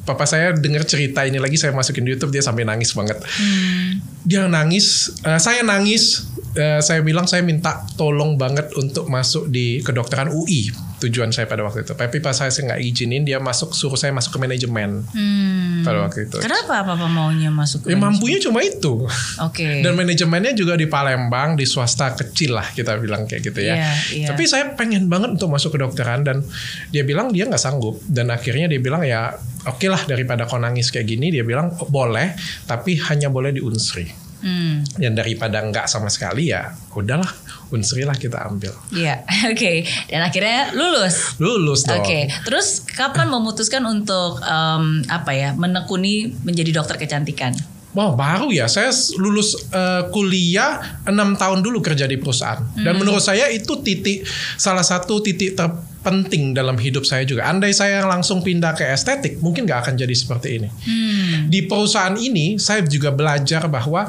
Papa 0.00 0.24
saya 0.26 0.56
dengar 0.56 0.82
cerita 0.88 1.22
ini 1.22 1.38
lagi 1.38 1.54
saya 1.54 1.70
masukin 1.70 2.02
di 2.02 2.16
YouTube 2.16 2.34
dia 2.34 2.42
sampai 2.42 2.64
nangis 2.66 2.90
banget. 2.96 3.20
Hmm. 3.20 4.00
Dia 4.26 4.48
nangis, 4.48 5.12
eh, 5.22 5.38
saya 5.38 5.62
nangis. 5.62 6.26
Eh, 6.50 6.82
saya 6.82 6.98
bilang 7.00 7.30
saya 7.30 7.46
minta 7.46 7.86
tolong 7.94 8.34
banget 8.34 8.74
untuk 8.74 9.06
masuk 9.06 9.46
di 9.46 9.78
kedokteran 9.80 10.34
UI 10.34 10.66
tujuan 10.98 11.30
saya 11.30 11.46
pada 11.46 11.62
waktu 11.62 11.86
itu. 11.86 11.94
Tapi 11.94 12.18
pas 12.18 12.34
saya 12.34 12.50
nggak 12.50 12.80
izinin 12.82 13.22
dia 13.22 13.38
masuk 13.38 13.70
suruh 13.70 13.94
saya 13.94 14.10
masuk 14.10 14.36
ke 14.36 14.38
manajemen 14.42 15.00
Hmm. 15.14 15.86
pada 15.86 16.04
waktu 16.04 16.26
itu. 16.26 16.42
Kenapa 16.42 16.82
papa 16.82 17.06
maunya 17.06 17.48
masuk 17.48 17.86
ke 17.86 17.94
Ya 17.94 17.96
mampunya 17.96 18.42
cuma 18.42 18.60
itu. 18.60 19.06
Oke. 19.40 19.80
Dan 19.80 19.94
manajemennya 19.94 20.52
juga 20.52 20.74
di 20.74 20.84
Palembang, 20.84 21.54
di 21.54 21.64
swasta 21.64 22.12
kecil 22.12 22.58
lah 22.58 22.66
kita 22.74 22.98
bilang 22.98 23.24
kayak 23.24 23.46
gitu 23.46 23.62
ya. 23.62 23.74
Iya, 23.78 23.92
iya. 24.12 24.26
Tapi 24.34 24.42
saya 24.44 24.74
pengen 24.74 25.06
banget 25.06 25.38
untuk 25.38 25.54
masuk 25.54 25.78
kedokteran 25.78 26.26
dan 26.26 26.42
dia 26.90 27.06
bilang 27.06 27.30
dia 27.30 27.46
nggak 27.46 27.62
sanggup 27.62 28.02
dan 28.04 28.28
akhirnya 28.28 28.66
dia 28.66 28.82
bilang 28.82 29.06
ya 29.06 29.32
oke 29.64 29.86
lah 29.86 30.02
daripada 30.04 30.44
kau 30.44 30.58
nangis 30.58 30.90
kayak 30.90 31.06
gini 31.06 31.30
dia 31.30 31.46
bilang 31.46 31.72
"Oh, 31.78 31.88
boleh 31.88 32.34
tapi 32.66 32.98
hanya 33.08 33.30
boleh 33.30 33.54
di 33.54 33.62
Unsri. 33.62 34.19
Hmm. 34.40 34.82
Dan 34.96 35.12
daripada 35.14 35.60
nggak 35.60 35.84
sama 35.84 36.08
sekali 36.08 36.48
ya 36.48 36.72
udahlah 36.92 37.28
Unsri 37.70 38.02
lah 38.02 38.18
kita 38.18 38.40
ambil. 38.50 38.74
Iya, 38.90 39.22
oke. 39.54 39.72
Dan 40.10 40.26
akhirnya 40.26 40.74
lulus. 40.74 41.38
Lulus 41.38 41.86
dong. 41.86 42.02
Oke, 42.02 42.26
terus 42.42 42.82
kapan 42.82 43.30
memutuskan 43.30 43.86
untuk 43.86 44.42
em, 44.42 45.06
apa 45.06 45.30
ya 45.30 45.54
menekuni 45.54 46.34
menjadi 46.42 46.74
dokter 46.74 46.98
kecantikan? 46.98 47.54
Wow 47.90 48.14
baru 48.14 48.54
ya 48.54 48.70
saya 48.70 48.94
lulus 49.18 49.58
eh, 49.70 50.02
kuliah 50.14 50.78
enam 51.10 51.34
tahun 51.34 51.58
dulu 51.58 51.82
kerja 51.82 52.06
di 52.06 52.22
perusahaan 52.22 52.62
dan 52.78 52.94
Hmm. 52.94 53.02
menurut 53.02 53.18
saya 53.18 53.50
itu 53.50 53.82
titik 53.82 54.22
salah 54.54 54.86
satu 54.86 55.18
titik 55.18 55.58
terpenting 56.00 56.56
dalam 56.56 56.80
hidup 56.80 57.04
saya 57.04 57.28
juga. 57.28 57.44
Andai 57.44 57.76
saya 57.76 58.00
langsung 58.08 58.40
pindah 58.40 58.72
ke 58.72 58.88
estetik 58.88 59.36
mungkin 59.44 59.68
nggak 59.68 59.84
akan 59.84 59.94
jadi 60.00 60.14
seperti 60.16 60.48
ini. 60.56 60.68
Hmm. 60.72 61.52
Di 61.52 61.68
perusahaan 61.68 62.16
ini 62.16 62.56
saya 62.56 62.80
juga 62.88 63.12
belajar 63.12 63.68
bahwa 63.68 64.08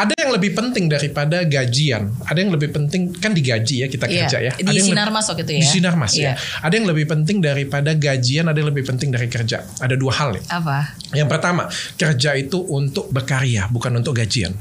ada 0.00 0.14
yang 0.16 0.32
lebih 0.32 0.56
penting 0.56 0.88
daripada 0.88 1.44
gajian. 1.44 2.08
Ada 2.24 2.38
yang 2.40 2.52
lebih 2.56 2.72
penting 2.72 3.12
kan 3.12 3.36
digaji 3.36 3.84
ya 3.84 3.86
kita 3.92 4.08
Iya, 4.08 4.24
kerja 4.24 4.38
ya. 4.40 4.52
di 4.56 4.64
Ada 4.64 4.72
yang 4.72 4.88
Sinarmas 4.88 5.24
waktu 5.28 5.42
itu 5.44 5.52
ya? 5.52 5.60
Di 5.60 5.68
Sinarmas 5.68 6.12
Iya. 6.16 6.24
ya. 6.24 6.32
Ada 6.64 6.74
yang 6.80 6.86
lebih 6.88 7.04
penting 7.04 7.36
daripada 7.44 7.92
gajian, 7.92 8.48
ada 8.48 8.56
yang 8.56 8.72
lebih 8.72 8.88
penting 8.88 9.12
dari 9.12 9.28
kerja. 9.28 9.68
Ada 9.76 9.94
dua 10.00 10.12
hal 10.16 10.40
nih. 10.40 10.44
Apa? 10.48 10.96
Yang 11.12 11.28
pertama, 11.28 11.62
kerja 12.00 12.30
itu 12.32 12.58
untuk 12.64 13.12
berkarya, 13.12 13.68
bukan 13.68 14.00
untuk 14.00 14.16
gajian. 14.16 14.56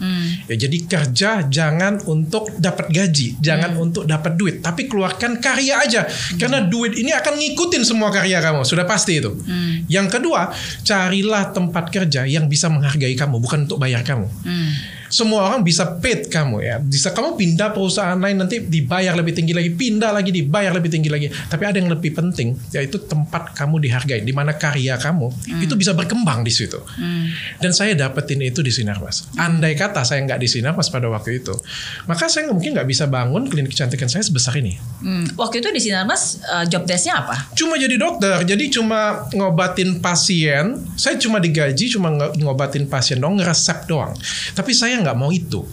Ya, 0.52 0.56
jadi 0.60 0.78
kerja 0.90 1.30
jangan 1.48 2.04
untuk 2.04 2.52
dapat 2.60 2.92
gaji, 2.92 3.40
jangan 3.40 3.78
untuk 3.80 4.04
dapat 4.04 4.36
duit, 4.36 4.60
tapi 4.60 4.92
keluarkan 4.92 5.40
karya 5.40 5.80
aja. 5.80 6.02
Karena 6.36 6.66
duit 6.66 6.98
ini 7.00 7.16
akan 7.16 7.38
ngikutin 7.40 7.88
semua 7.88 8.12
karya 8.12 8.44
kamu, 8.44 8.68
sudah 8.68 8.84
pasti 8.84 9.24
itu. 9.24 9.32
Yang 9.88 10.20
kedua, 10.20 10.52
carilah 10.84 11.54
tempat 11.56 11.88
kerja 11.94 12.26
yang 12.28 12.50
bisa 12.52 12.68
menghargai 12.68 13.14
kamu, 13.14 13.40
bukan 13.40 13.70
untuk 13.70 13.78
bayar 13.80 14.02
kamu. 14.04 14.28
Hmm. 14.44 14.99
Semua 15.10 15.50
orang 15.50 15.66
bisa 15.66 15.98
paid 16.00 16.30
kamu 16.30 16.62
ya. 16.62 16.78
Bisa 16.80 17.12
kamu 17.12 17.36
pindah 17.36 17.74
perusahaan 17.74 18.18
lain 18.18 18.46
nanti 18.46 18.62
dibayar 18.62 19.18
lebih 19.18 19.34
tinggi 19.34 19.54
lagi, 19.58 19.74
pindah 19.74 20.14
lagi 20.14 20.30
dibayar 20.30 20.72
lebih 20.72 20.90
tinggi 20.94 21.10
lagi. 21.10 21.28
Tapi 21.28 21.64
ada 21.66 21.78
yang 21.82 21.90
lebih 21.90 22.14
penting 22.14 22.54
yaitu 22.72 23.02
tempat 23.02 23.58
kamu 23.58 23.82
dihargai, 23.82 24.22
di 24.22 24.32
mana 24.32 24.54
karya 24.54 24.96
kamu 25.02 25.34
itu 25.66 25.74
bisa 25.74 25.98
berkembang 25.98 26.46
di 26.46 26.54
situ. 26.54 26.78
Dan 27.58 27.74
saya 27.74 27.98
dapetin 27.98 28.40
itu 28.46 28.62
di 28.62 28.70
Sinarmas. 28.70 29.26
Andai 29.36 29.74
kata 29.74 30.06
saya 30.06 30.22
nggak 30.24 30.40
di 30.40 30.48
Sinarmas 30.48 30.94
pada 30.94 31.10
waktu 31.10 31.42
itu, 31.42 31.58
maka 32.06 32.30
saya 32.30 32.48
mungkin 32.54 32.78
nggak 32.78 32.88
bisa 32.88 33.10
bangun 33.10 33.50
klinik 33.50 33.74
kecantikan 33.74 34.08
saya 34.08 34.22
sebesar 34.22 34.54
ini. 34.62 34.78
Hmm. 35.02 35.26
Waktu 35.34 35.66
itu 35.66 35.74
di 35.74 35.82
Sinarmas 35.82 36.38
eh, 36.46 36.66
job 36.70 36.86
desk-nya 36.86 37.26
apa? 37.26 37.50
Cuma 37.58 37.76
jadi 37.82 37.98
dokter, 37.98 38.46
jadi 38.46 38.66
cuma 38.70 39.26
ngobatin 39.34 39.98
pasien. 40.04 40.78
Saya 40.94 41.18
cuma 41.18 41.42
digaji, 41.42 41.90
cuma 41.90 42.14
ngobatin 42.38 42.86
pasien 42.86 43.18
dong, 43.18 43.42
ngeresep 43.42 43.90
doang. 43.90 44.14
Tapi 44.54 44.72
saya 44.76 44.99
nggak 45.02 45.18
mau 45.18 45.32
itu. 45.34 45.66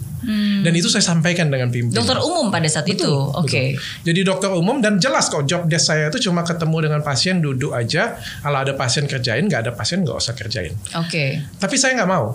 Dan 0.65 0.73
itu 0.73 0.89
saya 0.89 1.05
sampaikan 1.05 1.47
dengan 1.47 1.69
pimpinan. 1.69 2.01
Dokter 2.01 2.17
umum 2.19 2.49
pada 2.49 2.65
saat 2.65 2.89
itu. 2.89 3.07
Oke. 3.37 3.77
Betul. 3.77 4.01
Jadi 4.11 4.19
dokter 4.25 4.49
umum 4.49 4.81
dan 4.81 4.97
jelas 4.97 5.29
kok 5.29 5.45
job 5.45 5.69
desk 5.69 5.93
saya 5.93 6.09
itu 6.09 6.27
cuma 6.27 6.41
ketemu 6.41 6.89
dengan 6.89 7.01
pasien 7.05 7.37
duduk 7.37 7.71
aja. 7.71 8.17
Kalau 8.41 8.57
ada 8.57 8.73
pasien 8.73 9.05
kerjain, 9.05 9.45
nggak 9.45 9.69
ada 9.69 9.71
pasien 9.77 10.01
nggak 10.01 10.17
usah 10.17 10.33
kerjain. 10.33 10.73
Oke. 10.97 11.45
Tapi 11.61 11.75
saya 11.77 12.01
nggak 12.01 12.09
mau. 12.09 12.33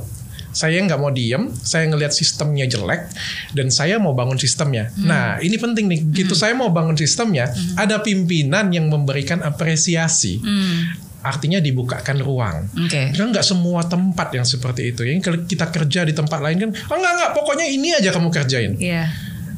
Saya 0.52 0.84
nggak 0.84 1.00
mau 1.00 1.08
diem, 1.08 1.48
saya 1.64 1.88
ngelihat 1.88 2.12
sistemnya 2.12 2.68
jelek 2.68 3.08
dan 3.56 3.72
saya 3.72 3.96
mau 3.96 4.12
bangun 4.12 4.36
sistemnya. 4.36 4.92
Nah 5.00 5.40
ini 5.40 5.56
penting 5.56 5.88
nih, 5.88 6.00
gitu 6.12 6.36
saya 6.36 6.52
mau 6.52 6.68
bangun 6.68 6.92
sistemnya, 6.92 7.48
ada 7.72 8.04
pimpinan 8.04 8.68
yang 8.68 8.92
memberikan 8.92 9.40
apresiasi. 9.40 10.44
Hmm. 10.44 10.92
Artinya 11.22 11.58
dibukakan 11.58 12.18
ruang. 12.18 12.56
Oke. 12.76 13.14
Kan 13.14 13.30
nggak 13.30 13.42
semua 13.42 13.82
tempat 13.82 14.34
yang 14.34 14.42
seperti 14.42 14.90
itu. 14.90 15.02
Yang 15.02 15.46
kita 15.46 15.70
kerja 15.70 16.02
di 16.02 16.12
tempat 16.12 16.38
lain 16.38 16.58
kan, 16.58 16.70
oh, 16.90 16.96
enggak 16.98 17.12
enggak, 17.14 17.30
pokoknya 17.32 17.66
ini 17.66 17.94
aja 17.94 18.10
kamu 18.10 18.28
kerjain. 18.28 18.74
Iya. 18.76 19.06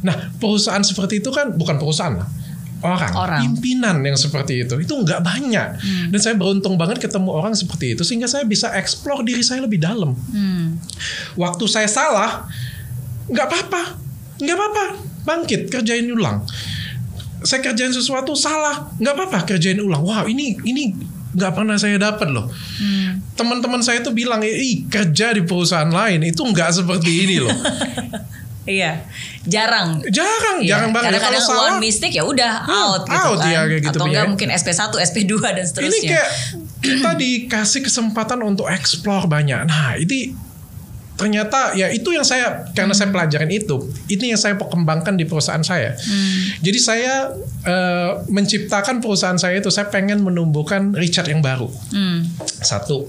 Nah, 0.04 0.28
perusahaan 0.36 0.84
seperti 0.84 1.18
itu 1.18 1.32
kan 1.32 1.56
bukan 1.56 1.80
perusahaan. 1.80 2.20
Orang, 2.84 3.16
Orang. 3.16 3.40
pimpinan 3.40 4.04
yang 4.04 4.12
seperti 4.12 4.60
itu 4.60 4.76
itu 4.76 4.92
nggak 4.92 5.24
banyak 5.24 5.68
Hmm. 5.80 6.12
dan 6.12 6.20
saya 6.20 6.36
beruntung 6.36 6.76
banget 6.76 7.00
ketemu 7.00 7.32
orang 7.32 7.56
seperti 7.56 7.96
itu 7.96 8.04
sehingga 8.04 8.28
saya 8.28 8.44
bisa 8.44 8.76
explore 8.76 9.24
diri 9.24 9.40
saya 9.40 9.64
lebih 9.64 9.80
dalam 9.80 10.12
Hmm. 10.12 10.76
waktu 11.32 11.64
saya 11.64 11.88
salah 11.88 12.44
nggak 13.24 13.46
apa-apa 13.48 13.82
nggak 14.36 14.52
apa-apa 14.52 14.84
bangkit 15.24 15.72
kerjain 15.72 16.04
ulang 16.12 16.44
saya 17.40 17.64
kerjain 17.64 17.88
sesuatu 17.88 18.36
salah 18.36 18.92
nggak 18.96 19.14
apa-apa 19.16 19.38
kerjain 19.46 19.80
ulang 19.80 20.04
wah 20.04 20.28
ini 20.28 20.52
ini 20.60 20.92
nggak 21.34 21.52
pernah 21.52 21.74
saya 21.74 21.96
dapat 21.96 22.28
loh 22.28 22.46
Hmm. 22.74 23.18
teman-teman 23.34 23.78
saya 23.78 24.00
tuh 24.00 24.10
bilang 24.10 24.40
ih 24.40 24.86
kerja 24.86 25.30
di 25.30 25.42
perusahaan 25.42 25.86
lain 25.86 26.22
itu 26.22 26.40
nggak 26.40 26.70
seperti 26.72 27.10
ini 27.20 27.36
loh 27.38 27.50
Iya. 28.64 28.96
Jarang. 29.44 30.00
jarang 30.08 30.56
Iya. 30.56 30.80
jarang 30.80 30.90
banget 30.90 31.12
ya 31.12 31.20
kalau 31.20 31.36
Kadang-kadang 31.36 31.44
salah 31.44 31.64
one 31.70 31.84
mistake 31.84 32.16
ya 32.16 32.24
udah 32.24 32.64
Hmm, 32.64 32.72
out 32.72 33.02
gitu 33.04 33.12
out, 33.12 33.36
kan. 33.36 33.52
ya, 33.52 33.60
kayak 33.62 33.82
gitu 33.82 33.92
Atau 33.92 34.06
enggak 34.08 34.24
ya. 34.24 34.30
mungkin 34.32 34.48
SP1, 34.50 34.80
SP2 35.04 35.32
dan 35.36 35.52
ini 35.52 35.68
seterusnya. 35.68 36.08
kayak 36.08 36.28
kita 36.80 37.10
dikasih 37.14 37.80
kesempatan 37.82 38.40
untuk 38.40 38.64
explore 38.66 39.26
banyak 39.26 39.68
nah 39.68 39.92
ini 39.94 40.32
ternyata 41.14 41.72
ya 41.72 41.88
itu 41.88 42.10
yang 42.10 42.26
saya 42.26 42.66
karena 42.74 42.90
saya 42.90 43.06
Hmm. 43.06 43.14
pelajarin 43.14 43.50
itu 43.50 43.76
ini 44.08 44.34
yang 44.34 44.40
saya 44.40 44.58
kembangkan 44.58 45.14
di 45.14 45.22
perusahaan 45.24 45.62
saya 45.62 45.94
Hmm. 45.94 46.58
jadi 46.58 46.78
saya 46.78 47.14
eh, 47.64 48.10
menciptakan 48.28 48.98
perusahaan 48.98 49.38
saya 49.38 49.56
itu 49.56 49.70
saya 49.70 49.88
pengen 49.88 50.20
menumbuhkan 50.20 50.90
Richard 50.92 51.30
yang 51.30 51.38
baru 51.38 51.70
Hmm. 51.90 52.26
satu 52.60 53.06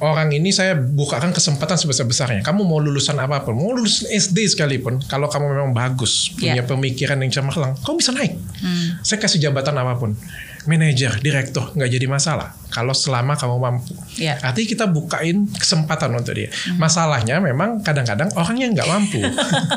orang 0.00 0.32
ini 0.32 0.48
saya 0.48 0.80
bukakan 0.80 1.28
kesempatan 1.28 1.76
sebesar-besarnya. 1.76 2.40
Kamu 2.40 2.64
mau 2.64 2.80
lulusan 2.80 3.20
apa 3.20 3.44
pun, 3.44 3.52
mau 3.52 3.76
lulusan 3.76 4.08
SD 4.08 4.48
sekalipun, 4.48 5.04
kalau 5.04 5.28
kamu 5.28 5.52
memang 5.52 5.76
bagus, 5.76 6.32
punya 6.32 6.56
Ya. 6.56 6.64
pemikiran 6.64 7.20
yang 7.20 7.28
cemerlang, 7.28 7.76
kamu 7.84 8.00
bisa 8.00 8.16
naik. 8.16 8.32
Hmm. 8.64 8.96
Saya 9.04 9.20
kasih 9.20 9.36
jabatan 9.44 9.76
apa 9.76 10.00
pun, 10.00 10.16
manajer, 10.64 11.20
direktur, 11.20 11.76
nggak 11.76 11.90
jadi 11.92 12.08
masalah. 12.08 12.56
Kalau 12.70 12.94
selama 12.94 13.34
kamu 13.34 13.56
mampu. 13.58 13.92
Ya. 14.14 14.38
Artinya 14.38 14.68
kita 14.70 14.84
bukain 14.86 15.50
kesempatan 15.50 16.14
untuk 16.14 16.32
dia. 16.32 16.48
Masalahnya 16.74 17.38
memang 17.38 17.82
kadang-kadang 17.82 18.30
orangnya 18.34 18.70
nggak 18.72 18.88
mampu. 18.88 19.20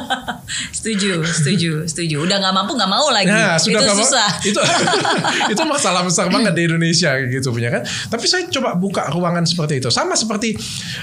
setuju, 0.77 1.23
setuju, 1.25 1.71
setuju. 1.85 2.15
Udah 2.21 2.37
nggak 2.39 2.53
mampu 2.53 2.71
nggak 2.75 2.91
mau 2.91 3.07
lagi. 3.09 3.29
Nah, 3.29 3.57
sudah 3.57 3.81
itu 3.81 3.89
mau- 3.89 3.99
susah. 3.99 4.29
Itu 4.43 4.59
itu 5.53 5.61
masalah 5.65 6.01
besar 6.03 6.29
banget 6.29 6.53
di 6.53 6.63
Indonesia 6.65 7.11
gitu 7.19 7.49
punya 7.49 7.69
kan. 7.69 7.81
Tapi 7.83 8.25
saya 8.25 8.45
coba 8.47 8.75
buka 8.75 9.09
ruangan 9.09 9.43
seperti 9.43 9.81
itu. 9.81 9.89
Sama 9.89 10.13
seperti 10.13 10.55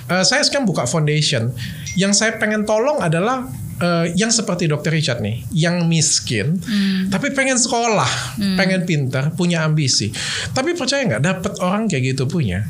eh, 0.06 0.24
saya 0.24 0.40
sekarang 0.40 0.64
buka 0.64 0.86
foundation. 0.86 1.50
Yang 1.92 2.12
saya 2.16 2.32
pengen 2.36 2.62
tolong 2.62 3.00
adalah 3.00 3.48
eh, 3.80 4.12
yang 4.12 4.28
seperti 4.28 4.68
Dr. 4.68 4.92
Richard 4.92 5.18
nih, 5.18 5.40
yang 5.50 5.88
miskin, 5.88 6.60
Hmm. 6.60 7.08
tapi 7.08 7.32
pengen 7.32 7.56
sekolah, 7.56 8.36
pengen 8.54 8.84
pintar, 8.84 9.32
punya 9.32 9.64
ambisi. 9.64 10.12
Tapi 10.52 10.76
percaya 10.76 11.00
nggak, 11.02 11.22
dapat 11.24 11.52
orang 11.58 11.79
kayak 11.86 12.16
gitu 12.16 12.26
punya, 12.26 12.66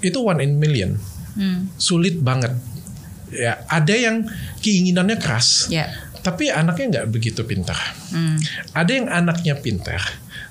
itu 0.00 0.18
one 0.18 0.42
in 0.42 0.58
million, 0.58 0.98
Hmm. 1.30 1.70
sulit 1.78 2.18
banget. 2.18 2.50
Ya, 3.30 3.62
ada 3.70 3.94
yang 3.94 4.26
keinginannya 4.58 5.16
keras, 5.16 5.70
Ya. 5.70 5.86
tapi 6.20 6.50
anaknya 6.50 6.86
nggak 7.00 7.06
begitu 7.14 7.46
pintar. 7.46 7.78
Hmm. 8.10 8.34
Ada 8.74 8.90
yang 8.90 9.06
anaknya 9.06 9.54
pintar, 9.54 10.02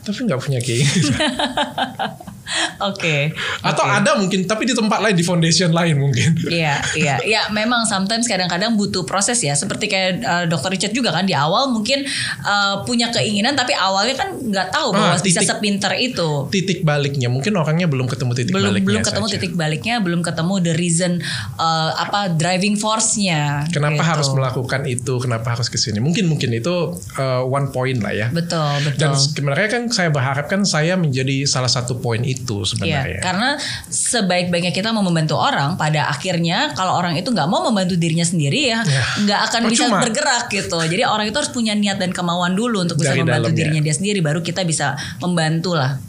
tapi 0.02 0.24
nggak 0.24 0.40
punya 0.40 0.64
keinginan. 0.64 1.20
Oke. 2.82 3.34
Atau 3.62 3.84
Oke. 3.86 3.96
ada 4.02 4.12
mungkin, 4.18 4.46
tapi 4.46 4.66
di 4.66 4.74
tempat 4.74 5.00
lain, 5.04 5.16
di 5.16 5.26
foundation 5.26 5.70
lain 5.72 5.96
mungkin. 6.00 6.36
Iya, 6.50 6.82
iya, 6.96 7.16
iya. 7.24 7.42
Memang 7.52 7.86
sometimes 7.86 8.26
kadang-kadang 8.26 8.76
butuh 8.76 9.04
proses 9.04 9.40
ya. 9.44 9.54
Seperti 9.54 9.86
kayak 9.92 10.12
uh, 10.24 10.46
Dokter 10.48 10.74
Richard 10.74 10.94
juga 10.96 11.14
kan 11.14 11.28
di 11.28 11.36
awal 11.36 11.70
mungkin 11.70 12.04
uh, 12.44 12.82
punya 12.84 13.12
keinginan, 13.14 13.54
tapi 13.54 13.76
awalnya 13.76 14.16
kan 14.18 14.30
nggak 14.40 14.70
tahu 14.74 14.96
bahwa 14.96 15.08
Ah, 15.10 15.22
bisa 15.22 15.42
titik- 15.42 15.50
sepinter 15.50 15.94
itu. 15.98 16.30
Titik 16.50 16.80
baliknya, 16.86 17.28
mungkin 17.28 17.54
orangnya 17.58 17.90
belum 17.90 18.08
ketemu 18.08 18.32
titik 18.38 18.54
belum 18.54 18.72
baliknya. 18.74 18.88
belum 18.88 19.02
ketemu 19.04 19.28
saja. 19.28 19.34
titik 19.36 19.54
baliknya, 19.58 19.96
belum 20.00 20.22
ketemu 20.22 20.54
the 20.64 20.74
reason 20.78 21.12
uh, 21.58 21.92
apa 21.98 22.34
driving 22.38 22.78
force-nya. 22.80 23.66
Kenapa 23.74 24.00
gitu. 24.02 24.10
harus 24.16 24.28
melakukan 24.32 24.82
itu? 24.88 25.14
Kenapa 25.20 25.58
harus 25.58 25.68
ke 25.68 25.76
sini? 25.76 26.00
Mungkin 26.00 26.30
mungkin 26.30 26.54
itu 26.54 26.96
uh, 27.18 27.42
one 27.44 27.74
point 27.74 28.00
lah 28.00 28.14
ya. 28.14 28.28
Betul, 28.32 28.86
betul. 28.86 29.00
Dan 29.02 29.12
sebenarnya 29.18 29.68
kan 29.68 29.84
saya 29.92 30.10
berharap 30.14 30.46
kan 30.48 30.62
saya 30.64 30.96
menjadi 30.96 31.44
salah 31.50 31.70
satu 31.70 31.98
poin 32.00 32.22
itu 32.24 32.39
Iya, 32.42 32.64
sebenarnya. 32.66 33.20
karena 33.20 33.50
sebaik-baiknya 33.90 34.72
kita 34.72 34.90
mau 34.90 35.02
membantu 35.02 35.36
orang, 35.36 35.76
pada 35.76 36.08
akhirnya 36.08 36.72
kalau 36.74 36.96
orang 36.96 37.14
itu 37.14 37.28
nggak 37.28 37.46
mau 37.46 37.66
membantu 37.66 37.96
dirinya 37.96 38.24
sendiri 38.24 38.70
ya, 38.70 38.80
Ya, 38.82 39.04
nggak 39.20 39.40
akan 39.48 39.62
bisa 39.68 39.86
percuma. 39.86 40.00
bergerak 40.02 40.46
gitu. 40.48 40.78
Jadi 40.78 41.04
orang 41.04 41.26
itu 41.26 41.36
harus 41.36 41.50
punya 41.50 41.74
niat 41.74 41.98
dan 41.98 42.10
kemauan 42.10 42.54
dulu 42.54 42.82
untuk 42.82 42.96
bisa 42.96 43.12
Dari 43.12 43.22
membantu 43.22 43.50
dalamnya. 43.50 43.60
dirinya 43.60 43.82
dia 43.82 43.94
sendiri, 43.94 44.20
baru 44.20 44.40
kita 44.40 44.64
bisa 44.64 44.94
membantu 45.20 45.74
lah. 45.74 46.00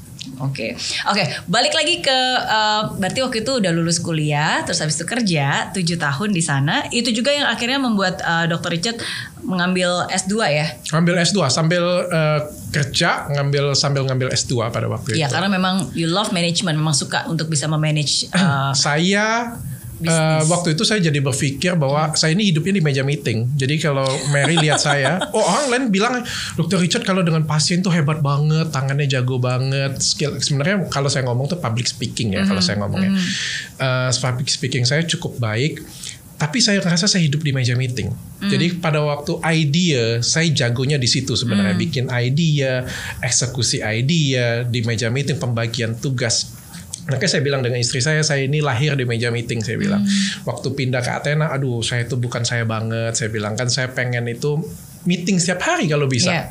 Oke, 0.40 0.72
oke. 1.04 1.22
Balik 1.46 1.72
lagi 1.76 2.00
ke 2.00 2.18
eh, 2.40 2.82
berarti 2.96 3.20
waktu 3.20 3.38
itu 3.44 3.52
udah 3.60 3.70
lulus 3.72 4.00
kuliah, 4.00 4.64
terus 4.64 4.80
habis 4.80 4.96
itu 4.96 5.04
kerja 5.04 5.68
7 5.72 5.76
tahun 5.96 6.28
di 6.32 6.42
sana. 6.42 6.88
Itu 6.88 7.12
juga 7.12 7.30
yang 7.32 7.46
akhirnya 7.48 7.76
membuat 7.76 8.20
eh, 8.20 8.46
Dr. 8.48 8.70
Richard 8.72 8.98
mengambil 9.44 10.04
S2 10.08 10.34
ya. 10.48 10.66
Ngambil 10.92 11.14
S2 11.24 11.38
sambil 11.48 11.82
uh, 12.12 12.40
kerja, 12.70 13.24
ngambil 13.32 13.72
sambil 13.72 14.04
ngambil 14.04 14.28
S2 14.30 14.68
pada 14.68 14.86
waktu 14.86 15.16
Iya, 15.16 15.26
itu. 15.26 15.32
karena 15.32 15.48
memang 15.48 15.88
you 15.96 16.06
love 16.06 16.30
management, 16.30 16.76
memang 16.76 16.92
suka 16.92 17.24
untuk 17.26 17.48
bisa 17.48 17.64
memanage 17.66 18.28
eh, 18.30 18.72
saya 18.84 19.56
Bisnis. 20.00 20.16
eh, 20.16 20.42
waktu 20.48 20.68
itu 20.72 20.82
saya 20.88 21.04
jadi 21.04 21.20
berpikir 21.20 21.76
bahwa 21.76 22.16
saya 22.16 22.32
ini 22.32 22.48
hidupnya 22.48 22.80
di 22.80 22.82
meja 22.82 23.04
meeting. 23.04 23.52
Jadi 23.52 23.76
kalau 23.76 24.08
Mary 24.32 24.56
lihat 24.56 24.80
saya, 24.80 25.20
oh 25.36 25.44
orang 25.44 25.66
lain 25.68 25.84
bilang, 25.92 26.24
Dokter 26.56 26.80
Richard 26.80 27.04
kalau 27.04 27.20
dengan 27.20 27.44
pasien 27.44 27.84
tuh 27.84 27.92
hebat 27.92 28.24
banget, 28.24 28.72
tangannya 28.72 29.04
jago 29.04 29.36
banget, 29.36 30.00
skill. 30.00 30.40
Sebenarnya 30.40 30.88
kalau 30.88 31.12
saya 31.12 31.28
ngomong 31.28 31.52
tuh 31.52 31.60
public 31.60 31.84
speaking 31.84 32.32
ya, 32.32 32.48
kalau 32.48 32.64
saya 32.64 32.80
ngomongnya, 32.80 33.12
Eh, 33.80 34.10
public 34.20 34.48
speaking 34.48 34.84
saya 34.88 35.04
cukup 35.04 35.36
baik. 35.36 35.84
Tapi 36.40 36.56
saya 36.56 36.80
rasa 36.80 37.04
saya 37.04 37.20
hidup 37.20 37.44
di 37.44 37.52
meja 37.52 37.76
meeting. 37.76 38.08
Jadi 38.40 38.80
pada 38.80 39.04
waktu 39.04 39.36
idea, 39.44 40.24
saya 40.24 40.48
jagonya 40.48 40.96
di 40.96 41.04
situ 41.04 41.36
sebenarnya 41.36 41.76
bikin 41.76 42.08
idea, 42.08 42.88
eksekusi 43.20 43.84
idea 43.84 44.64
di 44.64 44.80
meja 44.80 45.12
meeting, 45.12 45.36
pembagian 45.36 45.92
tugas. 46.00 46.56
Makanya 47.10 47.30
saya 47.30 47.42
bilang 47.42 47.60
dengan 47.60 47.82
istri 47.82 47.98
saya, 47.98 48.22
saya 48.22 48.46
ini 48.46 48.62
lahir 48.62 48.94
di 48.94 49.04
meja 49.04 49.28
meeting. 49.34 49.60
Saya 49.60 49.76
bilang, 49.76 50.06
waktu 50.46 50.70
pindah 50.72 51.02
ke 51.02 51.10
Athena, 51.10 51.50
aduh, 51.50 51.82
saya 51.82 52.06
itu 52.06 52.14
bukan 52.14 52.46
saya 52.46 52.62
banget. 52.62 53.18
Saya 53.18 53.28
bilang 53.28 53.58
kan 53.58 53.66
saya 53.66 53.90
pengen 53.90 54.30
itu 54.30 54.62
meeting 55.04 55.42
setiap 55.42 55.66
hari 55.66 55.90
kalau 55.90 56.06
bisa. 56.06 56.30
Iya. 56.30 56.44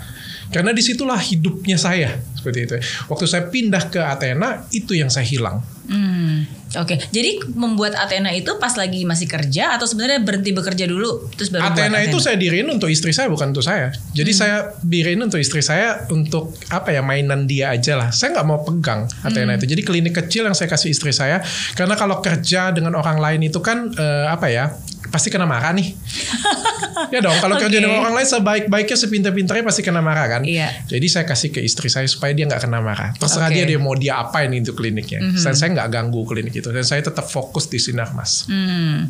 Karena 0.50 0.74
di 0.74 0.82
situlah 0.82 1.22
hidupnya 1.22 1.78
saya 1.78 2.18
seperti 2.34 2.60
itu. 2.66 2.76
Waktu 3.06 3.26
saya 3.30 3.44
pindah 3.48 3.94
ke 3.94 4.02
Athena, 4.02 4.66
itu 4.74 4.98
yang 4.98 5.14
saya 5.14 5.26
hilang. 5.28 5.62
Hmm, 5.86 6.50
Oke, 6.78 7.02
jadi 7.10 7.42
membuat 7.58 7.98
Athena 7.98 8.30
itu 8.30 8.54
pas 8.62 8.78
lagi 8.78 9.02
masih 9.02 9.26
kerja 9.26 9.74
atau 9.74 9.90
sebenarnya 9.90 10.22
berhenti 10.22 10.54
bekerja 10.54 10.86
dulu 10.86 11.34
terus 11.34 11.50
baru 11.50 11.66
buat 11.66 11.74
Athena 11.74 11.98
itu 12.06 12.22
Athena? 12.22 12.26
saya 12.30 12.36
diriin 12.38 12.70
untuk 12.70 12.90
istri 12.94 13.10
saya 13.10 13.26
bukan 13.26 13.50
untuk 13.50 13.66
saya. 13.66 13.90
Jadi 14.14 14.32
saya 14.38 14.78
diriin 14.86 15.18
untuk 15.26 15.42
istri 15.42 15.66
saya 15.66 16.06
untuk 16.14 16.54
apa 16.70 16.94
ya 16.94 17.02
mainan 17.02 17.50
dia 17.50 17.74
aja 17.74 17.98
lah. 17.98 18.14
Saya 18.14 18.38
nggak 18.38 18.48
mau 18.48 18.62
pegang 18.62 19.10
Athena 19.26 19.58
itu. 19.58 19.66
Jadi 19.66 19.82
klinik 19.82 20.14
kecil 20.14 20.46
yang 20.46 20.54
saya 20.54 20.70
kasih 20.70 20.94
istri 20.94 21.10
saya 21.10 21.42
karena 21.74 21.98
kalau 21.98 22.22
kerja 22.22 22.70
dengan 22.70 22.94
orang 22.94 23.18
lain 23.18 23.50
itu 23.50 23.58
kan 23.66 23.90
eh, 23.98 24.28
apa 24.30 24.48
ya 24.54 24.70
pasti 25.10 25.30
kena 25.30 25.46
marah 25.46 25.74
nih. 25.74 25.94
ya 27.14 27.20
dong 27.22 27.38
kalau 27.42 27.58
kerja 27.58 27.78
Oke. 27.78 27.84
dengan 27.86 28.02
orang 28.06 28.16
lain 28.22 28.28
sebaik-baiknya 28.30 28.98
sepintar-pintarnya 28.98 29.64
pasti 29.66 29.82
kena 29.82 30.02
marah 30.02 30.26
kan. 30.30 30.42
Iya. 30.46 30.86
Jadi 30.86 31.08
saya 31.10 31.26
kasih 31.26 31.50
ke 31.54 31.62
istri 31.62 31.90
saya 31.90 32.06
supaya 32.06 32.34
dia 32.34 32.46
nggak 32.46 32.62
kena 32.66 32.80
marah. 32.82 33.14
Terserah 33.18 33.50
Oke. 33.50 33.56
dia 33.58 33.66
dia 33.66 33.80
mau 33.82 33.94
dia 33.98 34.22
apain 34.22 34.50
itu 34.54 34.74
kliniknya. 34.74 35.22
Dan 35.36 35.54
saya 35.54 35.70
nggak 35.74 35.90
ganggu 35.90 36.22
klinik 36.26 36.54
itu. 36.54 36.70
Dan 36.70 36.86
saya 36.86 37.02
tetap 37.04 37.26
fokus 37.26 37.68
di 37.68 37.78
sinar 37.82 38.14
mas. 38.14 38.46
Hmm, 38.50 39.10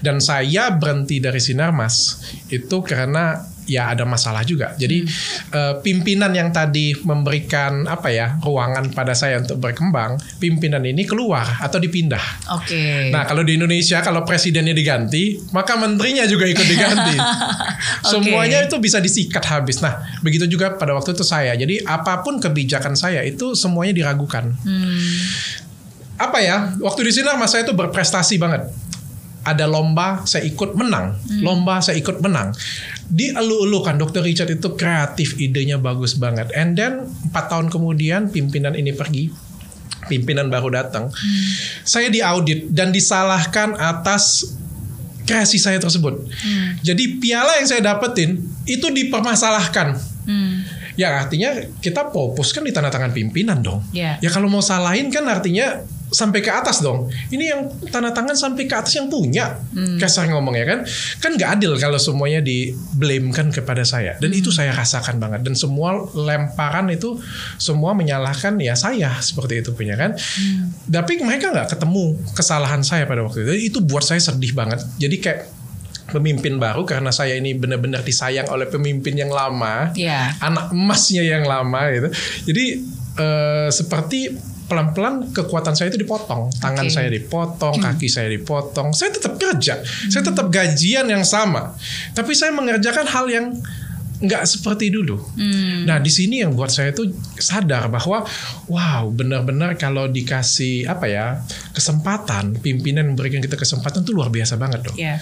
Dan 0.00 0.20
saya 0.20 0.72
berhenti 0.76 1.18
dari 1.18 1.40
Sinarmas 1.42 2.22
itu 2.48 2.80
karena 2.84 3.51
ya 3.66 3.92
ada 3.92 4.02
masalah 4.04 4.42
juga. 4.42 4.74
Jadi 4.76 5.06
eh, 5.52 5.74
pimpinan 5.80 6.32
yang 6.34 6.50
tadi 6.50 6.94
memberikan 7.02 7.86
apa 7.86 8.08
ya 8.12 8.36
ruangan 8.42 8.90
pada 8.92 9.14
saya 9.14 9.40
untuk 9.40 9.58
berkembang, 9.62 10.18
pimpinan 10.38 10.82
ini 10.82 11.06
keluar 11.06 11.60
atau 11.62 11.78
dipindah. 11.78 12.22
Oke. 12.58 13.10
Nah 13.14 13.24
kalau 13.24 13.46
di 13.46 13.56
Indonesia 13.56 14.02
kalau 14.02 14.26
presidennya 14.26 14.74
diganti, 14.74 15.38
maka 15.54 15.78
menterinya 15.78 16.26
juga 16.26 16.46
ikut 16.46 16.66
diganti. 16.66 17.16
Semuanya 18.12 18.66
itu 18.66 18.76
bisa 18.82 18.98
disikat 18.98 19.42
habis. 19.46 19.80
Nah 19.82 20.02
begitu 20.20 20.46
juga 20.46 20.74
pada 20.74 20.94
waktu 20.94 21.14
itu 21.14 21.24
saya. 21.24 21.54
Jadi 21.54 21.82
apa 21.86 22.22
pun 22.22 22.38
kebijakan 22.42 22.94
saya 22.98 23.22
itu 23.22 23.54
semuanya 23.54 23.94
diragukan 23.94 24.54
Hmm, 24.62 25.00
apa 26.20 26.38
ya 26.38 26.76
waktu 26.78 27.08
di 27.08 27.12
sini 27.12 27.28
mas 27.34 27.50
saya 27.50 27.66
itu 27.66 27.74
berprestasi 27.74 28.36
banget 28.36 28.68
ada 29.42 29.66
lomba 29.66 30.22
saya 30.22 30.46
ikut 30.46 30.78
menang 30.78 31.18
lomba 31.42 31.82
saya 31.82 31.98
ikut 31.98 32.22
menang 32.22 32.54
dielu-elukan 33.10 33.98
dokter 33.98 34.22
Richard 34.22 34.52
itu 34.52 34.78
kreatif 34.78 35.40
idenya 35.40 35.80
bagus 35.80 36.14
banget 36.14 36.52
and 36.54 36.78
then 36.78 37.08
empat 37.30 37.50
tahun 37.50 37.72
kemudian 37.72 38.30
pimpinan 38.30 38.78
ini 38.78 38.94
pergi 38.94 39.52
pimpinan 40.06 40.50
baru 40.50 40.68
datang, 40.72 41.10
saya 41.86 42.10
diaudit 42.10 42.70
dan 42.74 42.90
disalahkan 42.90 43.78
atas 43.78 44.54
kreasi 45.22 45.58
saya 45.58 45.78
tersebut. 45.78 46.26
Jadi 46.82 47.22
piala 47.22 47.62
yang 47.62 47.68
saya 47.68 47.82
dapetin 47.82 48.42
itu 48.66 48.86
dipermasalahkan. 48.90 49.94
Hmm. 50.26 50.66
Ya 50.98 51.24
artinya 51.24 51.56
kita 51.80 52.12
propose 52.12 52.52
kan 52.52 52.66
di 52.66 52.74
tanda 52.74 52.92
tangan 52.92 53.14
pimpinan 53.14 53.64
dong. 53.64 53.80
Ya. 53.96 54.20
Ya 54.20 54.28
kalau 54.28 54.50
mau 54.52 54.60
salahin 54.60 55.08
kan 55.08 55.24
artinya 55.24 55.80
sampai 56.12 56.44
ke 56.44 56.52
atas 56.52 56.84
dong. 56.84 57.08
Ini 57.32 57.44
yang 57.48 57.60
tanda 57.88 58.12
tangan 58.12 58.36
sampai 58.36 58.68
ke 58.68 58.74
atas 58.76 58.92
yang 58.94 59.08
punya. 59.08 59.56
Kasar 59.98 60.28
ngomong 60.28 60.52
ya 60.54 60.68
kan. 60.68 60.84
Kan 61.18 61.34
nggak 61.34 61.58
adil 61.58 61.72
kalau 61.80 61.96
semuanya 61.96 62.38
di 62.38 62.70
blame 62.94 63.32
kan 63.32 63.48
kepada 63.48 63.82
saya. 63.82 64.14
Dan 64.20 64.30
itu 64.30 64.52
saya 64.52 64.76
rasakan 64.76 65.16
banget. 65.16 65.40
Dan 65.42 65.56
semua 65.56 65.96
lemparan 66.12 66.92
itu 66.92 67.16
semua 67.56 67.96
menyalahkan 67.96 68.60
ya 68.60 68.76
saya 68.76 69.16
seperti 69.18 69.64
itu 69.64 69.72
punya 69.72 69.96
kan. 69.96 70.12
Tapi 70.86 71.18
mereka 71.24 71.48
nggak 71.50 71.72
ketemu 71.72 72.20
kesalahan 72.36 72.84
saya 72.84 73.08
pada 73.08 73.24
waktu 73.24 73.48
itu. 73.48 73.72
Itu 73.72 73.78
buat 73.80 74.04
saya 74.04 74.20
sedih 74.20 74.52
banget. 74.52 74.84
Jadi 75.00 75.16
kayak 75.16 75.40
pemimpin 76.12 76.60
baru 76.60 76.84
karena 76.84 77.08
saya 77.08 77.40
ini 77.40 77.56
benar-benar 77.56 78.04
disayang 78.04 78.44
oleh 78.52 78.68
pemimpin 78.68 79.16
yang 79.16 79.32
lama 79.32 79.96
Iya. 79.96 80.36
anak 80.44 80.68
emasnya 80.68 81.24
yang 81.24 81.48
lama 81.48 81.88
gitu. 81.88 82.08
Jadi 82.52 82.64
eh, 83.12 83.68
seperti 83.72 84.51
pelan-pelan 84.72 85.36
kekuatan 85.36 85.76
saya 85.76 85.92
itu 85.92 86.00
dipotong, 86.00 86.48
tangan 86.56 86.88
Oke. 86.88 86.96
saya 86.96 87.12
dipotong, 87.12 87.76
kaki 87.76 88.08
saya 88.08 88.32
dipotong. 88.32 88.96
Saya 88.96 89.12
tetap 89.12 89.36
kerja, 89.36 89.84
saya 89.84 90.22
tetap 90.24 90.48
gajian 90.48 91.04
yang 91.04 91.28
sama, 91.28 91.76
tapi 92.16 92.32
saya 92.32 92.56
mengerjakan 92.56 93.04
hal 93.04 93.28
yang 93.28 93.52
nggak 94.22 94.46
seperti 94.46 94.88
dulu. 94.88 95.18
Nah 95.84 95.98
di 95.98 96.08
sini 96.08 96.40
yang 96.40 96.54
buat 96.54 96.70
saya 96.70 96.94
tuh 96.94 97.10
sadar 97.36 97.90
bahwa 97.90 98.22
wow 98.70 99.10
benar-benar 99.10 99.74
kalau 99.74 100.06
dikasih 100.06 100.86
apa 100.86 101.10
ya 101.10 101.26
kesempatan 101.74 102.62
pimpinan 102.62 103.12
memberikan 103.12 103.42
kita 103.42 103.58
kesempatan 103.58 104.06
tuh 104.06 104.14
luar 104.14 104.30
biasa 104.30 104.54
banget 104.56 104.86
dong. 104.86 104.96
Ya. 104.96 105.18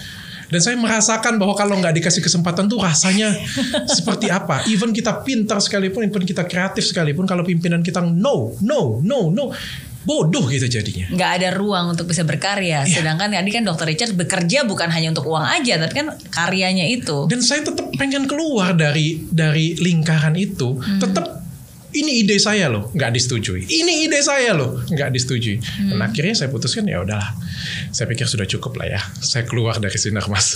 Dan 0.51 0.59
saya 0.59 0.75
merasakan 0.75 1.39
bahwa 1.39 1.55
kalau 1.55 1.79
nggak 1.79 1.95
dikasih 1.95 2.19
kesempatan 2.19 2.67
tuh 2.67 2.83
rasanya 2.83 3.31
seperti 3.97 4.27
apa. 4.27 4.67
Even 4.67 4.91
kita 4.91 5.23
pintar 5.23 5.63
sekalipun, 5.63 6.05
even 6.05 6.27
kita 6.27 6.43
kreatif 6.43 6.83
sekalipun, 6.91 7.23
kalau 7.23 7.41
pimpinan 7.47 7.79
kita 7.79 8.03
no, 8.03 8.51
no, 8.59 8.99
no, 8.99 9.31
no, 9.31 9.55
bodoh 10.01 10.49
gitu 10.49 10.65
jadinya. 10.65 11.13
nggak 11.13 11.31
ada 11.41 11.49
ruang 11.53 11.93
untuk 11.93 12.09
bisa 12.09 12.25
berkarya. 12.25 12.83
Iya. 12.85 13.01
Sedangkan 13.01 13.31
tadi 13.31 13.49
kan 13.53 13.63
Dokter 13.63 13.85
Richard 13.85 14.13
bekerja 14.17 14.65
bukan 14.65 14.89
hanya 14.89 15.13
untuk 15.13 15.29
uang 15.29 15.45
aja, 15.45 15.77
tapi 15.77 15.93
kan 15.93 16.07
karyanya 16.33 16.89
itu. 16.89 17.29
Dan 17.29 17.39
saya 17.45 17.61
tetap 17.65 17.93
pengen 17.95 18.25
keluar 18.25 18.73
dari 18.73 19.21
dari 19.29 19.77
lingkaran 19.77 20.33
itu. 20.35 20.77
Tetap 20.99 21.40
ini 21.91 22.23
ide 22.23 22.39
saya 22.39 22.71
loh, 22.71 22.89
nggak 22.95 23.11
disetujui. 23.11 23.67
Ini 23.67 24.07
ide 24.07 24.19
saya 24.23 24.55
loh, 24.55 24.79
nggak 24.87 25.09
disetujui. 25.11 25.59
Dan 25.91 25.99
akhirnya 25.99 26.35
saya 26.35 26.49
putuskan 26.51 26.87
ya 26.87 27.03
udahlah. 27.03 27.35
Saya 27.91 28.07
pikir 28.07 28.25
sudah 28.27 28.47
cukup 28.47 28.79
lah 28.79 28.97
ya. 28.97 29.01
Saya 29.19 29.43
keluar 29.43 29.77
dari 29.77 29.95
sinar 29.99 30.25
mas. 30.31 30.55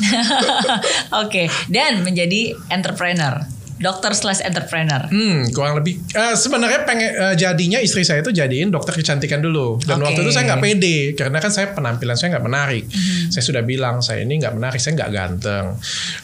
Oke, 1.23 1.51
dan 1.67 2.01
menjadi 2.07 2.55
entrepreneur, 2.71 3.43
dokter 3.75 4.15
slash 4.15 4.39
entrepreneur. 4.39 5.03
Hmm, 5.11 5.51
kurang 5.51 5.75
lebih 5.75 5.99
eh, 6.15 6.35
sebenarnya 6.35 6.87
pengen 6.87 7.11
eh, 7.11 7.35
jadinya 7.35 7.79
istri 7.83 8.07
saya 8.07 8.23
itu 8.23 8.31
jadiin 8.31 8.71
dokter 8.71 8.95
kecantikan 8.95 9.43
dulu. 9.43 9.83
Dan 9.83 9.99
Oke. 9.99 10.11
waktu 10.11 10.19
itu 10.23 10.31
saya 10.31 10.55
nggak 10.55 10.61
pede 10.63 10.97
karena 11.13 11.37
kan 11.43 11.51
saya 11.51 11.75
penampilan 11.75 12.15
saya 12.15 12.39
nggak 12.39 12.45
menarik. 12.45 12.83
Saya 13.31 13.43
sudah 13.43 13.63
bilang 13.67 13.99
saya 13.99 14.23
ini 14.23 14.39
nggak 14.39 14.55
menarik, 14.55 14.79
saya 14.79 14.95
nggak 14.95 15.11
ganteng. 15.11 15.65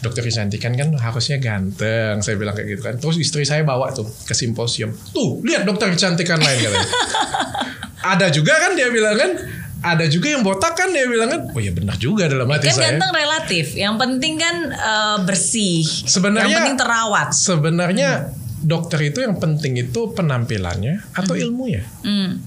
Dokter 0.00 0.22
kecantikan 0.24 0.72
kan 0.72 0.88
harusnya 0.96 1.36
ganteng. 1.36 2.24
Saya 2.24 2.34
bilang 2.40 2.56
kayak 2.56 2.68
gitu 2.72 2.82
kan. 2.82 2.94
Terus 2.96 3.16
istri 3.20 3.44
saya 3.44 3.60
bawa 3.68 3.92
tuh 3.92 4.08
ke 4.24 4.32
simposium. 4.32 4.96
Tuh 5.12 5.44
lihat 5.44 5.68
dokter 5.68 5.92
kecantikan 5.92 6.40
lain 6.40 6.56
katanya. 6.56 6.90
Ada 8.16 8.34
juga 8.34 8.56
kan 8.58 8.72
dia 8.74 8.88
bilang 8.88 9.14
kan. 9.14 9.30
Ada 9.82 10.06
juga 10.06 10.30
yang 10.30 10.46
botak 10.46 10.78
kan 10.78 10.94
dia 10.94 11.04
bilang 11.10 11.28
kan. 11.28 11.40
Oh 11.50 11.58
ya 11.58 11.74
benar 11.74 11.98
juga 11.98 12.30
dalam 12.30 12.46
hati 12.46 12.70
Kan 12.70 12.74
saya. 12.78 12.84
ganteng 12.94 13.12
relatif. 13.12 13.74
Yang 13.74 13.94
penting 13.98 14.34
kan 14.38 14.56
eh, 14.70 15.16
bersih. 15.26 15.82
Sebenarnya- 15.84 16.46
yang 16.48 16.58
penting 16.62 16.78
terawat. 16.78 17.28
Sebenarnya 17.34 18.10
dokter 18.62 19.10
itu 19.10 19.26
yang 19.26 19.36
penting 19.42 19.74
itu 19.76 20.14
penampilannya 20.14 21.02
atau 21.12 21.34
ilmunya. 21.34 21.82
Hmm. 22.06 22.38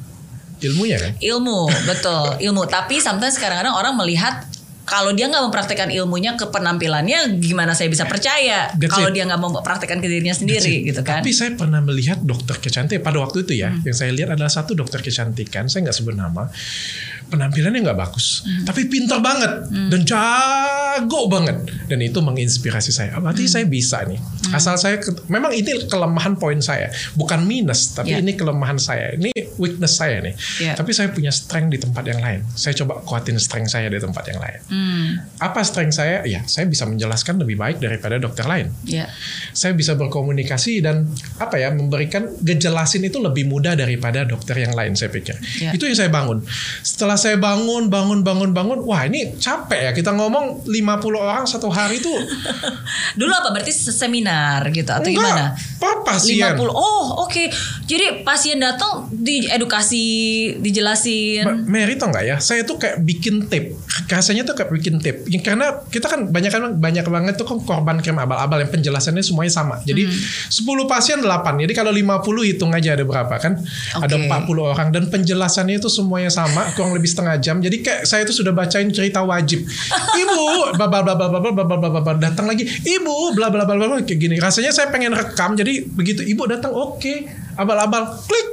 Ilmunya 0.63 0.95
kan. 0.97 1.11
Ilmu, 1.19 1.67
betul, 1.83 2.39
ilmu. 2.39 2.63
Tapi 2.65 3.03
sometimes 3.03 3.35
kadang-kadang 3.35 3.75
orang 3.75 3.99
melihat 3.99 4.47
kalau 4.85 5.11
dia 5.17 5.25
nggak 5.25 5.41
mempraktekkan 5.49 5.89
ilmunya 5.89 6.37
ke 6.37 6.45
penampilannya, 6.47 7.41
gimana 7.41 7.73
saya 7.73 7.89
bisa 7.89 8.05
percaya? 8.05 8.69
Kalau 8.85 9.09
dia 9.09 9.25
nggak 9.25 9.41
mempraktekkan 9.41 9.97
ke 9.97 10.05
dirinya 10.05 10.31
sendiri, 10.31 10.85
gitu 10.85 11.01
kan? 11.01 11.25
Tapi 11.25 11.33
saya 11.33 11.57
pernah 11.57 11.81
melihat 11.81 12.21
dokter 12.21 12.61
kecantikan 12.61 13.01
pada 13.01 13.17
waktu 13.17 13.43
itu 13.49 13.65
ya, 13.65 13.73
yang 13.81 13.97
saya 13.97 14.13
lihat 14.13 14.37
adalah 14.37 14.53
satu 14.53 14.77
dokter 14.77 15.01
kecantikan, 15.01 15.65
saya 15.65 15.89
nggak 15.89 15.97
sebut 15.97 16.13
nama, 16.13 16.53
penampilannya 17.27 17.81
nggak 17.81 17.97
bagus, 17.97 18.41
tapi 18.63 18.85
pintar 18.85 19.19
banget 19.19 19.65
dan 19.89 20.01
jago 20.05 21.27
banget, 21.27 21.57
dan 21.85 21.99
itu 21.99 22.19
menginspirasi 22.19 22.89
saya. 22.89 23.15
Oh, 23.15 23.21
Berarti 23.21 23.45
saya 23.45 23.65
bisa 23.65 24.03
nih, 24.03 24.19
asal 24.51 24.75
saya 24.75 24.97
memang 25.27 25.51
ini 25.51 25.85
kelemahan 25.85 26.35
poin 26.35 26.59
saya, 26.59 26.87
bukan 27.13 27.43
minus, 27.43 27.91
tapi 27.91 28.11
Ya. 28.11 28.21
ini 28.21 28.33
kelemahan 28.33 28.77
saya, 28.77 29.13
ini 29.13 29.33
weakness 29.57 29.95
saya 29.95 30.21
nih. 30.21 30.33
Ya. 30.61 30.73
Tapi 30.73 30.91
saya 30.91 31.09
punya 31.09 31.29
strength 31.29 31.71
di 31.71 31.79
tempat 31.79 32.03
yang 32.05 32.19
lain. 32.19 32.43
Saya 32.51 32.75
coba 32.75 33.01
kuatin 33.01 33.35
strength 33.35 33.69
saya 33.69 33.87
di 33.87 33.97
tempat 33.97 34.23
yang 34.27 34.39
lain. 34.39 34.59
Hmm, 34.67 35.09
Apa 35.37 35.61
strength 35.61 35.95
saya? 35.95 36.23
Ya, 36.23 36.45
saya 36.45 36.65
bisa 36.65 36.85
menjelaskan 36.85 37.37
lebih 37.37 37.55
baik 37.55 37.77
daripada 37.77 38.15
dokter 38.15 38.43
lain 38.43 38.71
ya. 38.83 39.07
saya 39.51 39.73
bisa 39.73 39.95
berkomunikasi 39.95 40.79
dan 40.79 41.07
apa 41.37 41.55
ya 41.55 41.69
memberikan 41.69 42.29
ngejelasin 42.39 43.03
itu 43.03 43.17
lebih 43.17 43.45
mudah 43.45 43.73
daripada 43.73 44.23
dokter 44.23 44.55
yang 44.57 44.71
lain 44.71 44.93
saya 44.93 45.09
pikir 45.09 45.35
Ya. 45.57 45.71
itu 45.71 45.83
yang 45.83 45.95
saya 45.95 46.07
bangun 46.07 46.43
setelah 46.81 47.14
saya 47.17 47.39
bangun 47.39 47.87
bangun 47.89 48.21
bangun 48.21 48.51
bangun 48.51 48.79
wah 48.83 49.03
ini 49.07 49.35
capek 49.39 49.89
ya. 49.89 49.91
Kita 49.91 50.11
ngomong 50.15 50.67
50 50.67 50.75
orang 51.15 51.45
satu 51.47 51.67
hari 51.71 51.99
itu 51.99 52.11
Dulu 53.19 53.31
apa? 53.31 53.49
Berarti 53.55 53.71
seminar 53.71 54.67
gitu 54.71 54.91
atau 54.91 55.07
gimana? 55.07 55.55
per 55.79 56.01
pasien? 56.01 56.55
50. 56.55 56.71
Oh, 56.71 57.25
oke. 57.27 57.43
Jadi 57.85 58.25
pasien 58.25 58.57
datang 58.57 59.07
diedukasi, 59.11 60.03
dijelasin. 60.59 61.67
Mary 61.69 61.99
tau 61.99 62.09
nggak 62.09 62.25
ya? 62.25 62.37
Saya 62.41 62.65
tuh 62.65 62.81
kayak 62.81 63.03
bikin 63.05 63.45
tip. 63.47 63.77
Rasanya 64.09 64.47
tuh 64.47 64.57
kayak 64.57 64.71
bikin 64.73 64.97
tip. 64.99 65.25
Ya, 65.29 65.39
karena 65.41 65.85
kita 65.87 66.09
kan 66.09 66.29
banyak 66.29 66.51
kan 66.51 66.63
banyak 66.79 67.05
banget 67.05 67.33
tuh 67.37 67.45
kan 67.45 67.61
korban 67.61 68.01
krim 68.01 68.17
abal-abal 68.17 68.61
yang 68.61 68.71
penjelasannya 68.71 69.21
semuanya 69.21 69.53
sama. 69.53 69.75
Jadi 69.85 70.07
10 70.09 70.65
pasien 70.89 71.21
8 71.21 71.61
jadi 71.61 71.73
kalau 71.77 71.91
50 71.93 72.49
hitung 72.49 72.71
aja 72.73 72.97
ada 72.97 73.05
berapa 73.05 73.35
kan? 73.37 73.61
Ada 73.95 74.15
Oke. 74.17 74.27
40 74.27 74.71
orang. 74.73 74.87
Dan 74.89 75.03
penjelasannya 75.09 75.77
itu 75.77 75.89
semuanya 75.91 76.33
sama 76.33 76.73
kurang 76.73 76.97
lebih 76.97 77.04
setengah 77.07 77.35
jam 77.39 77.57
jadi 77.63 77.77
kayak 77.81 78.01
saya 78.09 78.25
itu 78.25 78.33
sudah 78.35 78.51
bacain 78.51 78.89
cerita 78.91 79.21
wajib 79.23 79.63
ibu 80.21 80.45
bla 80.75 80.85
bla 80.89 81.01
bla 81.01 81.15
bla 81.15 81.29
bla 81.29 81.51
bla 81.53 81.89
bla 81.89 82.13
datang 82.17 82.49
lagi 82.49 82.65
ibu 82.65 83.33
bla 83.37 83.49
bla 83.49 83.63
bla 83.63 83.75
bla 83.77 84.01
kayak 84.03 84.19
gini 84.19 84.35
rasanya 84.37 84.73
saya 84.75 84.91
pengen 84.91 85.13
rekam 85.15 85.55
jadi 85.55 85.85
begitu 85.87 86.25
ibu 86.25 86.43
datang 86.49 86.73
oke 86.73 87.45
abal-abal 87.55 88.19
klik 88.27 88.47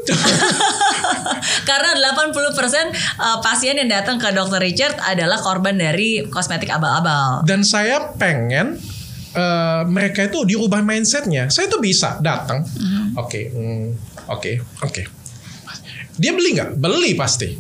Karena 1.69 1.95
80% 1.95 2.35
uh, 2.35 3.39
pasien 3.43 3.79
yang 3.79 3.91
datang 3.91 4.19
ke 4.19 4.31
Dr. 4.35 4.63
Richard 4.63 4.99
adalah 4.99 5.39
korban 5.39 5.79
dari 5.79 6.27
kosmetik 6.27 6.71
abal-abal. 6.71 7.43
dan 7.47 7.67
saya 7.67 8.15
pengen 8.19 8.79
eh, 9.33 9.83
mereka 9.89 10.29
itu 10.29 10.45
dirubah 10.45 10.85
mindsetnya. 10.85 11.49
Saya 11.49 11.67
tuh 11.71 11.81
bisa 11.81 12.21
datang, 12.21 12.63
oke, 13.17 13.41
hmm, 13.51 13.85
oke, 14.29 14.53
oke. 14.85 15.22
Dia 16.23 16.31
beli 16.31 16.55
nggak? 16.55 16.79
Beli 16.79 17.19
pasti. 17.19 17.51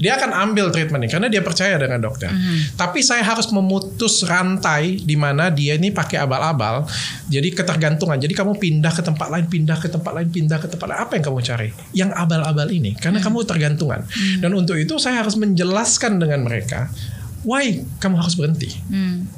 Dia 0.00 0.16
akan 0.16 0.32
ambil 0.32 0.72
treatment 0.72 1.04
ini 1.04 1.12
karena 1.12 1.28
dia 1.28 1.44
percaya 1.44 1.76
dengan 1.76 2.00
dokter. 2.00 2.32
Tapi 2.72 3.04
saya 3.04 3.20
harus 3.20 3.52
memutus 3.52 4.24
rantai 4.24 5.04
di 5.04 5.20
mana 5.20 5.52
dia 5.52 5.76
ini 5.76 5.92
pakai 5.92 6.24
abal-abal. 6.24 6.88
Jadi 7.28 7.52
ketergantungan. 7.52 8.16
Jadi 8.16 8.32
kamu 8.32 8.56
pindah 8.56 8.96
ke 8.96 9.04
tempat 9.04 9.28
lain, 9.28 9.44
pindah 9.52 9.76
ke 9.76 9.92
tempat 9.92 10.12
lain, 10.16 10.32
pindah 10.32 10.56
ke 10.56 10.68
tempat 10.72 10.86
lain. 10.88 11.00
Apa 11.04 11.12
yang 11.20 11.24
kamu 11.28 11.38
cari? 11.44 11.68
Yang 11.92 12.10
abal-abal 12.16 12.68
ini. 12.72 12.96
Karena 12.96 13.20
kamu 13.20 13.44
tergantungan. 13.44 14.00
Dan 14.40 14.56
untuk 14.56 14.80
itu 14.80 14.96
saya 14.96 15.20
harus 15.20 15.36
menjelaskan 15.36 16.16
dengan 16.16 16.40
mereka, 16.40 16.88
why 17.44 17.84
kamu 18.00 18.16
harus 18.16 18.32
berhenti. 18.32 18.72
Hmm. 18.88 19.28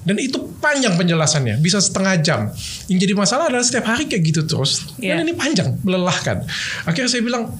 Dan 0.00 0.16
itu 0.16 0.40
panjang 0.64 0.96
penjelasannya, 0.96 1.60
bisa 1.60 1.76
setengah 1.76 2.16
jam. 2.24 2.40
Yang 2.88 2.98
jadi 3.04 3.14
masalah 3.14 3.52
adalah 3.52 3.60
setiap 3.60 3.84
hari 3.84 4.08
kayak 4.08 4.32
gitu 4.32 4.40
terus. 4.48 4.88
Iya. 4.96 5.20
Dan 5.20 5.28
ini 5.28 5.36
panjang, 5.36 5.76
melelahkan. 5.84 6.40
Akhirnya 6.88 7.12
saya 7.12 7.20
bilang, 7.20 7.52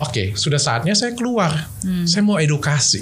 oke, 0.00 0.36
sudah 0.36 0.60
saatnya 0.60 0.94
saya 0.96 1.12
keluar. 1.16 1.52
Saya 2.04 2.22
mau 2.22 2.36
edukasi. 2.40 3.00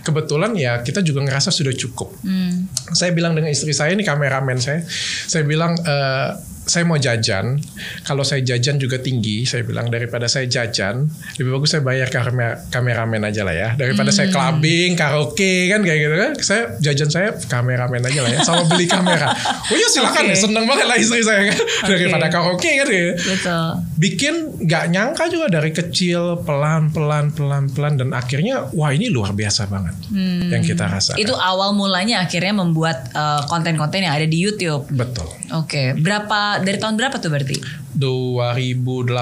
Kebetulan 0.00 0.56
ya 0.56 0.80
kita 0.80 1.04
juga 1.04 1.20
ngerasa 1.24 1.52
sudah 1.52 1.76
cukup. 1.76 2.08
Hmm. 2.24 2.66
Saya 2.96 3.12
bilang 3.12 3.36
dengan 3.36 3.52
istri 3.52 3.76
saya 3.76 3.92
ini 3.92 4.00
kameramen 4.00 4.56
saya, 4.56 4.80
saya 5.28 5.44
bilang 5.44 5.76
eh, 5.76 6.28
saya 6.70 6.86
mau 6.86 6.94
jajan, 6.94 7.58
kalau 8.06 8.22
saya 8.22 8.46
jajan 8.46 8.78
juga 8.78 9.02
tinggi, 9.02 9.42
saya 9.42 9.66
bilang 9.66 9.90
daripada 9.90 10.30
saya 10.30 10.46
jajan, 10.46 11.10
lebih 11.34 11.58
bagus 11.58 11.74
saya 11.74 11.82
bayar 11.82 12.06
kamera 12.06 12.62
kameramen 12.70 13.26
aja 13.26 13.42
lah 13.42 13.54
ya. 13.54 13.68
Daripada 13.74 14.14
saya 14.14 14.30
clubbing, 14.30 14.94
karaoke 14.94 15.66
kan 15.66 15.82
kayak 15.82 15.98
gitu 15.98 16.14
kan. 16.14 16.32
Saya 16.38 16.62
jajan 16.78 17.10
saya 17.10 17.28
kameramen 17.50 17.98
aja 18.06 18.22
lah 18.22 18.30
ya, 18.30 18.40
sama 18.46 18.70
beli 18.70 18.86
kamera. 18.86 19.34
Oh 19.66 19.74
ya 19.74 19.88
silakan 19.90 20.30
Oke. 20.30 20.30
ya, 20.30 20.36
seneng 20.38 20.64
banget 20.70 20.86
lah 20.86 20.96
istri 21.02 21.26
saya 21.26 21.50
kan. 21.50 21.58
Daripada 21.90 22.26
karaoke 22.30 22.70
kan 22.78 22.86
gitu. 22.86 23.12
Betul. 23.18 23.66
Bikin 23.98 24.34
nggak 24.70 24.84
nyangka 24.94 25.24
juga 25.26 25.46
dari 25.50 25.74
kecil 25.74 26.46
pelan 26.46 26.94
pelan 26.94 27.34
pelan 27.34 27.66
pelan 27.66 27.98
dan 27.98 28.14
akhirnya 28.14 28.70
wah 28.70 28.94
ini 28.94 29.10
luar 29.10 29.34
biasa 29.34 29.66
banget 29.66 29.98
yang 30.46 30.62
kita 30.62 30.86
rasakan. 30.86 31.18
Itu 31.18 31.34
awal 31.34 31.74
mulanya 31.74 32.22
akhirnya 32.22 32.54
membuat 32.54 33.10
uh, 33.10 33.42
konten-konten 33.50 34.06
yang 34.06 34.14
ada 34.14 34.26
di 34.30 34.38
YouTube. 34.38 34.86
betul. 34.94 35.26
Oke, 35.50 35.98
berapa 35.98 36.59
dari 36.62 36.78
tahun 36.78 36.94
berapa 36.96 37.16
tuh 37.18 37.30
berarti? 37.32 37.56
2018 37.96 39.16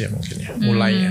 ya 0.00 0.08
mungkin 0.12 0.36
ya 0.38 0.50
mulainya 0.60 1.10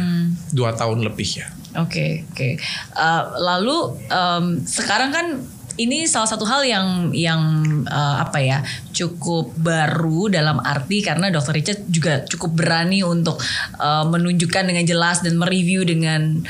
dua 0.56 0.71
tahun 0.71 1.04
lebih 1.04 1.30
ya 1.43 1.47
Oke, 1.75 2.23
oke. 2.32 2.56
Uh, 2.95 3.23
lalu 3.43 3.99
em, 4.08 4.45
sekarang 4.63 5.12
kan 5.12 5.28
ini 5.75 6.08
salah 6.08 6.28
satu 6.32 6.47
hal 6.47 6.63
yang 6.63 7.12
yang 7.12 7.41
uh, 7.84 8.23
apa 8.23 8.39
ya 8.39 8.63
cukup 8.95 9.51
baru 9.60 10.32
dalam 10.32 10.63
arti 10.63 11.04
karena 11.04 11.28
Dr. 11.28 11.51
Richard 11.51 11.84
juga 11.91 12.23
cukup 12.23 12.56
berani 12.56 13.04
untuk 13.04 13.36
uh, 13.75 14.08
menunjukkan 14.08 14.71
dengan 14.71 14.88
jelas 14.88 15.19
dan 15.19 15.36
mereview 15.36 15.84
dengan 15.84 16.47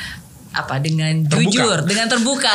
apa? 0.56 0.80
Dengan 0.80 1.28
Terbuka. 1.28 1.44
jujur 1.52 1.78
dengan 1.84 2.06
terbuka. 2.08 2.54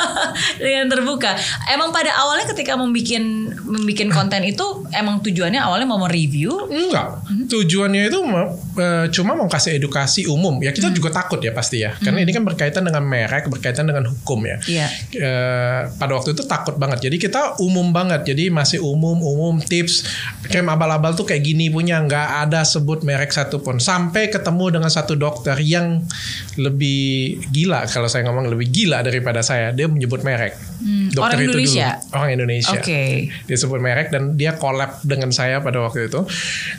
Dengan 0.60 0.86
terbuka. 0.92 1.30
Emang 1.72 1.88
pada 1.90 2.12
awalnya 2.20 2.44
ketika 2.52 2.76
membuat 2.76 3.22
membikin 3.64 4.12
konten 4.12 4.44
itu 4.44 4.84
emang 4.92 5.24
tujuannya 5.24 5.56
awalnya 5.56 5.86
mau 5.88 6.00
mereview? 6.04 6.68
Enggak. 6.68 7.22
Tujuannya 7.48 8.12
itu 8.12 8.20
eh, 8.76 9.06
cuma 9.14 9.32
mau 9.38 9.48
kasih 9.48 9.80
edukasi 9.80 10.26
umum. 10.28 10.60
Ya 10.60 10.74
kita 10.74 10.92
juga 10.92 11.08
takut 11.14 11.40
ya 11.40 11.54
pasti 11.54 11.80
ya. 11.80 11.96
Karena 11.96 12.20
ini 12.20 12.30
kan 12.34 12.44
berkaitan 12.44 12.84
dengan 12.84 13.02
merek 13.06 13.48
berkaitan 13.48 13.88
dengan 13.88 14.10
hukum 14.10 14.44
ya. 14.44 14.56
Iya. 14.66 14.86
Eh, 15.16 15.80
pada 15.96 16.12
waktu 16.18 16.36
itu 16.36 16.44
takut 16.44 16.76
banget. 16.76 17.08
Jadi 17.08 17.16
kita 17.16 17.56
umum 17.62 17.94
banget. 17.94 18.26
Jadi 18.26 18.50
masih 18.52 18.82
umum 18.82 19.16
umum 19.22 19.62
tips. 19.62 20.04
Krem 20.50 20.66
abal-abal 20.66 21.14
tuh 21.14 21.24
kayak 21.24 21.46
gini 21.46 21.70
punya. 21.70 22.02
Nggak 22.02 22.50
ada 22.50 22.66
sebut 22.66 23.06
merek 23.06 23.30
satupun. 23.30 23.78
Sampai 23.78 24.28
ketemu 24.28 24.80
dengan 24.80 24.90
satu 24.90 25.14
dokter 25.14 25.56
yang 25.62 26.02
lebih 26.58 27.29
gila 27.38 27.86
kalau 27.86 28.08
saya 28.10 28.26
ngomong 28.26 28.50
lebih 28.50 28.72
gila 28.72 29.04
daripada 29.04 29.44
saya 29.44 29.70
dia 29.70 29.86
menyebut 29.86 30.24
merek. 30.26 30.58
Orang 31.20 31.38
Indonesia? 31.44 32.00
dulu. 32.00 32.14
Orang 32.16 32.30
Indonesia. 32.34 32.80
Oke. 32.80 33.28
dia 33.30 33.56
sebut 33.56 33.78
merek 33.78 34.08
dan 34.10 34.34
dia 34.34 34.56
collab 34.56 34.98
dengan 35.04 35.30
saya 35.30 35.60
pada 35.60 35.78
waktu 35.84 36.08
itu. 36.10 36.24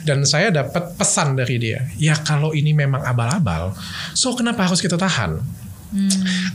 Dan 0.02 0.26
saya 0.26 0.50
dapat 0.52 0.92
pesan 0.98 1.38
dari 1.38 1.56
dia 1.62 1.78
ya 1.98 2.18
kalau 2.18 2.50
ini 2.50 2.74
memang 2.74 3.02
abal-abal 3.06 3.74
so 4.16 4.34
kenapa 4.34 4.66
harus 4.66 4.82
kita 4.82 4.98
tahan 4.98 5.38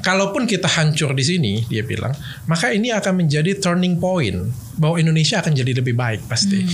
Kalaupun 0.02 0.50
kita 0.50 0.66
hancur 0.66 1.14
di 1.14 1.24
sini, 1.24 1.54
dia 1.70 1.86
bilang, 1.86 2.14
maka 2.50 2.74
ini 2.74 2.90
akan 2.90 3.26
menjadi 3.26 3.58
turning 3.62 4.02
point 4.02 4.50
bahwa 4.78 4.98
Indonesia 4.98 5.42
akan 5.42 5.54
jadi 5.54 5.78
lebih 5.78 5.94
baik 5.94 6.26
pasti. 6.26 6.66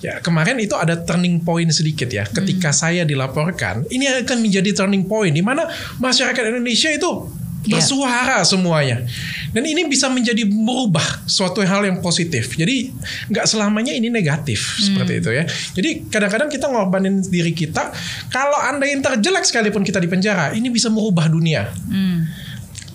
Ya 0.00 0.18
kemarin 0.18 0.56
itu 0.58 0.74
ada 0.74 0.96
turning 0.96 1.44
point 1.44 1.68
sedikit 1.70 2.08
ya, 2.08 2.24
ketika 2.26 2.72
saya 2.72 3.04
dilaporkan, 3.04 3.86
ini 3.92 4.08
akan 4.08 4.42
menjadi 4.42 4.72
turning 4.72 5.06
point 5.06 5.34
di 5.34 5.44
mana 5.44 5.68
masyarakat 6.00 6.40
Indonesia 6.50 6.90
itu 6.90 7.39
Iya. 7.60 7.76
bersuara 7.76 8.40
semuanya, 8.40 9.04
dan 9.52 9.62
ini 9.62 9.84
bisa 9.84 10.08
menjadi 10.08 10.48
merubah 10.48 11.04
suatu 11.28 11.60
hal 11.60 11.84
yang 11.84 12.00
positif. 12.00 12.56
Jadi 12.56 12.88
nggak 13.28 13.44
selamanya 13.44 13.92
ini 13.92 14.08
negatif 14.08 14.80
seperti 14.80 15.20
itu 15.20 15.28
ya. 15.28 15.44
Jadi 15.76 16.08
kadang-kadang 16.08 16.48
kita 16.48 16.66
ngorbanin 16.66 17.20
diri 17.20 17.52
kita. 17.52 17.92
Kalau 18.28 18.56
anda 18.56 18.88
yang 18.88 19.04
terjelek 19.04 19.44
sekalipun 19.44 19.84
kita 19.84 20.00
di 20.00 20.08
penjara, 20.08 20.56
ini 20.56 20.72
bisa 20.72 20.88
merubah 20.88 21.28
dunia 21.28 21.68
Hmm. 21.84 22.24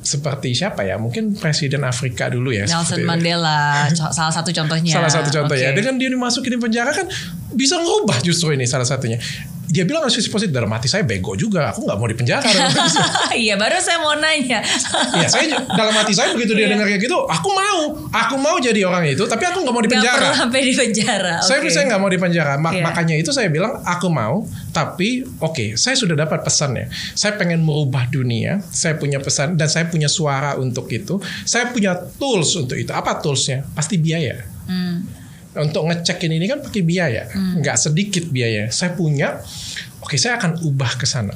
seperti 0.01 0.54
siapa 0.54 0.82
ya? 0.82 0.97
Mungkin 0.97 1.38
presiden 1.38 1.82
Afrika 1.82 2.30
dulu 2.30 2.49
ya. 2.49 2.65
Nelson 2.65 3.01
itu. 3.01 3.06
Mandela 3.06 3.86
salah 4.17 4.34
satu 4.34 4.49
contohnya 4.49 4.97
Salah 4.97 5.10
satu 5.10 5.30
contoh 5.30 5.54
ya. 5.54 5.73
Oke. 5.73 5.82
Dengan 5.82 5.97
dia 5.97 6.10
dimasukin 6.10 6.58
di 6.58 6.60
penjara 6.62 6.89
kan 6.89 7.06
bisa 7.54 7.78
ngubah 7.78 8.17
justru 8.21 8.54
ini 8.54 8.65
salah 8.65 8.86
satunya. 8.86 9.17
Dia 9.67 9.84
bilang 9.84 10.06
sisi 10.08 10.28
positif 10.28 10.49
dalam 10.49 10.69
hati 10.69 10.86
saya 10.86 11.01
bego 11.01 11.34
juga. 11.34 11.69
Aku 11.69 11.84
nggak 11.84 11.95
mau 11.95 12.06
di 12.06 12.13
penjara. 12.13 12.45
iya 13.36 13.54
baru 13.54 13.75
saya 13.78 13.97
mau 13.97 14.13
nanya 14.13 14.60
Iya, 15.12 15.28
saya 15.28 15.43
dalam 15.67 15.93
hati 15.93 16.12
saya 16.12 16.32
begitu 16.32 16.54
dia 16.54 16.65
Iya. 16.65 16.73
dengar 16.73 16.88
kayak 16.88 17.01
gitu, 17.01 17.17
aku 17.21 17.49
mau, 17.49 17.78
aku 18.08 18.36
mau 18.36 18.56
jadi 18.58 18.82
orang 18.84 19.06
itu, 19.06 19.23
tapi 19.23 19.43
aku 19.43 19.60
nggak 19.60 19.71
mau 19.71 19.80
di 19.80 19.88
Nggak 19.88 19.99
penjara. 19.99 20.19
perlu 20.21 20.36
sampai 20.38 20.60
di 20.62 20.73
penjara 20.73 21.36
Saya 21.39 21.60
saya 21.65 21.84
nggak 21.88 21.99
mau 21.99 22.08
di 22.08 22.17
penjara. 22.17 22.54
Ma- 22.56 22.71
Iya. 22.71 22.84
Makanya 22.84 23.15
itu 23.15 23.30
saya 23.30 23.47
bilang 23.47 23.82
aku 23.82 24.08
mau, 24.08 24.43
tapi 24.69 25.23
oke, 25.38 25.75
saya 25.75 25.93
sudah 25.93 26.15
dapat 26.15 26.41
pesannya. 26.41 26.88
Saya 27.13 27.36
pengen 27.36 27.62
merubah 27.62 28.06
dunia. 28.06 28.60
Saya 28.67 28.95
punya 28.95 29.17
pesan 29.17 29.54
dan 29.54 29.65
saya 29.65 29.86
punya 29.86 30.08
suara 30.08 30.56
untuk 30.56 30.88
itu. 30.88 31.17
Saya 31.43 31.69
punya 31.69 31.93
tools 32.15 32.54
untuk 32.56 32.75
itu. 32.75 32.89
Apa 32.89 33.17
toolsnya? 33.17 33.63
Pasti 33.71 33.95
biaya. 33.95 34.43
Hmm. 34.65 35.24
Untuk 35.55 35.87
ngecekin 35.87 36.31
ini 36.35 36.45
kan 36.45 36.59
pakai 36.59 36.83
biaya, 36.83 37.31
nggak 37.31 37.77
sedikit 37.79 38.27
biaya. 38.27 38.67
Saya 38.69 38.91
punya, 38.91 39.39
oke, 40.03 40.19
saya 40.19 40.35
akan 40.35 40.59
ubah 40.67 40.99
ke 40.99 41.07
sana. 41.07 41.31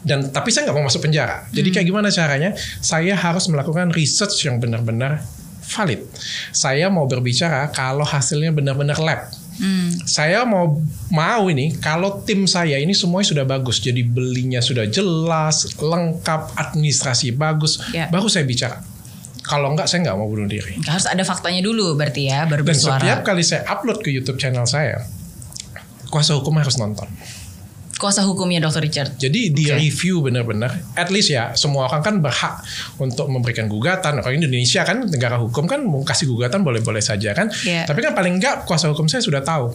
Dan 0.00 0.32
tapi 0.32 0.48
saya 0.50 0.66
nggak 0.66 0.76
mau 0.76 0.88
masuk 0.88 1.04
penjara. 1.04 1.44
Jadi 1.52 1.68
kayak 1.70 1.86
gimana 1.86 2.08
caranya? 2.08 2.56
Saya 2.80 3.12
harus 3.14 3.46
melakukan 3.52 3.92
research 3.92 4.48
yang 4.48 4.56
benar-benar 4.58 5.20
valid. 5.70 6.02
Saya 6.50 6.90
mau 6.90 7.06
berbicara 7.06 7.70
kalau 7.70 8.02
hasilnya 8.02 8.50
benar-benar 8.50 8.98
lab. 8.98 9.20
Hmm. 9.60 9.92
Saya 10.08 10.48
mau 10.48 10.80
mau 11.12 11.44
ini 11.52 11.76
kalau 11.84 12.24
tim 12.24 12.48
saya 12.48 12.80
ini 12.80 12.96
semuanya 12.96 13.28
sudah 13.28 13.44
bagus. 13.44 13.76
Jadi 13.78 14.00
belinya 14.00 14.64
sudah 14.64 14.88
jelas, 14.88 15.76
lengkap, 15.76 16.56
administrasi 16.56 17.36
bagus, 17.36 17.76
Ya. 17.92 18.08
baru 18.08 18.26
saya 18.26 18.48
bicara. 18.48 18.80
Kalau 19.50 19.74
enggak 19.74 19.90
saya 19.90 20.06
nggak 20.06 20.14
mau 20.14 20.30
bunuh 20.30 20.46
diri. 20.46 20.78
harus 20.86 21.10
ada 21.10 21.26
faktanya 21.26 21.58
dulu 21.58 21.98
berarti 21.98 22.30
ya 22.30 22.46
baru 22.46 22.62
Dan 22.62 22.78
setiap 22.78 23.02
bersuara 23.02 23.26
kali 23.26 23.42
saya 23.42 23.66
upload 23.66 23.98
ke 23.98 24.14
YouTube 24.14 24.38
channel 24.38 24.62
saya, 24.62 25.02
kuasa 26.06 26.38
hukum 26.38 26.54
harus 26.54 26.78
nonton. 26.78 27.10
kuasa 28.00 28.24
hukumnya 28.24 28.64
Dr. 28.64 28.80
Richard 28.80 29.12
Jadi 29.20 29.52
di 29.52 29.68
review 29.68 30.24
benar-benar, 30.24 30.72
at 30.96 31.12
least 31.12 31.36
ya 31.36 31.52
semua 31.52 31.84
orang 31.84 32.00
kan 32.00 32.14
berhak 32.24 32.64
untuk 32.96 33.28
memberikan 33.28 33.68
gugatan. 33.68 34.24
Orang 34.24 34.40
Indonesia 34.40 34.86
kan 34.88 35.04
negara 35.04 35.36
hukum 35.36 35.68
kan 35.68 35.84
mau 35.84 36.00
kasih 36.00 36.24
gugatan 36.32 36.64
boleh-boleh 36.64 37.04
saja 37.04 37.36
kan. 37.36 37.52
Iya. 37.60 37.84
Tapi 37.84 38.00
kan 38.00 38.16
paling 38.16 38.40
enggak 38.40 38.64
kuasa 38.64 38.88
hukum 38.88 39.04
saya 39.04 39.20
sudah 39.20 39.44
tahu 39.44 39.68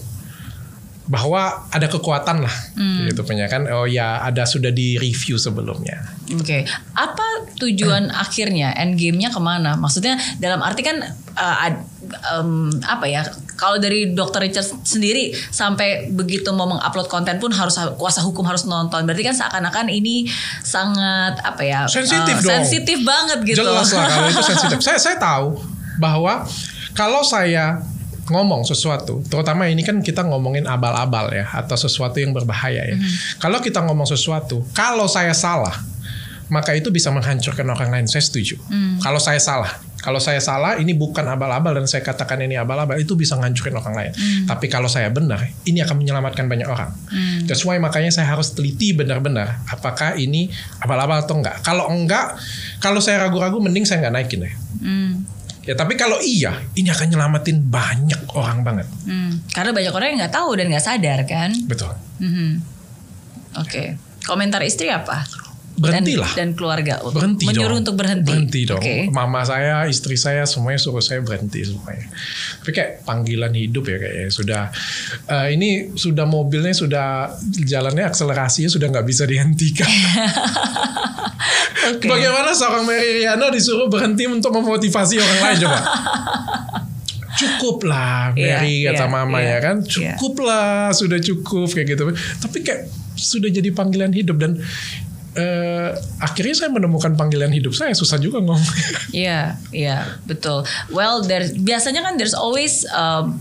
bahwa 1.05 1.69
ada 1.69 1.85
kekuatan 1.85 2.41
lah 2.41 2.55
Hmm. 2.73 3.05
gitu 3.05 3.21
punya 3.21 3.45
kan. 3.45 3.69
Oh 3.69 3.85
ya 3.85 4.19
ada 4.19 4.41
sudah 4.43 4.69
di 4.69 4.97
review 4.97 5.37
sebelumnya. 5.37 6.01
Oke, 6.33 6.65
apa 6.91 7.27
tujuan 7.55 8.09
akhirnya 8.09 8.73
end 8.73 8.97
game-nya 8.97 9.29
ke 9.29 9.37
mana? 9.37 9.77
Maksudnya 9.77 10.17
dalam 10.37 10.59
arti 10.59 10.81
kan 10.81 10.97
uh, 11.33 11.57
ad- 11.61 11.85
em, 12.33 12.73
apa 12.81 13.05
ya? 13.05 13.21
Kalau 13.55 13.77
dari 13.77 14.11
Dr. 14.11 14.43
Richard 14.43 14.67
sendiri 14.83 15.31
sampai 15.31 16.11
begitu 16.11 16.51
mau 16.51 16.67
mengupload 16.67 17.07
konten 17.07 17.37
pun 17.37 17.53
harus 17.53 17.77
kuasa 17.95 18.19
hukum 18.19 18.43
harus 18.43 18.65
nonton. 18.65 19.05
Berarti 19.05 19.23
kan 19.23 19.31
seakan-akan 19.31 19.87
ini 19.87 20.27
sangat 20.59 21.39
apa 21.39 21.61
ya? 21.63 21.79
Sensitif 21.87 22.35
uh, 22.35 22.41
dong. 22.41 22.51
Sensitif 22.51 22.99
banget 23.05 23.39
gitu. 23.45 23.61
Jelas 23.61 23.93
lah 23.93 24.09
kalau 24.09 24.27
itu 24.27 24.43
sensitif. 24.51 24.77
saya 24.81 24.97
saya 24.97 25.15
tahu 25.15 25.55
bahwa 25.95 26.43
kalau 26.91 27.23
saya 27.23 27.79
ngomong 28.25 28.65
sesuatu, 28.65 29.21
terutama 29.29 29.69
ini 29.69 29.85
kan 29.85 30.01
kita 30.01 30.25
ngomongin 30.25 30.65
abal-abal 30.65 31.29
ya 31.29 31.45
atau 31.53 31.77
sesuatu 31.77 32.17
yang 32.17 32.33
berbahaya 32.33 32.81
ya. 32.81 32.97
Kalau 33.38 33.61
kita 33.61 33.85
ngomong 33.85 34.09
sesuatu, 34.09 34.65
kalau 34.73 35.05
saya 35.05 35.33
salah, 35.38 35.77
maka 36.49 36.73
itu 36.77 36.93
bisa 36.93 37.09
menghancurkan 37.09 37.65
orang 37.69 37.89
lain. 37.93 38.05
Saya 38.09 38.21
setuju. 38.25 38.57
Kalau 39.01 39.17
saya 39.21 39.41
salah, 39.41 39.73
kalau 40.05 40.21
saya 40.21 40.38
salah 40.38 40.77
ini 40.77 40.93
bukan 40.93 41.25
abal-abal 41.25 41.73
dan 41.73 41.89
saya 41.89 42.05
katakan 42.05 42.38
ini 42.45 42.53
abal-abal 42.53 42.93
itu 43.01 43.17
bisa 43.17 43.33
menghancurkan 43.33 43.81
orang 43.81 43.93
lain. 43.97 44.11
Tapi 44.45 44.69
kalau 44.69 44.85
saya 44.85 45.09
benar, 45.09 45.41
ini 45.65 45.81
akan 45.81 45.97
menyelamatkan 45.97 46.45
banyak 46.45 46.69
orang. 46.69 46.93
That's 47.49 47.65
why 47.65 47.81
makanya 47.81 48.13
saya 48.13 48.29
harus 48.29 48.53
teliti 48.53 48.93
benar-benar 48.93 49.65
apakah 49.65 50.13
ini 50.21 50.53
abal-abal 50.81 51.25
atau 51.25 51.41
enggak. 51.41 51.65
Kalau 51.65 51.89
enggak, 51.89 52.38
kalau 52.77 53.01
saya 53.01 53.25
ragu-ragu 53.25 53.57
mending 53.57 53.85
saya 53.89 54.05
nggak 54.05 54.13
naikin 54.13 54.45
deh. 54.45 54.53
Hmm, 54.85 55.25
Ya 55.65 55.73
tapi 55.73 55.97
kalau 55.97 56.21
iya, 56.21 56.62
ini 56.78 56.93
akan 56.93 57.10
nyelamatin 57.10 57.58
banyak 57.65 58.21
orang 58.38 58.62
banget. 58.62 58.88
hmm. 59.10 59.49
Karena 59.49 59.73
banyak 59.73 59.93
orang 59.93 60.08
yang 60.13 60.19
nggak 60.25 60.36
tahu 60.38 60.49
dan 60.54 60.69
nggak 60.69 60.86
sadar 60.86 61.19
kan. 61.25 61.49
Betul. 61.65 61.93
Mhm. 62.21 62.62
Oke, 63.58 63.97
komentar 64.30 64.62
istri 64.62 64.93
apa? 64.93 65.25
Berhentilah. 65.75 66.31
Dan, 66.33 66.55
dan 66.55 66.55
keluarga 66.55 67.03
Berhenti 67.03 67.45
menyuruh 67.45 67.75
dong. 67.75 67.83
untuk 67.83 67.95
berhenti. 67.99 68.31
Berhenti 68.31 68.61
dong. 68.63 68.79
Oke. 68.79 69.11
Mama 69.11 69.43
saya, 69.43 69.83
istri 69.91 70.15
saya 70.15 70.47
semuanya 70.47 70.79
suruh 70.79 71.03
saya 71.03 71.19
berhenti 71.19 71.67
semuanya. 71.67 72.07
Tapi 72.63 72.71
kayak 72.71 72.91
panggilan 73.03 73.51
hidup 73.51 73.83
ya 73.91 73.97
kayaknya 73.99 74.31
sudah 74.31 74.63
eh, 75.27 75.47
ini 75.51 75.91
sudah 75.93 76.23
mobilnya 76.23 76.71
sudah 76.71 77.35
jalannya 77.43 78.07
akselerasinya 78.07 78.71
sudah 78.71 78.88
nggak 78.88 79.07
bisa 79.07 79.27
dihentikan. 79.27 79.88
Oke. 81.91 82.08
Bagaimana 82.10 82.56
seorang 82.56 82.87
Mary 82.87 83.21
Riana 83.21 83.54
disuruh 83.54 83.91
berhenti 83.91 84.25
untuk 84.25 84.56
memotivasi 84.56 85.21
orang 85.21 85.39
lain 85.43 85.58
coba? 85.67 85.79
cukup 87.35 87.91
lah 87.91 88.31
Iya, 88.31 88.63
Mary 88.63 88.87
kata 88.87 89.06
iya, 89.06 89.12
mama 89.12 89.37
iya, 89.43 89.52
ya 89.52 89.58
kan 89.60 89.75
iya. 89.83 90.15
cukup 90.15 90.47
lah 90.47 90.95
sudah 90.95 91.19
cukup 91.19 91.67
kayak 91.67 91.87
gitu 91.95 92.04
tapi 92.39 92.63
kayak 92.63 92.87
sudah 93.15 93.50
jadi 93.52 93.71
panggilan 93.71 94.12
hidup 94.12 94.37
dan 94.39 94.60
eh, 95.36 95.92
akhirnya 96.23 96.56
saya 96.56 96.71
menemukan 96.71 97.13
panggilan 97.13 97.52
hidup 97.52 97.75
saya 97.75 97.92
susah 97.92 98.17
juga 98.17 98.40
ngomong 98.40 98.63
Iya, 99.15 99.56
iya, 99.71 100.19
betul. 100.27 100.67
Well, 100.92 101.23
there 101.23 101.48
biasanya 101.56 102.04
kan 102.04 102.19
there's 102.19 102.36
always 102.36 102.83
um, 102.92 103.40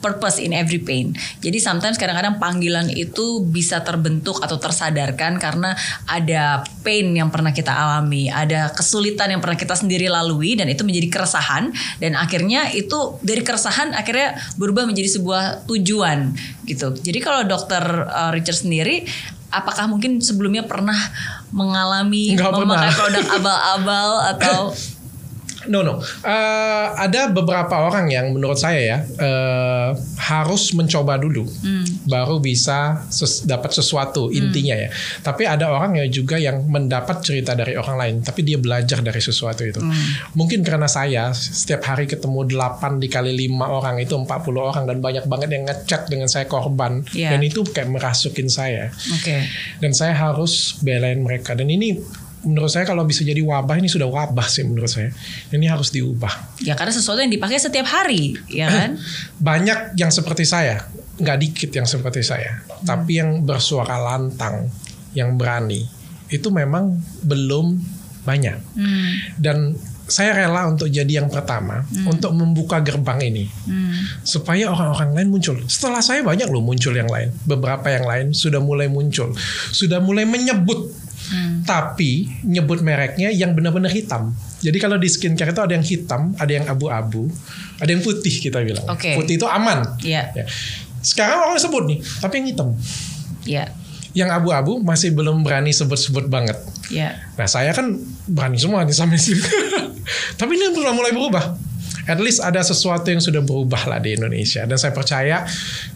purpose 0.00 0.40
in 0.40 0.56
every 0.56 0.80
pain. 0.80 1.12
Jadi 1.44 1.60
sometimes 1.60 2.00
kadang-kadang 2.00 2.40
panggilan 2.40 2.88
itu 2.88 3.44
bisa 3.44 3.84
terbentuk 3.84 4.40
atau 4.40 4.56
tersadarkan 4.56 5.36
karena 5.36 5.76
ada 6.08 6.64
pain 6.80 7.04
yang 7.12 7.28
pernah 7.28 7.52
kita 7.52 7.70
alami, 7.70 8.32
ada 8.32 8.72
kesulitan 8.72 9.28
yang 9.36 9.44
pernah 9.44 9.60
kita 9.60 9.76
sendiri 9.76 10.08
lalui 10.08 10.56
dan 10.56 10.72
itu 10.72 10.82
menjadi 10.82 11.08
keresahan 11.12 11.70
dan 12.00 12.16
akhirnya 12.16 12.72
itu 12.72 13.20
dari 13.20 13.44
keresahan 13.44 13.92
akhirnya 13.92 14.40
berubah 14.56 14.88
menjadi 14.88 15.20
sebuah 15.20 15.68
tujuan 15.68 16.32
gitu. 16.64 16.96
Jadi 16.96 17.18
kalau 17.20 17.44
dokter 17.44 17.84
uh, 18.08 18.32
Richard 18.32 18.64
sendiri 18.64 19.04
apakah 19.50 19.90
mungkin 19.90 20.22
sebelumnya 20.22 20.64
pernah 20.64 20.96
mengalami 21.50 22.38
Nggak 22.38 22.52
memakai 22.54 22.88
pernah. 22.88 22.94
produk 22.96 23.24
abal-abal 23.36 24.10
atau 24.34 24.58
No 25.66 25.80
no, 25.80 26.00
Eh, 26.22 26.86
ada 26.96 27.28
beberapa 27.28 27.74
orang 27.82 28.08
yang 28.08 28.32
menurut 28.32 28.56
saya 28.56 28.80
ya 28.80 28.98
eh, 29.04 29.90
harus 30.22 30.72
mencoba 30.72 31.16
dulu, 31.16 31.44
baru 32.04 32.38
bisa 32.38 32.78
ses- 33.06 33.42
dapat 33.42 33.68
sesuatu 33.70 34.30
intinya 34.30 34.72
ya. 34.74 34.88
Tapi 35.18 35.44
ada 35.44 35.68
orang 35.68 35.96
yang 35.96 36.08
juga 36.08 36.36
yang 36.36 36.64
mendapat 36.64 37.20
cerita 37.20 37.52
dari 37.52 37.74
orang 37.74 37.96
lain, 37.96 38.14
tapi 38.20 38.40
dia 38.40 38.56
belajar 38.56 39.00
dari 39.00 39.18
sesuatu 39.18 39.60
itu. 39.62 39.80
Mungkin 40.32 40.62
karena 40.62 40.86
saya 40.86 41.28
setiap 41.30 41.84
hari 41.84 42.06
ketemu 42.06 42.46
8 42.46 42.96
dikali 42.98 43.32
5 43.42 43.60
orang 43.60 43.96
itu 43.98 44.14
40 44.14 44.26
orang 44.62 44.84
dan 44.84 44.98
banyak 44.98 45.24
banget 45.24 45.48
yang 45.50 45.64
ngechat 45.64 46.06
dengan 46.06 46.26
saya 46.26 46.46
korban 46.46 47.02
Iya. 47.10 47.32
dan 47.32 47.40
itu 47.42 47.60
kayak 47.62 47.90
merasukin 47.90 48.46
saya 48.46 48.88
Oke. 49.10 49.44
dan 49.78 49.90
saya 49.90 50.12
harus 50.12 50.78
belain 50.78 51.18
mereka 51.18 51.52
dan 51.52 51.66
ini 51.66 51.98
menurut 52.44 52.72
saya 52.72 52.88
kalau 52.88 53.04
bisa 53.04 53.20
jadi 53.20 53.40
wabah 53.44 53.76
ini 53.76 53.88
sudah 53.88 54.08
wabah 54.08 54.46
sih 54.48 54.64
menurut 54.64 54.88
saya. 54.88 55.12
Ini 55.52 55.66
harus 55.68 55.92
diubah. 55.92 56.60
Ya 56.64 56.72
karena 56.72 56.92
sesuatu 56.92 57.20
yang 57.20 57.32
dipakai 57.32 57.60
setiap 57.60 57.88
hari, 57.88 58.36
ya 58.48 58.68
kan? 58.68 58.96
banyak 59.36 60.00
yang 60.00 60.08
seperti 60.08 60.48
saya. 60.48 60.88
Nggak 61.20 61.38
dikit 61.40 61.70
yang 61.76 61.84
seperti 61.84 62.24
saya. 62.24 62.64
Tapi 62.84 63.20
yang 63.20 63.44
bersuara 63.44 64.00
lantang 64.00 64.72
yang 65.12 65.36
berani 65.36 65.84
itu 66.30 66.48
memang 66.48 66.96
belum 67.26 67.76
banyak. 68.20 68.58
Hmm. 68.76 69.10
dan 69.40 69.74
saya 70.10 70.34
rela 70.34 70.66
untuk 70.66 70.90
jadi 70.90 71.22
yang 71.22 71.30
pertama 71.30 71.86
untuk 72.02 72.34
membuka 72.34 72.82
gerbang 72.82 73.30
ini. 73.30 73.46
Hmm. 73.46 73.94
supaya 74.26 74.66
orang-orang 74.66 75.14
lain 75.14 75.30
muncul. 75.30 75.56
Setelah 75.70 76.02
saya 76.02 76.26
banyak 76.26 76.50
loh 76.50 76.60
muncul 76.60 76.90
yang 76.90 77.06
lain, 77.06 77.30
beberapa 77.46 77.86
yang 77.88 78.04
lain 78.04 78.26
sudah 78.34 78.58
mulai 78.58 78.90
muncul, 78.90 79.30
sudah 79.70 80.02
mulai 80.02 80.26
menyebut, 80.26 80.90
tapi 81.62 82.26
nyebut 82.42 82.82
mereknya 82.82 83.30
yang 83.30 83.54
benar-benar 83.54 83.90
hitam. 83.90 84.34
Jadi 84.60 84.76
kalau 84.76 84.98
di 84.98 85.06
skincare 85.06 85.54
itu 85.54 85.62
ada 85.62 85.72
yang 85.72 85.86
hitam, 85.86 86.34
ada 86.36 86.52
yang 86.52 86.66
abu-abu, 86.66 87.30
ada 87.78 87.90
yang 87.90 88.02
putih 88.02 88.32
kita 88.42 88.60
bilang. 88.60 88.84
Oke. 88.90 89.14
Putih 89.16 89.38
itu 89.38 89.46
aman. 89.46 89.96
Iya. 90.02 90.34
Ya. 90.34 90.44
Sekarang 91.00 91.48
orang 91.48 91.56
sebut 91.56 91.86
nih, 91.88 91.98
tapi 92.20 92.42
yang 92.42 92.46
hitam, 92.52 92.68
Ya. 93.48 93.72
yang 94.12 94.28
abu-abu 94.28 94.82
masih 94.82 95.14
belum 95.14 95.40
berani 95.40 95.72
sebut-sebut 95.72 96.28
banget. 96.28 96.58
Ya. 96.90 97.16
Nah 97.38 97.46
saya 97.46 97.70
kan 97.72 97.96
berani 98.28 98.58
semua 98.58 98.82
nih 98.84 98.92
sama 98.92 99.14
sini. 99.16 99.40
Tapi 100.40 100.58
ini 100.58 100.74
sudah 100.74 100.90
mulai 100.90 101.14
berubah. 101.14 101.54
At 102.08 102.20
least 102.20 102.40
ada 102.40 102.60
sesuatu 102.64 103.08
yang 103.10 103.20
sudah 103.20 103.42
berubah 103.44 103.88
lah 103.90 103.98
di 104.00 104.16
Indonesia. 104.16 104.64
Dan 104.64 104.76
saya 104.80 104.94
percaya 104.94 105.44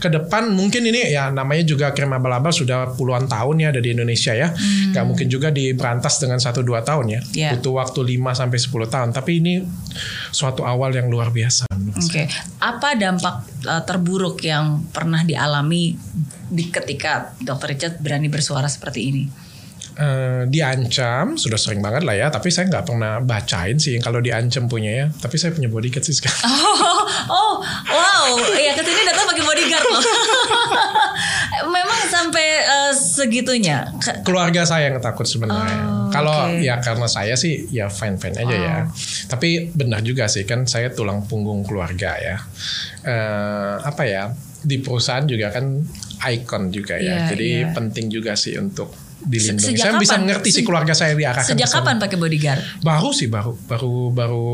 ke 0.00 0.08
depan 0.08 0.52
mungkin 0.52 0.84
ini 0.84 1.12
ya 1.12 1.30
namanya 1.30 1.64
juga 1.64 1.92
krim 1.92 2.12
abal-abal 2.12 2.52
sudah 2.52 2.92
puluhan 2.96 3.30
tahun 3.30 3.64
ya 3.64 3.68
ada 3.72 3.80
di 3.80 3.94
Indonesia 3.94 4.32
ya. 4.36 4.52
Gak 4.92 5.04
mungkin 5.04 5.26
juga 5.30 5.48
diberantas 5.54 6.20
dengan 6.20 6.40
1-2 6.40 6.60
tahun 6.84 7.06
ya. 7.08 7.20
Ya. 7.32 7.50
Butuh 7.56 7.80
waktu 7.80 8.00
5 8.18 8.40
sampai 8.40 8.58
10 8.60 8.94
tahun. 8.94 9.08
Tapi 9.14 9.30
ini 9.40 9.54
suatu 10.34 10.66
awal 10.66 10.92
yang 10.96 11.08
luar 11.08 11.30
biasa. 11.30 11.70
Oke. 12.00 12.28
Apa 12.60 12.96
dampak 12.98 13.44
uh, 13.68 13.82
terburuk 13.86 14.40
yang 14.42 14.82
pernah 14.90 15.22
dialami 15.22 15.94
di 16.48 16.64
ketika 16.68 17.34
Dr. 17.40 17.76
Richard 17.76 17.94
berani 18.00 18.28
bersuara 18.28 18.66
seperti 18.66 19.00
ini? 19.10 19.43
Eh, 19.94 20.42
diancam 20.50 21.38
sudah 21.38 21.54
sering 21.54 21.78
banget 21.78 22.02
lah 22.02 22.18
ya 22.18 22.26
tapi 22.26 22.50
saya 22.50 22.66
nggak 22.66 22.82
pernah 22.82 23.22
bacain 23.22 23.78
sih 23.78 24.02
kalau 24.02 24.18
diancam 24.18 24.66
punya 24.66 24.90
ya 24.90 25.06
tapi 25.06 25.38
saya 25.38 25.54
punya 25.54 25.70
bodyguard 25.70 26.02
sih 26.02 26.18
sekarang 26.18 26.42
Oh, 27.24 27.30
oh, 27.30 27.52
wow, 27.88 28.26
ya 28.58 28.74
ke 28.74 28.82
sini 28.82 29.06
datang 29.06 29.24
pakai 29.30 29.44
bodyguard 29.46 29.86
loh. 29.86 30.02
Memang 31.78 32.00
sampai 32.10 32.46
uh, 32.66 32.92
segitunya. 32.92 33.88
Ke- 33.96 34.20
keluarga 34.26 34.66
saya 34.68 34.92
yang 34.92 35.00
takut 35.00 35.24
sebenarnya. 35.24 35.78
Oh, 35.88 36.10
Kalau 36.12 36.52
oke. 36.52 36.60
ya 36.60 36.82
karena 36.84 37.08
saya 37.08 37.32
sih 37.38 37.64
ya 37.72 37.88
fine 37.88 38.20
fine 38.20 38.36
aja 38.36 38.56
ya. 38.56 38.76
Oh. 38.84 38.92
Tapi 39.30 39.72
benar 39.72 40.04
juga 40.04 40.28
sih 40.28 40.44
kan 40.44 40.68
saya 40.68 40.92
tulang 40.92 41.24
punggung 41.24 41.64
keluarga 41.64 42.18
ya. 42.20 42.36
Eh, 43.04 43.74
apa 43.80 44.02
ya 44.04 44.34
di 44.60 44.80
perusahaan 44.84 45.24
juga 45.24 45.48
kan 45.48 45.80
ikon 46.28 46.68
juga 46.74 47.00
ya. 47.00 47.24
Iya, 47.24 47.30
Jadi 47.32 47.48
iya. 47.64 47.72
penting 47.72 48.12
juga 48.12 48.36
sih 48.36 48.58
untuk 48.60 48.92
dilindungi. 49.24 49.72
sejak 49.72 49.84
saya 49.86 49.96
bisa 49.96 50.14
kapan? 50.14 50.22
mengerti 50.22 50.48
sih 50.50 50.62
keluarga 50.62 50.92
saya 50.92 51.12
diarahkan. 51.12 51.50
Sejak 51.50 51.68
kapan 51.70 51.96
pakai 51.96 52.16
bodyguard? 52.16 52.62
Baru 52.80 53.10
sih 53.10 53.26
baru 53.26 53.56
baru 53.60 53.94
baru 54.10 54.46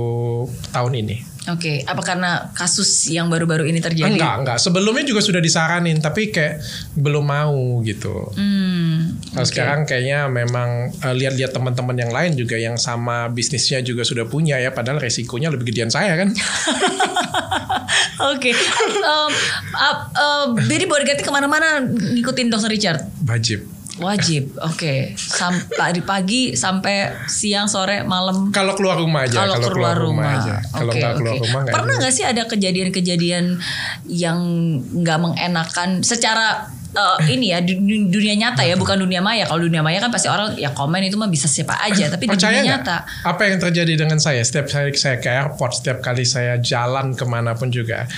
tahun 0.70 0.94
ini. 0.96 1.16
Oke, 1.48 1.80
apa 1.82 2.04
karena 2.04 2.52
kasus 2.52 3.08
yang 3.08 3.26
baru-baru 3.26 3.64
ini 3.64 3.80
terjadi? 3.80 4.12
Enggak 4.12 4.34
enggak. 4.38 4.58
Sebelumnya 4.60 5.02
juga 5.02 5.18
sudah 5.18 5.40
disaranin 5.40 5.96
tapi 5.96 6.28
kayak 6.28 6.60
belum 6.94 7.24
mau 7.24 7.56
gitu. 7.80 8.28
Hmm, 8.36 9.16
Kalau 9.32 9.48
sekarang 9.48 9.80
kayaknya 9.82 10.28
memang 10.28 10.92
eh, 10.92 11.14
lihat-lihat 11.16 11.50
teman-teman 11.50 11.96
yang 11.96 12.12
lain 12.12 12.36
juga 12.36 12.54
yang 12.54 12.76
sama 12.76 13.26
bisnisnya 13.26 13.80
juga 13.80 14.04
sudah 14.04 14.28
punya 14.28 14.60
ya, 14.60 14.68
padahal 14.68 15.00
resikonya 15.00 15.48
lebih 15.48 15.72
gedean 15.72 15.88
saya 15.88 16.12
kan. 16.14 16.28
Oke, 18.30 18.52
Um, 19.00 19.32
ap- 19.72 20.12
um, 20.12 20.48
jadi 20.60 20.84
bodyguard 20.84 21.18
ke 21.18 21.30
mana-mana 21.32 21.80
ngikutin 21.82 22.46
Dr. 22.46 22.68
Richard? 22.68 23.00
Wajib. 23.24 23.64
Wajib, 24.00 24.56
oke. 24.56 25.12
Sampai 25.14 25.92
di 25.92 26.00
pagi 26.00 26.56
sampai 26.56 27.28
siang, 27.28 27.68
sore, 27.68 28.00
malam. 28.02 28.48
Kalau 28.50 28.72
keluar 28.72 28.96
rumah 28.96 29.28
aja, 29.28 29.44
Kalau 29.44 29.60
keluar 29.60 29.94
rumah, 29.94 30.40
aja. 30.40 30.54
Kalau 30.72 30.90
nggak 30.90 31.12
keluar 31.20 31.34
oke. 31.36 31.44
rumah. 31.44 31.60
Pernah 31.68 31.94
nggak 32.00 32.12
sih 32.12 32.24
ada 32.24 32.42
kejadian-kejadian 32.44 33.60
yang 34.08 34.38
nggak 34.80 35.18
mengenakan 35.20 36.00
secara 36.00 36.66
eh, 36.90 37.18
ini 37.30 37.54
ya 37.54 37.62
dunia 37.62 38.34
nyata 38.34 38.66
ya, 38.66 38.74
bukan 38.74 38.98
dunia 38.98 39.20
maya. 39.20 39.46
Kalau 39.46 39.62
dunia 39.62 39.78
maya 39.78 40.00
kan 40.00 40.10
pasti 40.10 40.26
orang 40.26 40.56
ya 40.56 40.72
komen 40.72 41.06
itu 41.06 41.14
mah 41.14 41.28
bisa 41.28 41.46
siapa 41.46 41.76
aja, 41.78 42.08
tapi 42.08 42.26
di 42.26 42.34
dunia 42.34 42.50
nggak? 42.50 42.66
nyata. 42.66 42.96
Apa 43.22 43.46
yang 43.46 43.60
terjadi 43.60 43.94
dengan 43.94 44.18
saya 44.18 44.40
setiap 44.40 44.66
kali 44.66 44.96
saya 44.96 45.20
ke 45.20 45.28
airport, 45.28 45.78
setiap 45.78 46.00
kali 46.00 46.24
saya 46.24 46.58
jalan 46.58 47.12
ke 47.14 47.22
mana 47.28 47.54
pun 47.54 47.70
juga 47.70 48.08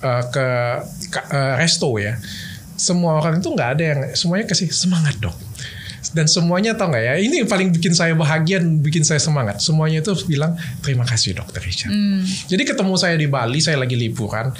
eh, 0.00 0.22
ke, 0.30 0.46
ke- 1.10 1.26
eh, 1.28 1.54
resto 1.60 1.92
ya, 2.00 2.16
semua 2.82 3.22
orang 3.22 3.38
itu 3.38 3.46
nggak 3.46 3.70
ada 3.78 3.84
yang 3.94 4.00
semuanya 4.18 4.50
kasih 4.50 4.66
semangat 4.74 5.14
dok. 5.22 5.38
Dan 6.12 6.28
semuanya 6.28 6.76
tau 6.76 6.92
nggak 6.92 7.04
ya, 7.08 7.14
ini 7.16 7.40
yang 7.40 7.48
paling 7.48 7.72
bikin 7.72 7.94
saya 7.96 8.12
bahagia 8.12 8.60
dan 8.60 8.82
bikin 8.82 9.00
saya 9.00 9.16
semangat. 9.22 9.62
Semuanya 9.62 10.02
itu 10.04 10.12
bilang 10.28 10.58
terima 10.84 11.06
kasih 11.08 11.32
dokter 11.38 11.62
Richard. 11.62 11.88
Hmm. 11.88 12.20
Jadi 12.50 12.68
ketemu 12.68 12.94
saya 13.00 13.16
di 13.16 13.30
Bali, 13.30 13.62
saya 13.64 13.80
lagi 13.80 13.96
liburan. 13.96 14.52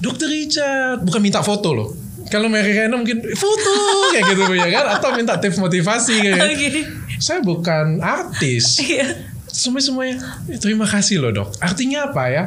Dokter 0.00 0.24
Richard, 0.30 1.04
bukan 1.04 1.20
minta 1.20 1.44
foto 1.44 1.74
loh. 1.74 1.90
Kalau 2.32 2.48
Mary 2.48 2.72
Rena 2.72 2.96
mungkin 2.96 3.20
foto 3.34 3.72
kayak 4.14 4.24
gitu 4.30 4.42
ya 4.56 4.68
kan, 4.72 4.86
atau 4.96 5.10
minta 5.18 5.36
tips 5.36 5.60
motivasi 5.60 6.14
kayak. 6.22 6.38
gitu. 6.56 6.80
Oke. 6.80 7.18
Saya 7.20 7.44
bukan 7.44 8.00
artis. 8.00 8.80
Iya. 8.80 9.20
Semua 9.52 9.84
semuanya 9.84 10.22
terima 10.62 10.88
kasih 10.88 11.20
loh 11.20 11.32
dok. 11.34 11.48
Artinya 11.60 12.08
apa 12.08 12.24
ya? 12.30 12.44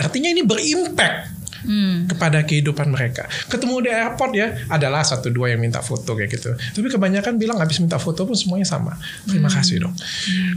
Artinya 0.00 0.32
ini 0.32 0.46
berimpact 0.46 1.39
Hmm. 1.64 2.08
kepada 2.08 2.42
kehidupan 2.44 2.88
mereka. 2.90 3.28
Ketemu 3.48 3.86
di 3.86 3.90
airport 3.90 4.32
ya, 4.36 4.54
adalah 4.68 5.04
satu 5.04 5.28
dua 5.28 5.52
yang 5.52 5.60
minta 5.60 5.84
foto 5.84 6.16
kayak 6.16 6.30
gitu. 6.32 6.50
Tapi 6.54 6.86
kebanyakan 6.88 7.36
bilang 7.36 7.58
habis 7.60 7.78
minta 7.80 8.00
foto 8.00 8.24
pun 8.24 8.36
semuanya 8.36 8.66
sama. 8.68 8.96
Terima 9.28 9.48
kasih 9.52 9.84
dok. 9.84 9.94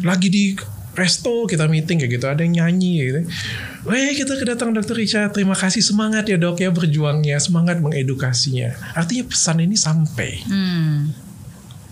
Lagi 0.04 0.28
di 0.30 0.56
resto 0.94 1.50
kita 1.50 1.66
meeting 1.66 2.06
kayak 2.06 2.12
gitu, 2.22 2.26
ada 2.30 2.42
yang 2.46 2.54
nyanyi 2.64 2.94
gitu. 3.02 3.20
Weh 3.90 4.14
kita 4.14 4.38
kedatangan 4.38 4.78
dokter 4.78 4.96
Richard, 4.96 5.34
terima 5.34 5.58
kasih 5.58 5.82
semangat 5.82 6.30
ya 6.30 6.38
dok 6.38 6.62
ya 6.62 6.70
berjuangnya, 6.70 7.42
semangat 7.42 7.82
mengedukasinya. 7.82 8.94
Artinya 8.94 9.26
pesan 9.26 9.66
ini 9.66 9.76
sampai. 9.76 10.32
Hmm. 10.46 11.23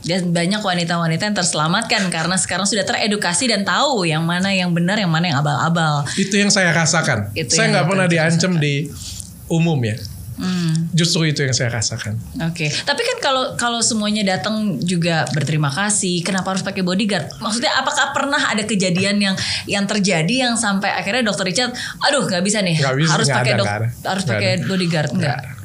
Dan 0.02 0.34
banyak 0.34 0.62
wanita-wanita 0.66 1.30
yang 1.30 1.38
terselamatkan 1.38 2.10
karena 2.10 2.34
sekarang 2.38 2.66
sudah 2.66 2.82
teredukasi 2.82 3.50
dan 3.50 3.62
tahu 3.62 4.06
yang 4.10 4.26
mana 4.26 4.50
yang 4.50 4.74
benar, 4.74 4.98
yang 4.98 5.14
mana 5.14 5.30
yang 5.30 5.38
abal-abal. 5.40 6.06
Itu 6.18 6.42
yang 6.42 6.50
saya 6.50 6.74
rasakan. 6.74 7.34
Itu 7.38 7.54
saya 7.54 7.70
nggak 7.70 7.88
pernah 7.88 8.08
diancam 8.10 8.58
di 8.58 8.90
umum 9.46 9.78
ya. 9.84 10.00
Hmm. 10.42 10.90
Justru 10.90 11.30
itu 11.30 11.46
yang 11.46 11.54
saya 11.54 11.70
rasakan. 11.70 12.18
Oke, 12.50 12.66
tapi 12.66 13.02
kan 13.06 13.18
kalau 13.22 13.44
kalau 13.54 13.78
semuanya 13.86 14.26
datang 14.26 14.82
juga 14.82 15.30
berterima 15.38 15.70
kasih, 15.70 16.26
kenapa 16.26 16.58
harus 16.58 16.66
pakai 16.66 16.82
bodyguard? 16.82 17.30
Maksudnya 17.38 17.70
apakah 17.78 18.10
pernah 18.10 18.42
ada 18.50 18.66
kejadian 18.66 19.22
yang 19.22 19.36
yang 19.70 19.86
terjadi 19.86 20.50
yang 20.50 20.58
sampai 20.58 20.90
akhirnya 20.98 21.30
dokter 21.30 21.46
Richard, 21.46 21.78
aduh 22.02 22.26
nggak 22.26 22.42
bisa 22.42 22.66
nih, 22.66 22.74
Nggak 22.74 22.96
bisa, 22.98 23.12
harus 23.14 23.28
nggak 23.30 23.38
pakai 23.38 23.54
dok, 23.54 23.66
nggak 23.66 23.78
ada. 23.78 23.88
harus 24.10 24.24
Nggak 24.26 24.34
pakai 24.34 24.52
bodyguard 24.66 25.10
enggak? 25.14 25.61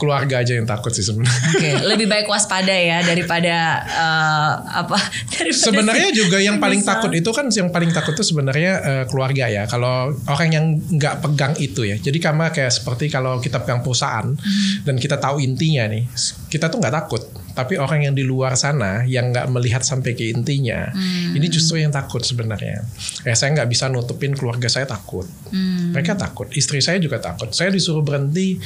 Keluarga 0.00 0.40
aja 0.40 0.56
yang 0.56 0.64
takut 0.64 0.88
sih 0.90 1.04
sebenarnya. 1.04 1.36
Oke, 1.52 1.70
lebih 1.86 2.08
baik 2.08 2.24
waspada 2.24 2.72
ya 2.72 3.04
daripada 3.04 3.56
eh, 3.84 4.52
apa? 4.74 4.96
Daripada 5.36 5.60
Sebenarnya 5.60 6.08
si- 6.08 6.16
juga 6.16 6.38
yang 6.38 6.56
paling 6.56 6.80
misal. 6.80 6.96
takut 6.96 7.12
itu 7.12 7.30
kan 7.30 7.46
yang 7.50 7.68
paling 7.68 7.92
takut 7.92 8.12
itu 8.12 8.24
sebenarnya 8.26 8.72
eh, 8.80 9.04
keluarga 9.04 9.44
ya. 9.46 9.62
Kalau 9.64 10.08
orang 10.24 10.48
yang 10.48 10.64
nggak 10.90 11.20
pegang 11.20 11.52
itu 11.56 11.84
ya. 11.84 11.96
Jadi 11.96 12.16
karena 12.16 12.48
kayak 12.48 12.72
seperti 12.72 13.06
kalau 13.06 13.36
kita 13.38 13.60
pegang 13.60 13.80
perusahaan 13.80 14.24
Hmm. 14.30 14.82
dan 14.82 14.96
kita 14.96 15.16
tahu 15.16 15.36
intinya 15.38 15.84
nih, 15.86 16.08
kita 16.46 16.66
tuh 16.66 16.78
nggak 16.78 16.96
takut. 16.96 17.20
Tapi 17.50 17.76
orang 17.76 18.00
yang 18.02 18.14
di 18.14 18.22
luar 18.22 18.54
sana 18.54 19.02
yang 19.04 19.28
nggak 19.28 19.50
melihat 19.50 19.82
sampai 19.82 20.14
ke 20.14 20.30
intinya, 20.30 20.88
Hmm. 20.88 21.34
ini 21.34 21.46
justru 21.46 21.76
yang 21.76 21.90
takut 21.90 22.22
sebenarnya. 22.22 22.80
Ya 23.20 23.34
saya 23.34 23.52
nggak 23.52 23.68
bisa 23.68 23.86
nutupin 23.86 24.32
keluarga 24.32 24.64
saya 24.66 24.86
takut. 24.86 25.28
Hmm. 25.50 25.92
Mereka 25.92 26.16
takut. 26.16 26.48
Istri 26.48 26.80
saya 26.80 26.96
juga 26.96 27.18
takut. 27.18 27.50
Saya 27.50 27.68
disuruh 27.68 28.00
berhenti. 28.00 28.56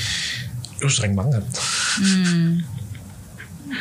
Lu 0.82 0.90
sering 0.90 1.14
banget. 1.14 1.44
Hmm. 2.00 2.62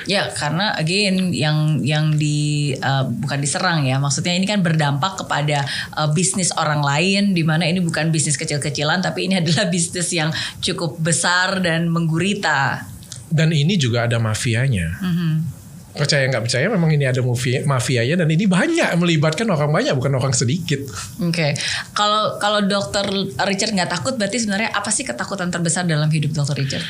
Ya 0.09 0.31
karena 0.33 0.73
again 0.73 1.31
yang 1.35 1.83
yang 1.85 2.17
di 2.17 2.73
uh, 2.81 3.05
bukan 3.05 3.37
diserang 3.43 3.85
ya 3.85 4.01
maksudnya 4.01 4.33
ini 4.33 4.49
kan 4.49 4.65
berdampak 4.65 5.21
kepada 5.21 5.67
uh, 5.93 6.09
bisnis 6.09 6.49
orang 6.55 6.81
lain 6.81 7.37
di 7.37 7.45
mana 7.45 7.67
ini 7.69 7.77
bukan 7.83 8.09
bisnis 8.09 8.39
kecil-kecilan 8.39 9.05
tapi 9.05 9.29
ini 9.29 9.37
adalah 9.43 9.69
bisnis 9.69 10.09
yang 10.15 10.33
cukup 10.63 10.97
besar 10.97 11.61
dan 11.61 11.91
menggurita. 11.93 12.89
Dan 13.33 13.49
ini 13.49 13.77
juga 13.77 14.05
ada 14.05 14.17
mafianya. 14.21 14.97
Mhm. 15.01 15.62
Percaya 15.93 16.25
nggak 16.25 16.49
percaya 16.49 16.65
memang 16.73 16.89
ini 16.89 17.05
ada 17.05 17.21
mafia 17.21 17.61
mafianya 17.69 18.25
dan 18.25 18.29
ini 18.33 18.49
banyak 18.49 18.97
melibatkan 18.97 19.45
orang 19.53 19.69
banyak 19.69 19.93
bukan 19.93 20.17
orang 20.17 20.33
sedikit. 20.33 20.81
Oke, 21.21 21.53
kalau 21.93 22.41
kalau 22.41 22.65
dokter 22.65 23.05
Richard 23.45 23.77
nggak 23.77 23.93
takut 23.93 24.17
berarti 24.17 24.41
sebenarnya 24.41 24.73
apa 24.73 24.89
sih 24.89 25.05
ketakutan 25.05 25.53
terbesar 25.53 25.85
dalam 25.85 26.09
hidup 26.09 26.33
dokter 26.33 26.57
Richard? 26.57 26.81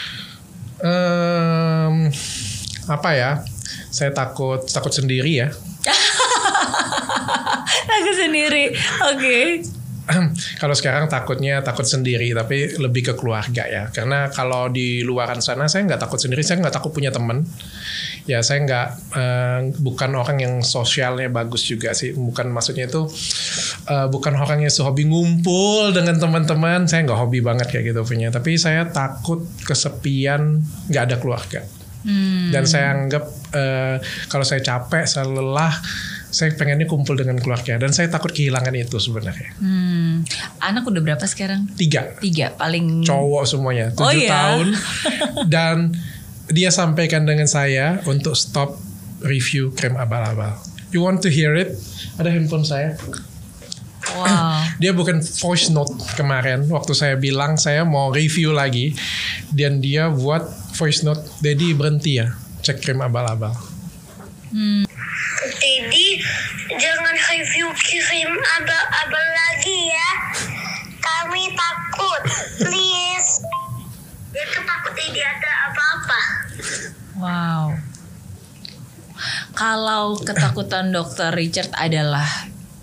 Em, 0.80 2.08
apa 2.88 3.10
ya? 3.12 3.44
Saya 3.92 4.16
takut 4.16 4.64
takut 4.72 4.96
sendiri 4.96 5.44
ya. 5.44 5.52
Aku 7.94 8.12
sendiri, 8.16 8.72
oke. 9.12 9.40
kalau 10.62 10.76
sekarang 10.76 11.08
takutnya 11.08 11.64
takut 11.64 11.88
sendiri 11.88 12.36
tapi 12.36 12.76
lebih 12.76 13.12
ke 13.12 13.14
keluarga 13.16 13.64
ya. 13.64 13.84
Karena 13.88 14.28
kalau 14.28 14.68
di 14.68 15.00
luaran 15.02 15.40
sana 15.40 15.72
saya 15.72 15.88
nggak 15.88 16.02
takut 16.04 16.20
sendiri 16.20 16.44
saya 16.44 16.60
nggak 16.60 16.76
takut 16.76 16.92
punya 16.92 17.10
teman. 17.10 17.48
Ya 18.28 18.44
saya 18.44 18.64
nggak 18.68 18.88
eh, 19.16 19.60
bukan 19.80 20.12
orang 20.20 20.38
yang 20.44 20.54
sosialnya 20.60 21.32
bagus 21.32 21.64
juga 21.64 21.96
sih. 21.96 22.12
Bukan 22.12 22.52
maksudnya 22.52 22.92
itu 22.92 23.08
eh, 23.88 24.08
bukan 24.12 24.36
orang 24.36 24.68
yang 24.68 24.74
sehobi 24.74 25.08
ngumpul 25.08 25.96
dengan 25.96 26.20
teman-teman. 26.20 26.84
Saya 26.86 27.08
nggak 27.08 27.20
hobi 27.20 27.40
banget 27.40 27.72
kayak 27.72 27.96
gitu 27.96 28.02
punya. 28.04 28.28
Tapi 28.28 28.60
saya 28.60 28.92
takut 28.92 29.48
kesepian 29.64 30.60
nggak 30.92 31.04
ada 31.08 31.18
keluarga. 31.20 31.64
Hmm. 32.04 32.52
dan 32.52 32.68
saya 32.68 32.92
anggap 33.00 33.24
eh, 33.56 33.96
kalau 34.28 34.44
saya 34.44 34.60
capek 34.60 35.08
saya 35.08 35.24
lelah 35.24 35.72
saya 36.34 36.50
pengennya 36.58 36.90
kumpul 36.90 37.14
dengan 37.14 37.38
keluarga 37.38 37.78
dan 37.78 37.94
saya 37.94 38.10
takut 38.10 38.34
kehilangan 38.34 38.74
itu 38.74 38.98
sebenarnya. 38.98 39.54
Hmm. 39.62 40.26
Anak 40.58 40.90
udah 40.90 41.02
berapa 41.06 41.22
sekarang? 41.30 41.70
tiga. 41.78 42.18
Tiga, 42.18 42.58
paling 42.58 43.06
cowok 43.06 43.44
semuanya 43.46 43.94
Oh, 43.94 44.10
tujuh 44.10 44.26
iya? 44.26 44.32
tahun. 44.34 44.68
Dan 45.54 45.94
dia 46.50 46.74
sampaikan 46.74 47.30
dengan 47.30 47.46
saya 47.46 48.02
untuk 48.10 48.34
stop 48.34 48.82
review 49.22 49.70
krim 49.78 49.94
abal-abal. 49.94 50.58
You 50.90 51.06
want 51.06 51.22
to 51.24 51.30
hear 51.30 51.54
it? 51.54 51.78
Ada 52.18 52.34
handphone 52.34 52.66
saya. 52.66 52.98
Wow. 54.18 54.26
dia 54.82 54.92
bukan 54.92 55.22
voice 55.22 55.70
note 55.70 55.94
kemarin. 56.18 56.66
Waktu 56.66 56.98
saya 56.98 57.16
bilang 57.16 57.62
saya 57.62 57.86
mau 57.86 58.10
review 58.10 58.52
lagi 58.52 58.98
dan 59.54 59.80
dia 59.80 60.10
buat 60.10 60.44
voice 60.74 61.06
note 61.06 61.22
jadi 61.46 61.78
berhenti 61.78 62.18
ya 62.18 62.34
cek 62.64 62.82
krim 62.82 63.04
abal-abal 63.04 63.54
Jadi 65.64 66.20
jangan 66.76 67.16
review 67.16 67.72
kirim 67.72 68.32
abal-abal 68.60 69.28
lagi 69.32 69.80
ya. 69.88 70.10
Kami 71.00 71.56
takut. 71.56 72.22
Please. 72.60 73.48
Itu 74.36 74.60
takut 74.68 74.94
tidak 75.00 75.40
ada 75.40 75.52
apa-apa. 75.72 76.22
Wow. 77.16 77.64
Kalau 79.56 80.20
ketakutan 80.20 80.92
dokter 80.92 81.32
Richard 81.32 81.72
adalah 81.80 82.28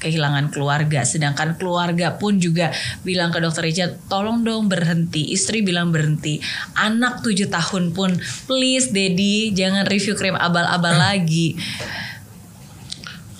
kehilangan 0.00 0.48
keluarga, 0.48 1.04
sedangkan 1.04 1.60
keluarga 1.60 2.16
pun 2.16 2.40
juga 2.40 2.72
bilang 3.04 3.28
ke 3.28 3.44
dokter 3.44 3.68
Richard, 3.68 4.00
tolong 4.08 4.40
dong 4.40 4.72
berhenti. 4.72 5.36
Istri 5.36 5.60
bilang 5.60 5.92
berhenti. 5.92 6.40
Anak 6.80 7.20
tujuh 7.20 7.52
tahun 7.52 7.92
pun, 7.92 8.16
please 8.48 8.88
Daddy, 8.88 9.52
jangan 9.52 9.84
review 9.84 10.16
krim 10.16 10.32
abal-abal 10.32 10.96
lagi. 10.96 11.60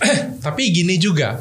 Tapi 0.46 0.62
gini 0.72 0.96
juga, 0.96 1.40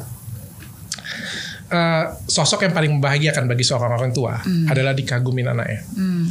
eh, 1.70 2.04
sosok 2.28 2.66
yang 2.68 2.74
paling 2.74 2.92
membahagiakan 2.98 3.46
bagi 3.48 3.64
seorang 3.64 3.96
orang 3.96 4.12
tua 4.12 4.42
adalah 4.68 4.92
dikagumin 4.92 5.48
anaknya. 5.48 5.80
Hmm. 5.96 6.26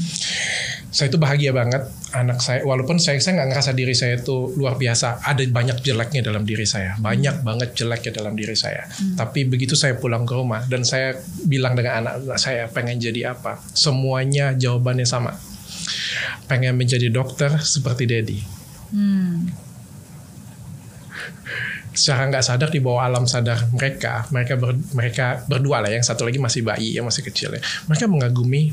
Saya 0.90 1.14
itu 1.14 1.22
bahagia 1.22 1.54
banget 1.54 1.86
anak 2.18 2.42
saya, 2.42 2.66
walaupun 2.66 2.98
saya 2.98 3.22
saya 3.22 3.38
nggak 3.38 3.50
ngerasa 3.54 3.72
diri 3.78 3.94
saya 3.94 4.18
itu 4.18 4.50
luar 4.58 4.74
biasa. 4.74 5.22
Ada 5.22 5.46
banyak 5.46 5.86
jeleknya 5.86 6.26
dalam 6.26 6.42
diri 6.50 6.66
saya, 6.66 6.98
banyak 6.98 7.46
banget 7.46 7.78
jeleknya 7.78 8.12
dalam 8.18 8.34
diri 8.34 8.58
saya. 8.58 8.90
Tapi 9.14 9.46
begitu 9.46 9.78
saya 9.78 9.94
pulang 10.02 10.26
ke 10.26 10.34
rumah 10.34 10.66
dan 10.66 10.82
saya 10.82 11.14
bilang 11.46 11.78
dengan 11.78 12.02
anak 12.02 12.42
saya 12.42 12.66
pengen 12.74 12.98
jadi 12.98 13.38
apa, 13.38 13.62
semuanya 13.78 14.58
jawabannya 14.58 15.06
sama. 15.06 15.38
Pengen 16.50 16.74
menjadi 16.74 17.14
dokter 17.14 17.54
seperti 17.62 18.10
Dedi. 18.10 18.40
Hmm. 18.90 19.54
Secara 22.00 22.32
nggak 22.32 22.44
sadar 22.48 22.72
di 22.72 22.80
bawah 22.80 23.04
alam 23.04 23.28
sadar 23.28 23.68
mereka. 23.76 24.24
Mereka 24.32 24.54
ber- 24.56 24.80
mereka 24.96 25.44
berdua 25.44 25.84
lah 25.84 25.92
yang 25.92 26.06
satu 26.06 26.24
lagi 26.24 26.40
masih 26.40 26.64
bayi 26.64 26.96
yang 26.96 27.04
masih 27.04 27.28
kecil 27.28 27.52
ya. 27.52 27.62
Mereka 27.92 28.08
mengagumi 28.08 28.72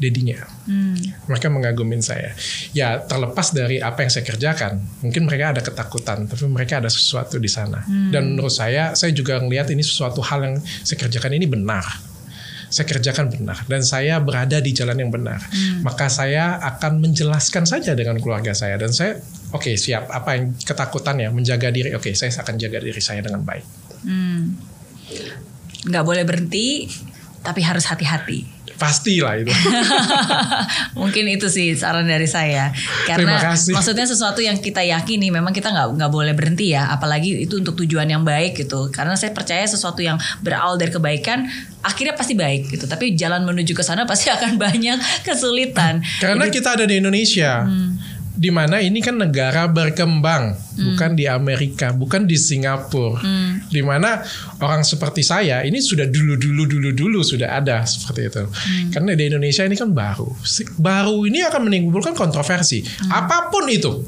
dedinya. 0.00 0.48
Hmm. 0.64 0.96
mereka 1.28 1.52
mengagumin 1.52 2.00
saya. 2.00 2.32
Ya 2.72 3.04
terlepas 3.04 3.52
dari 3.52 3.84
apa 3.84 4.00
yang 4.00 4.10
saya 4.12 4.24
kerjakan 4.24 4.80
mungkin 5.04 5.28
mereka 5.28 5.52
ada 5.52 5.60
ketakutan 5.60 6.24
tapi 6.24 6.48
mereka 6.48 6.80
ada 6.80 6.88
sesuatu 6.88 7.36
di 7.36 7.48
sana. 7.48 7.84
Dan 7.84 8.36
menurut 8.36 8.52
saya 8.52 8.96
saya 8.96 9.12
juga 9.12 9.40
ngelihat 9.40 9.68
ini 9.72 9.84
sesuatu 9.84 10.24
hal 10.24 10.40
yang 10.44 10.56
saya 10.60 10.96
kerjakan 11.00 11.36
ini 11.36 11.44
benar 11.44 12.09
saya 12.70 12.86
kerjakan 12.86 13.26
benar 13.28 13.66
dan 13.66 13.82
saya 13.82 14.22
berada 14.22 14.62
di 14.62 14.70
jalan 14.70 14.94
yang 14.94 15.10
benar. 15.10 15.42
Maka 15.82 16.06
saya 16.06 16.62
akan 16.62 17.02
menjelaskan 17.02 17.66
saja 17.66 17.98
dengan 17.98 18.22
keluarga 18.22 18.54
saya 18.54 18.78
dan 18.78 18.94
saya 18.94 19.18
oke 19.50 19.74
siap. 19.74 20.06
Apa 20.06 20.38
yang 20.38 20.54
ketakutannya 20.54 21.34
menjaga 21.34 21.74
diri. 21.74 21.90
Oke 21.98 22.14
saya 22.14 22.30
akan 22.30 22.54
jaga 22.56 22.78
diri 22.78 23.02
saya 23.02 23.26
dengan 23.26 23.42
baik. 23.42 23.66
Hmm. 24.06 24.54
Nggak 25.90 26.04
boleh 26.06 26.22
berhenti, 26.22 26.86
tapi 27.42 27.60
harus 27.66 27.90
hati-hati. 27.90 28.59
Pastilah 28.80 29.36
itu 29.36 29.52
Mungkin 31.00 31.28
itu 31.28 31.52
sih 31.52 31.76
saran 31.76 32.08
dari 32.08 32.24
saya. 32.24 32.72
Karena 33.04 33.36
Terima 33.36 33.52
kasih. 33.52 33.72
maksudnya 33.76 34.06
sesuatu 34.08 34.40
yang 34.40 34.56
kita 34.56 34.80
yakini 34.80 35.28
memang 35.28 35.52
kita 35.52 35.68
nggak 35.68 36.00
nggak 36.00 36.10
boleh 36.10 36.32
berhenti 36.32 36.72
ya, 36.72 36.88
apalagi 36.88 37.44
itu 37.44 37.60
untuk 37.60 37.76
tujuan 37.84 38.08
yang 38.08 38.24
baik 38.24 38.56
gitu. 38.56 38.88
Karena 38.88 39.14
saya 39.14 39.36
percaya 39.36 39.62
sesuatu 39.68 40.00
yang 40.00 40.16
berawal 40.40 40.80
dari 40.80 40.88
kebaikan 40.88 41.44
akhirnya 41.84 42.16
pasti 42.16 42.32
baik 42.32 42.72
gitu. 42.72 42.88
Tapi 42.88 43.12
jalan 43.16 43.44
menuju 43.44 43.76
ke 43.76 43.84
sana 43.84 44.08
pasti 44.08 44.32
akan 44.36 44.56
banyak 44.56 44.98
kesulitan. 45.22 46.00
Karena 46.18 46.48
kita 46.48 46.80
ada 46.80 46.84
di 46.88 46.96
Indonesia, 46.96 47.68
di 48.40 48.48
mana 48.48 48.80
ini 48.80 49.04
kan 49.04 49.20
negara 49.20 49.68
berkembang, 49.68 50.56
bukan 50.80 51.12
di 51.12 51.28
Amerika, 51.28 51.92
bukan 51.92 52.24
di 52.24 52.40
Singapura, 52.40 53.20
di 53.68 53.84
mana 53.84 54.24
orang 54.64 54.80
seperti 54.80 55.20
saya 55.20 55.60
ini 55.60 55.76
sudah 55.76 56.08
dulu 56.08 56.40
dulu 56.40 56.64
dulu 56.64 56.88
dulu 56.96 57.20
sudah 57.20 57.60
ada 57.60 57.84
seperti 57.84 58.32
itu. 58.32 58.44
Karena 58.96 59.12
di 59.12 59.28
Indonesia 59.28 59.60
ini 59.68 59.76
kan 59.76 59.92
baru, 59.92 60.32
baru 60.80 61.28
ini 61.28 61.44
akan 61.44 61.68
menimbulkan 61.68 62.16
kontroversi, 62.16 62.80
apa 63.12 63.52
pun 63.52 63.68
itu. 63.68 64.00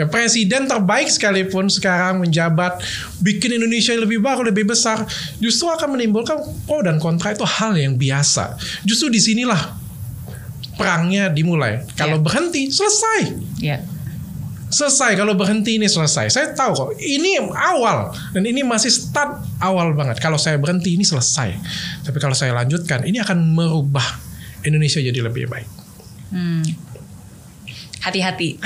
Ya 0.00 0.08
presiden 0.08 0.64
terbaik 0.64 1.12
sekalipun 1.12 1.68
sekarang 1.68 2.24
menjabat 2.24 2.80
bikin 3.20 3.60
Indonesia 3.60 3.92
lebih 3.92 4.24
baru, 4.24 4.48
lebih 4.48 4.72
besar, 4.72 5.04
justru 5.36 5.68
akan 5.68 6.00
menimbulkan 6.00 6.40
pro 6.64 6.80
dan 6.80 6.96
kontra 6.96 7.36
itu 7.36 7.44
hal 7.44 7.76
yang 7.76 8.00
biasa. 8.00 8.56
Justru 8.88 9.12
di 9.12 9.20
sinilah 9.20 9.83
perangnya 10.74 11.30
dimulai. 11.30 11.82
Kalau 11.94 12.18
Ya. 12.18 12.22
berhenti 12.22 12.62
selesai. 12.68 13.20
Ya. 13.58 13.78
Selesai 14.68 15.14
kalau 15.14 15.38
berhenti 15.38 15.78
ini 15.78 15.86
selesai. 15.86 16.34
Saya 16.34 16.50
tahu 16.50 16.74
kok 16.74 16.88
ini 16.98 17.38
awal 17.54 18.10
dan 18.34 18.42
ini 18.42 18.66
masih 18.66 18.90
start 18.90 19.38
awal 19.62 19.94
banget. 19.94 20.18
Kalau 20.18 20.34
saya 20.34 20.58
berhenti 20.58 20.98
ini 20.98 21.06
selesai. 21.06 21.54
Tapi 22.02 22.18
kalau 22.18 22.34
saya 22.34 22.50
lanjutkan 22.50 23.06
ini 23.06 23.22
akan 23.22 23.54
merubah 23.54 24.02
Indonesia 24.66 24.98
jadi 24.98 25.14
lebih 25.22 25.46
baik. 25.46 25.68
Hmm. 26.34 26.66
Hati-hati. 28.04 28.60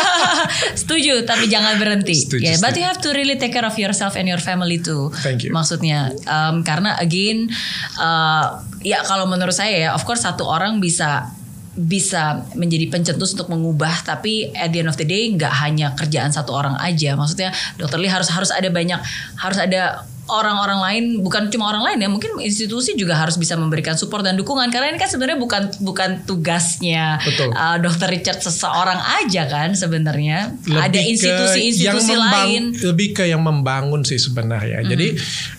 Setuju, 0.80 1.26
tapi 1.26 1.50
jangan 1.50 1.74
berhenti. 1.82 2.14
Setuju, 2.14 2.54
yeah, 2.54 2.58
but 2.62 2.78
you 2.78 2.86
have 2.86 3.02
to 3.02 3.10
really 3.10 3.34
take 3.34 3.50
care 3.50 3.66
of 3.66 3.74
yourself 3.74 4.14
and 4.14 4.30
your 4.30 4.38
family 4.38 4.78
too. 4.78 5.10
Thank 5.26 5.42
you. 5.42 5.50
Maksudnya, 5.50 6.14
um, 6.30 6.62
karena 6.62 6.94
again, 7.02 7.50
uh, 7.98 8.62
ya 8.86 9.02
kalau 9.02 9.26
menurut 9.26 9.54
saya 9.54 9.74
ya, 9.74 9.90
of 9.90 10.06
course 10.06 10.22
satu 10.22 10.46
orang 10.46 10.78
bisa 10.78 11.34
bisa 11.80 12.44
menjadi 12.58 12.90
pencetus 12.90 13.32
untuk 13.38 13.54
mengubah 13.54 14.02
tapi 14.02 14.50
at 14.58 14.74
the 14.74 14.82
end 14.82 14.90
of 14.90 14.98
the 14.98 15.06
day 15.06 15.30
nggak 15.30 15.54
hanya 15.62 15.94
kerjaan 15.94 16.34
satu 16.34 16.50
orang 16.50 16.74
aja 16.82 17.14
maksudnya 17.14 17.54
dokter 17.78 18.02
Lee 18.02 18.10
harus 18.10 18.26
harus 18.26 18.50
ada 18.50 18.68
banyak 18.74 18.98
harus 19.38 19.56
ada 19.56 20.04
orang-orang 20.30 20.80
lain 20.80 21.04
bukan 21.20 21.50
cuma 21.50 21.68
orang 21.68 21.82
lain 21.92 21.98
ya 22.00 22.08
mungkin 22.08 22.38
institusi 22.38 22.94
juga 22.94 23.18
harus 23.18 23.34
bisa 23.34 23.58
memberikan 23.58 23.98
support 23.98 24.22
dan 24.22 24.38
dukungan 24.38 24.70
karena 24.70 24.94
ini 24.94 24.98
kan 24.98 25.10
sebenarnya 25.10 25.38
bukan 25.38 25.62
bukan 25.82 26.22
tugasnya 26.24 27.18
Betul. 27.20 27.50
uh, 27.52 27.76
dokter 27.82 28.06
Richard 28.08 28.38
seseorang 28.40 28.98
aja 29.22 29.50
kan 29.50 29.74
sebenarnya 29.74 30.54
ada 30.70 31.00
institusi-institusi 31.00 32.14
lain 32.14 32.62
lebih 32.78 33.12
ke 33.16 33.24
yang 33.26 33.42
membangun 33.42 34.06
sih 34.06 34.16
sebenarnya. 34.16 34.82
Jadi 34.86 35.16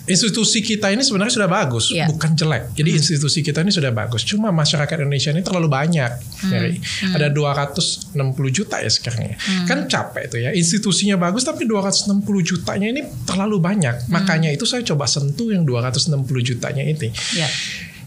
institusi 0.08 0.64
kita 0.64 0.90
ini 0.90 1.02
sebenarnya 1.04 1.34
sudah 1.42 1.50
bagus, 1.50 1.92
Iya. 1.92 2.08
bukan 2.08 2.32
jelek. 2.34 2.72
Jadi 2.74 2.90
institusi 2.96 3.40
kita 3.44 3.62
ini 3.62 3.70
sudah 3.70 3.92
bagus. 3.94 4.24
Cuma 4.24 4.50
masyarakat 4.50 4.96
Indonesia 5.02 5.30
ini 5.30 5.42
terlalu 5.44 5.68
banyak. 5.68 6.10
Jadi 6.48 6.70
ada 7.14 7.28
260 7.30 8.12
juta 8.50 8.80
ya 8.82 8.90
sekarang 8.90 9.34
ya. 9.34 9.36
Kan 9.68 9.86
capek 9.86 10.24
tuh 10.32 10.40
ya. 10.42 10.50
Institusinya 10.54 11.18
bagus 11.18 11.46
tapi 11.46 11.64
260 11.68 12.22
jutanya 12.42 12.88
ini 12.90 13.02
terlalu 13.28 13.58
banyak. 13.62 14.08
Makanya 14.08 14.50
itu 14.50 14.61
saya 14.64 14.82
coba 14.86 15.08
sentuh 15.08 15.50
yang 15.50 15.66
260 15.66 16.22
jutanya 16.42 16.82
ini. 16.84 17.08
ya 17.36 17.48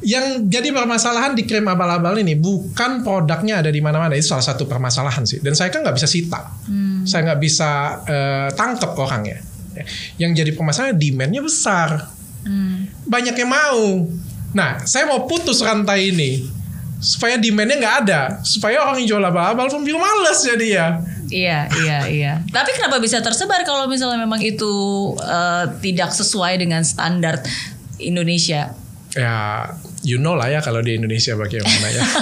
Yang 0.06 0.45
jadi 0.51 0.70
permasalahan 0.76 1.34
di 1.34 1.47
krim 1.47 1.66
abal-abal 1.66 2.20
ini 2.20 2.36
bukan 2.36 3.01
produknya 3.01 3.64
ada 3.64 3.72
di 3.72 3.80
mana-mana 3.80 4.14
itu 4.14 4.28
salah 4.28 4.43
satu 4.43 4.68
permasalahan 4.68 5.24
sih. 5.24 5.39
Dan 5.39 5.56
saya 5.56 5.72
kan 5.72 5.82
nggak 5.82 5.95
bisa 5.95 6.08
sita, 6.08 6.41
saya 7.08 7.32
nggak 7.32 7.39
bisa 7.41 7.70
eh, 8.06 8.49
tangkep 8.53 8.91
orangnya. 8.95 9.39
Ya. 9.74 9.84
Yang 10.28 10.32
jadi 10.43 10.51
permasalahan 10.53 10.95
demandnya 10.99 11.41
besar, 11.41 12.12
banyak 13.08 13.36
yang 13.39 13.49
mau. 13.49 14.06
Nah, 14.56 14.84
saya 14.88 15.10
mau 15.10 15.28
putus 15.28 15.60
rantai 15.60 16.16
ini 16.16 16.55
supaya 17.00 17.36
demandnya 17.39 17.78
nggak 17.82 17.98
ada, 18.08 18.22
supaya 18.41 18.82
orang 18.82 19.04
yang 19.04 19.18
jual 19.18 19.24
abal-abal 19.24 19.68
pun 19.68 19.82
bilang 19.84 20.02
males 20.02 20.39
jadi 20.41 20.68
ya. 20.68 20.88
Iya, 21.30 21.60
iya, 21.82 22.00
iya. 22.10 22.34
Tapi 22.56 22.70
kenapa 22.78 23.02
bisa 23.02 23.20
tersebar 23.20 23.66
kalau 23.66 23.89
misalnya 23.89 24.22
memang 24.22 24.41
itu 24.41 24.74
eh, 25.20 25.66
tidak 25.82 26.14
sesuai 26.14 26.62
dengan 26.62 26.86
standar 26.86 27.41
Indonesia? 28.00 28.74
Ya, 29.16 29.72
you 30.04 30.20
know 30.20 30.36
lah 30.36 30.52
ya 30.52 30.60
kalau 30.60 30.84
di 30.84 31.00
Indonesia 31.00 31.39
bagaimana 31.39 31.88
ya. 31.88 32.04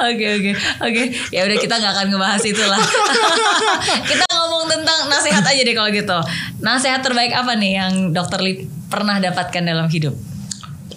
Oke, 0.00 0.26
oke, 0.40 0.52
oke. 0.80 1.02
Ya 1.28 1.44
udah 1.44 1.58
kita 1.60 1.76
nggak 1.76 1.92
akan 1.92 2.06
ngebahas 2.08 2.40
itu 2.48 2.64
lah. 2.64 2.80
kita 4.10 4.24
ngomong 4.32 4.64
tentang 4.64 5.12
nasihat 5.12 5.44
aja 5.44 5.60
deh 5.60 5.76
kalau 5.76 5.92
gitu. 5.92 6.18
Nasihat 6.64 7.04
terbaik 7.04 7.36
apa 7.36 7.52
nih 7.60 7.76
yang 7.76 7.92
Dokter 8.16 8.40
Lee 8.40 8.64
pernah 8.88 9.20
dapatkan 9.20 9.60
dalam 9.60 9.92
hidup? 9.92 10.16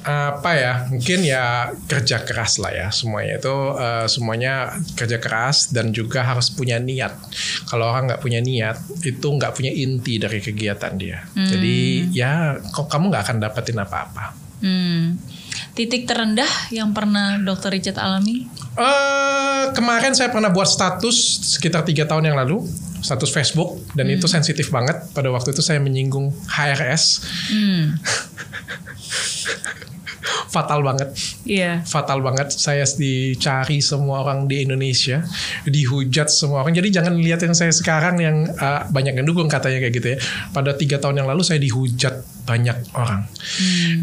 Apa 0.03 0.51
ya 0.55 0.73
mungkin 0.91 1.23
ya 1.23 1.71
kerja 1.87 2.27
keras 2.27 2.59
lah 2.59 2.75
ya 2.75 2.87
semuanya 2.91 3.39
itu 3.39 3.55
eh, 3.79 4.05
semuanya 4.11 4.53
kerja 4.99 5.17
keras 5.17 5.71
dan 5.71 5.95
juga 5.95 6.27
harus 6.27 6.51
punya 6.51 6.77
niat. 6.77 7.15
Kalau 7.67 7.87
orang 7.87 8.11
nggak 8.11 8.21
punya 8.21 8.43
niat 8.43 8.77
itu 9.07 9.23
nggak 9.23 9.55
punya 9.55 9.71
inti 9.71 10.19
dari 10.19 10.43
kegiatan 10.43 10.93
dia. 10.99 11.23
Jadi 11.31 12.09
ya 12.11 12.59
kok 12.59 12.91
kamu 12.91 13.11
nggak 13.11 13.23
akan 13.31 13.37
dapetin 13.39 13.79
apa-apa? 13.79 14.25
Hmm. 14.63 15.19
Titik 15.73 16.05
terendah 16.05 16.49
yang 16.69 16.93
pernah 16.93 17.35
Dokter 17.41 17.73
Richard 17.73 17.99
alami? 17.99 18.47
eh 18.73 19.63
kemarin 19.77 20.17
saya 20.17 20.33
pernah 20.33 20.49
buat 20.49 20.65
status 20.65 21.45
sekitar 21.57 21.85
tiga 21.85 22.09
tahun 22.09 22.33
yang 22.33 22.37
lalu 22.41 22.65
status 23.03 23.29
Facebook 23.29 23.83
dan 23.93 24.07
itu 24.07 24.25
sensitif 24.25 24.71
banget. 24.71 25.03
Pada 25.11 25.27
waktu 25.29 25.51
itu 25.51 25.59
saya 25.59 25.83
menyinggung 25.83 26.31
HRS 26.47 27.03
Hmm. 27.51 27.99
fatal 30.53 30.85
banget. 30.85 31.09
Iya. 31.49 31.81
fatal 31.81 32.21
banget. 32.21 32.53
Saya 32.53 32.85
dicari 32.85 33.81
semua 33.81 34.21
orang 34.21 34.45
di 34.45 34.61
Indonesia 34.61 35.25
dihujat 35.65 36.29
semua 36.29 36.61
orang. 36.61 36.77
Jadi 36.77 36.93
jangan 36.93 37.17
lihat 37.17 37.41
yang 37.41 37.57
saya 37.57 37.73
sekarang 37.73 38.21
yang 38.21 38.45
uh, 38.61 38.85
banyak 38.93 39.17
yang 39.17 39.25
dukung 39.25 39.49
katanya 39.49 39.81
kayak 39.81 39.93
gitu 39.97 40.07
ya. 40.13 40.17
Pada 40.53 40.77
tiga 40.77 41.01
tahun 41.01 41.25
yang 41.25 41.27
lalu 41.27 41.41
saya 41.41 41.57
dihujat 41.57 42.42
banyak 42.43 42.75
orang. 42.99 43.23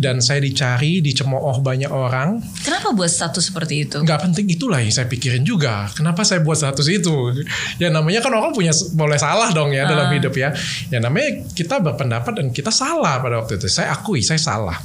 Dan 0.01 0.25
saya 0.25 0.41
dicari 0.41 1.05
dicemooh 1.05 1.61
banyak 1.61 1.93
orang. 1.93 2.41
Kenapa 2.65 2.97
buat 2.97 3.13
status 3.13 3.53
seperti 3.53 3.89
itu? 3.89 3.97
nggak 4.01 4.21
penting 4.27 4.49
itulah 4.49 4.81
yang 4.81 4.93
saya 4.93 5.07
pikirin 5.07 5.45
juga. 5.45 5.89
Kenapa 5.93 6.25
saya 6.25 6.41
buat 6.41 6.57
status 6.57 6.89
itu? 6.89 7.45
Ya 7.77 7.93
namanya 7.93 8.25
kan 8.25 8.33
orang 8.33 8.57
punya 8.57 8.73
boleh 8.97 9.21
salah 9.21 9.53
dong 9.53 9.77
ya 9.77 9.85
dalam 9.85 10.09
hidup 10.17 10.33
ya. 10.33 10.57
Ya 10.89 10.99
namanya 10.99 11.45
kita 11.53 11.79
berpendapat 11.85 12.33
dan 12.41 12.47
kita 12.49 12.73
salah 12.73 13.21
pada 13.21 13.45
waktu 13.45 13.61
itu. 13.61 13.69
Saya 13.69 13.93
akui 13.93 14.25
saya 14.25 14.41
salah. 14.41 14.81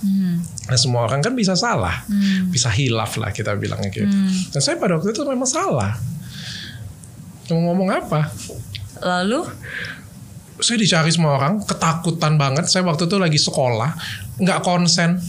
Nah, 0.65 0.79
semua 0.81 1.05
orang 1.05 1.21
kan 1.21 1.37
bisa 1.37 1.53
salah, 1.53 2.03
bisa 2.49 2.67
hilaf 2.73 3.15
lah 3.21 3.29
kita 3.31 3.55
bilangnya 3.55 3.89
gitu. 3.93 4.09
Dan 4.51 4.59
saya 4.59 4.75
pada 4.75 4.99
waktu 4.99 5.13
itu 5.15 5.21
memang 5.23 5.47
salah. 5.47 5.95
Mau 7.53 7.71
ngomong 7.71 7.89
apa? 7.93 8.33
Lalu? 9.05 9.45
Saya 10.65 10.81
dicari 10.81 11.13
semua 11.13 11.37
orang, 11.37 11.61
ketakutan 11.61 12.41
banget. 12.41 12.65
Saya 12.65 12.81
waktu 12.89 13.05
itu 13.05 13.21
lagi 13.21 13.37
sekolah, 13.37 13.93
nggak 14.41 14.59
konsen. 14.65 15.21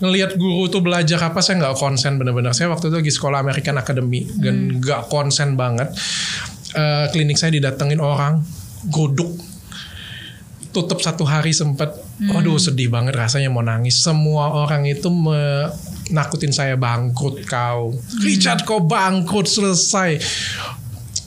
Ngelihat 0.00 0.40
guru 0.40 0.72
tuh 0.72 0.80
belajar 0.80 1.20
apa, 1.28 1.44
saya 1.44 1.60
nggak 1.60 1.76
konsen 1.76 2.16
bener-bener. 2.16 2.56
Saya 2.56 2.72
waktu 2.72 2.88
itu 2.88 2.96
lagi 3.04 3.12
sekolah 3.12 3.44
American 3.44 3.76
Academy 3.76 4.24
dan 4.40 4.80
nggak 4.80 5.12
konsen 5.12 5.60
banget. 5.60 5.92
Eh, 6.72 7.06
klinik 7.12 7.36
saya 7.36 7.52
didatengin 7.52 8.00
orang, 8.00 8.40
goduk, 8.88 9.36
tutup 10.72 11.00
satu 11.00 11.24
hari 11.24 11.56
sempet 11.56 11.90
waduh 12.28 12.60
sedih 12.60 12.92
banget 12.92 13.16
rasanya 13.16 13.48
mau 13.48 13.64
nangis 13.64 13.98
semua 13.98 14.52
orang 14.52 14.84
itu 14.84 15.08
menakutin 15.08 16.52
saya 16.52 16.76
bangkrut 16.76 17.42
kau 17.48 17.96
Richard 18.20 18.68
kau 18.68 18.84
bangkrut 18.84 19.48
selesai 19.48 20.20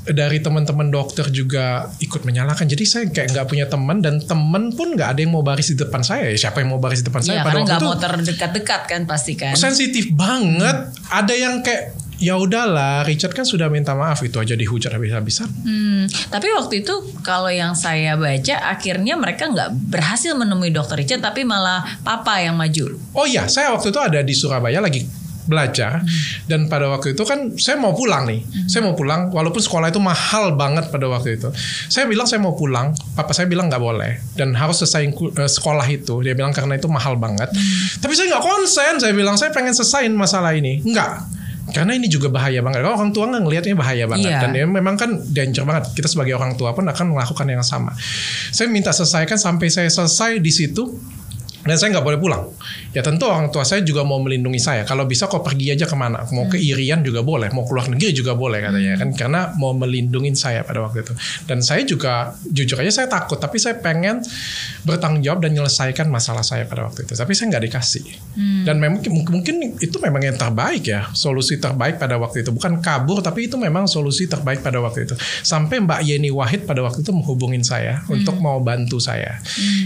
dari 0.09 0.41
teman-teman 0.41 0.89
dokter 0.89 1.29
juga 1.29 1.93
ikut 2.01 2.25
menyalahkan 2.25 2.65
jadi 2.65 2.83
saya 2.87 3.03
kayak 3.13 3.37
nggak 3.37 3.45
punya 3.45 3.65
teman 3.69 4.01
dan 4.01 4.17
teman 4.17 4.73
pun 4.73 4.97
nggak 4.97 5.13
ada 5.13 5.19
yang 5.21 5.33
mau 5.33 5.45
baris 5.45 5.69
di 5.73 5.77
depan 5.77 6.01
saya. 6.01 6.33
Siapa 6.33 6.63
yang 6.63 6.73
mau 6.73 6.81
baris 6.81 7.05
di 7.05 7.11
depan 7.11 7.21
saya? 7.21 7.41
Ya, 7.41 7.43
pada 7.45 7.59
karena 7.59 7.61
waktu 7.61 7.69
nggak 7.69 7.81
itu 7.81 7.87
mau 7.87 7.97
terdekat-dekat 7.99 8.81
kan 8.89 9.01
pasti 9.05 9.33
kan. 9.37 9.53
sensitif 9.53 10.09
banget. 10.15 10.89
Ada 11.11 11.33
yang 11.37 11.61
kayak 11.61 11.93
ya 12.21 12.37
udahlah 12.37 13.01
Richard 13.05 13.33
kan 13.33 13.45
sudah 13.45 13.69
minta 13.69 13.93
maaf. 13.93 14.23
Itu 14.25 14.41
aja 14.41 14.57
dihujat 14.57 14.89
habis-habisan. 14.95 15.49
Hmm, 15.65 16.09
tapi 16.33 16.49
waktu 16.55 16.81
itu 16.81 16.93
kalau 17.21 17.53
yang 17.53 17.77
saya 17.77 18.17
baca 18.17 18.55
akhirnya 18.73 19.13
mereka 19.19 19.49
nggak 19.53 19.69
berhasil 19.93 20.33
menemui 20.33 20.73
dokter 20.73 20.97
Richard 20.97 21.21
tapi 21.21 21.45
malah 21.45 21.85
papa 22.01 22.41
yang 22.41 22.57
maju. 22.57 22.97
Oh 23.13 23.29
iya, 23.29 23.45
saya 23.45 23.69
waktu 23.75 23.93
itu 23.93 23.99
ada 24.01 24.19
di 24.25 24.33
Surabaya 24.33 24.81
lagi 24.81 25.20
belajar 25.51 25.99
dan 26.47 26.71
pada 26.71 26.87
waktu 26.87 27.11
itu 27.11 27.27
kan 27.27 27.51
saya 27.59 27.75
mau 27.75 27.91
pulang 27.91 28.23
nih. 28.23 28.39
Saya 28.71 28.87
mau 28.87 28.95
pulang 28.95 29.27
walaupun 29.27 29.59
sekolah 29.59 29.91
itu 29.91 29.99
mahal 29.99 30.55
banget 30.55 30.87
pada 30.87 31.11
waktu 31.11 31.35
itu. 31.35 31.51
Saya 31.91 32.07
bilang 32.07 32.23
saya 32.23 32.39
mau 32.39 32.55
pulang, 32.55 32.95
papa 33.11 33.35
saya 33.35 33.51
bilang 33.51 33.67
nggak 33.67 33.83
boleh 33.83 34.23
dan 34.39 34.55
harus 34.55 34.79
selesai 34.79 35.11
sekolah 35.51 35.83
itu. 35.91 36.23
Dia 36.23 36.31
bilang 36.31 36.55
karena 36.55 36.79
itu 36.79 36.87
mahal 36.87 37.19
banget. 37.19 37.51
Tapi 37.99 38.13
saya 38.15 38.31
nggak 38.31 38.43
konsen, 38.47 38.93
saya 39.03 39.11
bilang 39.11 39.35
saya 39.35 39.51
pengen 39.51 39.75
selesaiin 39.75 40.15
masalah 40.15 40.55
ini. 40.55 40.79
Enggak. 40.79 41.27
Karena 41.71 41.95
ini 41.95 42.09
juga 42.11 42.27
bahaya 42.27 42.59
banget. 42.59 42.83
Kalau 42.83 42.97
orang 42.99 43.11
tua 43.15 43.29
nggak 43.31 43.43
ngelihatnya 43.47 43.75
bahaya 43.77 44.03
banget 44.09 44.33
Iya. 44.33 44.39
dan 44.43 44.51
ya 44.51 44.65
memang 44.67 44.95
kan 44.97 45.13
danger 45.29 45.63
banget. 45.63 45.93
Kita 45.95 46.09
sebagai 46.09 46.35
orang 46.35 46.57
tua 46.59 46.73
pun 46.75 46.83
akan 46.83 47.15
melakukan 47.15 47.47
yang 47.47 47.63
sama. 47.63 47.93
Saya 48.51 48.67
minta 48.67 48.91
selesaikan 48.91 49.39
sampai 49.39 49.71
saya 49.71 49.87
selesai 49.87 50.41
di 50.41 50.51
situ 50.51 50.89
dan 51.61 51.75
saya 51.77 51.97
nggak 51.97 52.05
boleh 52.05 52.19
pulang. 52.19 52.43
Ya 52.91 53.05
tentu 53.05 53.29
orang 53.29 53.53
tua 53.53 53.61
saya 53.61 53.85
juga 53.85 54.01
mau 54.01 54.17
melindungi 54.17 54.57
saya. 54.57 54.81
Kalau 54.83 55.05
bisa 55.05 55.29
kok 55.29 55.45
pergi 55.45 55.77
aja 55.77 55.85
ke 55.85 55.93
mana. 55.93 56.25
Mau 56.33 56.49
ke 56.49 56.57
Irian 56.57 57.05
juga 57.05 57.21
boleh, 57.21 57.53
mau 57.53 57.63
keluar 57.69 57.85
negeri 57.87 58.11
juga 58.17 58.33
boleh 58.33 58.59
katanya 58.59 58.97
kan. 58.97 59.09
Karena 59.13 59.41
mau 59.55 59.71
melindungi 59.77 60.33
saya 60.33 60.65
pada 60.65 60.81
waktu 60.81 61.05
itu. 61.05 61.13
Dan 61.45 61.61
saya 61.61 61.85
juga 61.85 62.33
jujur 62.49 62.81
aja 62.81 63.03
saya 63.03 63.07
takut, 63.07 63.37
tapi 63.37 63.61
saya 63.61 63.77
pengen 63.77 64.25
bertanggung 64.83 65.21
jawab 65.21 65.45
dan 65.45 65.53
menyelesaikan 65.53 66.09
masalah 66.09 66.41
saya 66.41 66.65
pada 66.65 66.89
waktu 66.89 67.05
itu. 67.05 67.13
Tapi 67.13 67.31
saya 67.37 67.53
nggak 67.53 67.63
dikasih. 67.69 68.05
Dan 68.65 68.81
memang 68.81 69.03
mungkin 69.29 69.77
itu 69.77 69.97
memang 70.01 70.21
yang 70.25 70.37
terbaik 70.39 70.83
ya, 70.87 71.13
solusi 71.13 71.61
terbaik 71.61 72.01
pada 72.01 72.17
waktu 72.17 72.41
itu. 72.41 72.49
Bukan 72.49 72.81
kabur, 72.81 73.21
tapi 73.21 73.45
itu 73.45 73.59
memang 73.59 73.85
solusi 73.85 74.25
terbaik 74.25 74.65
pada 74.65 74.81
waktu 74.81 75.05
itu. 75.05 75.15
Sampai 75.45 75.77
Mbak 75.83 76.01
Yeni 76.07 76.33
Wahid 76.33 76.65
pada 76.65 76.81
waktu 76.81 77.05
itu 77.05 77.13
menghubungin 77.13 77.61
saya 77.61 78.01
untuk 78.09 78.41
mau 78.41 78.57
bantu 78.63 78.97
saya. 78.97 79.37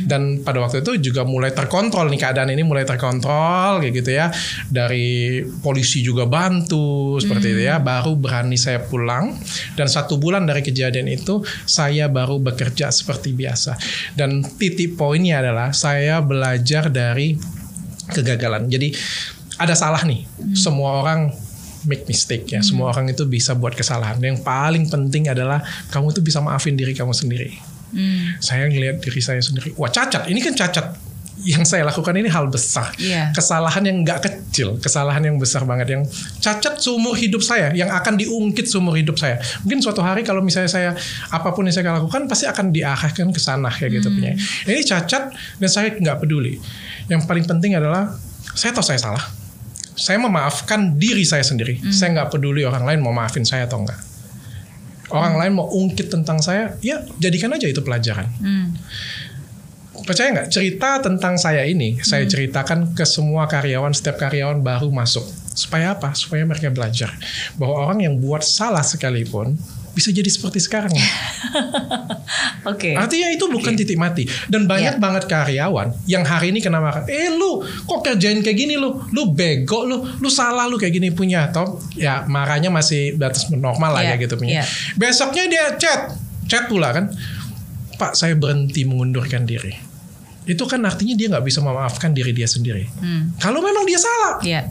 Dan 0.07 0.39
pada 0.45 0.63
waktu 0.63 0.80
itu 0.86 1.11
juga 1.11 1.28
mulai 1.28 1.51
terkontrol 1.66 2.05
nih 2.13 2.22
keadaan 2.22 2.53
ini 2.53 2.61
mulai 2.61 2.86
terkontrol 2.86 3.82
kayak 3.82 3.93
gitu 4.05 4.11
ya. 4.13 4.30
Dari 4.70 5.41
polisi 5.66 6.05
juga 6.05 6.30
bantu 6.30 7.18
seperti 7.18 7.57
itu 7.57 7.61
ya. 7.66 7.82
Baru 7.82 8.13
berani 8.13 8.55
saya 8.55 8.86
pulang 8.86 9.34
dan 9.74 9.89
satu 9.89 10.22
bulan 10.22 10.45
dari 10.45 10.61
kejadian 10.61 11.09
itu 11.09 11.41
saya 11.66 12.05
baru 12.05 12.38
bekerja 12.38 12.93
seperti 12.93 13.34
biasa. 13.34 13.76
Dan 14.13 14.45
titik 14.45 14.95
poinnya 14.95 15.41
adalah 15.41 15.74
saya 15.74 16.22
belajar 16.22 16.93
dari 16.93 17.36
kegagalan. 18.13 18.70
Jadi 18.70 18.93
ada 19.57 19.74
salah 19.74 20.05
nih. 20.05 20.24
Semua 20.53 21.01
orang 21.01 21.34
make 21.86 22.05
mistake 22.09 22.49
ya. 22.49 22.61
Semua 22.66 22.91
orang 22.91 23.09
itu 23.13 23.24
bisa 23.26 23.53
buat 23.53 23.74
kesalahan. 23.78 24.18
Yang 24.20 24.41
paling 24.41 24.89
penting 24.89 25.30
adalah 25.32 25.61
kamu 25.93 26.11
tuh 26.11 26.24
bisa 26.26 26.41
maafin 26.41 26.76
diri 26.76 26.91
kamu 26.91 27.13
sendiri. 27.13 27.53
Hmm. 27.95 28.36
Saya 28.41 28.68
ngelihat 28.68 28.99
diri 28.99 29.22
saya 29.22 29.39
sendiri. 29.39 29.72
Wah 29.80 29.88
cacat. 29.88 30.28
Ini 30.28 30.39
kan 30.41 30.53
cacat. 30.57 30.86
Yang 31.43 31.75
saya 31.75 31.83
lakukan 31.83 32.15
ini 32.15 32.31
hal 32.31 32.47
besar. 32.47 32.95
Iya. 32.95 33.36
Kesalahan 33.36 33.83
yang 33.83 34.07
nggak 34.07 34.19
kecil. 34.23 34.79
Kesalahan 34.79 35.19
yang 35.19 35.36
besar 35.36 35.67
banget. 35.67 35.91
Yang 35.91 36.03
cacat 36.39 36.79
seumur 36.79 37.17
hidup 37.19 37.43
saya. 37.43 37.75
Yang 37.75 37.91
akan 37.91 38.13
diungkit 38.15 38.65
seumur 38.71 38.95
hidup 38.95 39.19
saya. 39.19 39.43
Mungkin 39.67 39.83
suatu 39.83 39.99
hari 39.99 40.23
kalau 40.23 40.39
misalnya 40.39 40.71
saya 40.71 40.91
apa 41.27 41.51
pun 41.51 41.67
yang 41.67 41.75
saya 41.75 41.91
lakukan 41.99 42.31
pasti 42.31 42.47
akan 42.47 42.71
diarahkan 42.71 43.27
ke 43.36 43.39
sana 43.43 43.67
kayak 43.67 43.99
gitu 43.99 44.07
punya. 44.15 44.31
Ini 44.63 44.81
cacat 44.88 45.23
dan 45.59 45.69
saya 45.69 45.91
nggak 45.91 46.23
peduli. 46.23 46.55
Yang 47.11 47.27
paling 47.27 47.43
penting 47.43 47.75
adalah 47.75 48.15
saya 48.55 48.71
tahu 48.71 48.86
saya 48.88 48.99
salah. 49.01 49.25
Saya 49.95 50.19
memaafkan 50.19 50.95
diri 50.95 51.23
saya 51.27 51.43
sendiri. 51.43 51.79
Saya 51.91 52.15
nggak 52.15 52.31
peduli 52.31 52.63
orang 52.63 52.88
lain 52.88 52.99
mau 53.03 53.11
maafin 53.11 53.43
saya 53.43 53.67
atau 53.67 53.83
enggak. 53.83 53.99
Orang 55.13 55.38
lain 55.38 55.53
mau 55.53 55.69
ungkit 55.69 56.09
tentang 56.09 56.41
saya, 56.41 56.73
ya 56.81 56.97
jadikan 57.21 57.53
aja 57.53 57.69
itu 57.69 57.77
pelajaran. 57.86 58.25
Hmm. 58.41 58.73
Percaya 60.05 60.29
nggak 60.31 60.49
cerita 60.49 61.01
tentang 61.01 61.33
saya 61.35 61.65
ini, 61.65 61.97
saya 61.99 62.23
ceritakan 62.23 62.93
ke 62.93 63.03
semua 63.03 63.49
karyawan, 63.49 63.89
setiap 63.89 64.21
karyawan 64.21 64.61
baru 64.61 64.93
masuk. 64.93 65.25
Supaya 65.51 65.97
apa? 65.97 66.13
Supaya 66.13 66.45
mereka 66.45 66.69
belajar 66.69 67.09
bahwa 67.55 67.89
orang 67.89 68.05
yang 68.05 68.15
buat 68.19 68.45
salah 68.45 68.83
sekalipun 68.83 69.57
bisa 69.95 70.11
jadi 70.11 70.27
seperti 70.27 70.59
sekarang. 70.59 70.91
Oke. 72.71 72.91
Artinya 72.93 73.31
itu 73.31 73.47
bukan 73.47 73.73
titik 73.73 73.95
mati. 73.95 74.27
Dan 74.45 74.67
banyak 74.67 74.97
Iya. 74.97 75.01
banget 75.01 75.23
karyawan 75.25 75.95
yang 76.05 76.27
hari 76.27 76.51
ini 76.51 76.59
kena 76.59 76.83
marah. 76.83 77.07
Eh 77.07 77.31
lu 77.31 77.63
kok 77.63 78.03
kerjain 78.03 78.43
kayak 78.43 78.57
gini 78.57 78.75
lu? 78.75 78.99
Lu 79.09 79.31
bego 79.31 79.87
lu, 79.87 80.03
lu 80.19 80.27
salah 80.27 80.67
lu 80.67 80.75
kayak 80.75 80.93
gini 80.93 81.09
punya. 81.09 81.47
Atau 81.47 81.79
ya 81.95 82.27
marahnya 82.27 82.67
masih 82.67 83.15
batas 83.15 83.47
normal 83.49 83.95
lah 83.95 84.03
Iya, 84.03 84.19
ya 84.19 84.21
gitu 84.21 84.35
punya. 84.35 84.51
iya. 84.59 84.63
Besoknya 84.93 85.47
dia 85.47 85.63
chat, 85.79 86.11
chat 86.45 86.67
pula 86.67 86.91
kan. 86.91 87.07
Pak 87.95 88.11
saya 88.13 88.35
berhenti 88.35 88.83
mengundurkan 88.83 89.47
diri. 89.47 89.94
Itu 90.45 90.63
kan 90.65 90.81
artinya 90.81 91.13
dia 91.13 91.27
nggak 91.29 91.45
bisa 91.45 91.59
memaafkan 91.59 92.13
diri 92.13 92.31
dia 92.31 92.45
sendiri. 92.45 92.85
Hmm. 92.97 93.33
Kalau 93.37 93.59
memang 93.59 93.83
dia 93.83 93.97
salah, 93.97 94.37
Iya. 94.41 94.69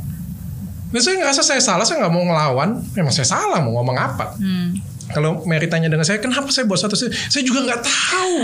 dan 0.90 1.00
saya 1.02 1.18
ngerasa 1.18 1.42
saya 1.42 1.58
salah, 1.58 1.82
saya 1.82 2.02
nggak 2.02 2.14
mau 2.14 2.22
ngelawan. 2.22 2.78
Memang 2.94 3.10
saya 3.10 3.26
salah, 3.26 3.58
mau 3.58 3.74
ngomong 3.76 3.98
apa? 3.98 4.38
Hmm. 4.38 4.78
Kalau 5.04 5.44
Mary 5.44 5.68
tanya 5.68 5.92
dengan 5.92 6.02
saya, 6.02 6.16
kenapa 6.16 6.48
saya 6.48 6.64
buat 6.64 6.80
satu 6.80 6.96
Saya 6.96 7.44
juga 7.44 7.60
nggak 7.60 7.82
tahu. 7.84 8.34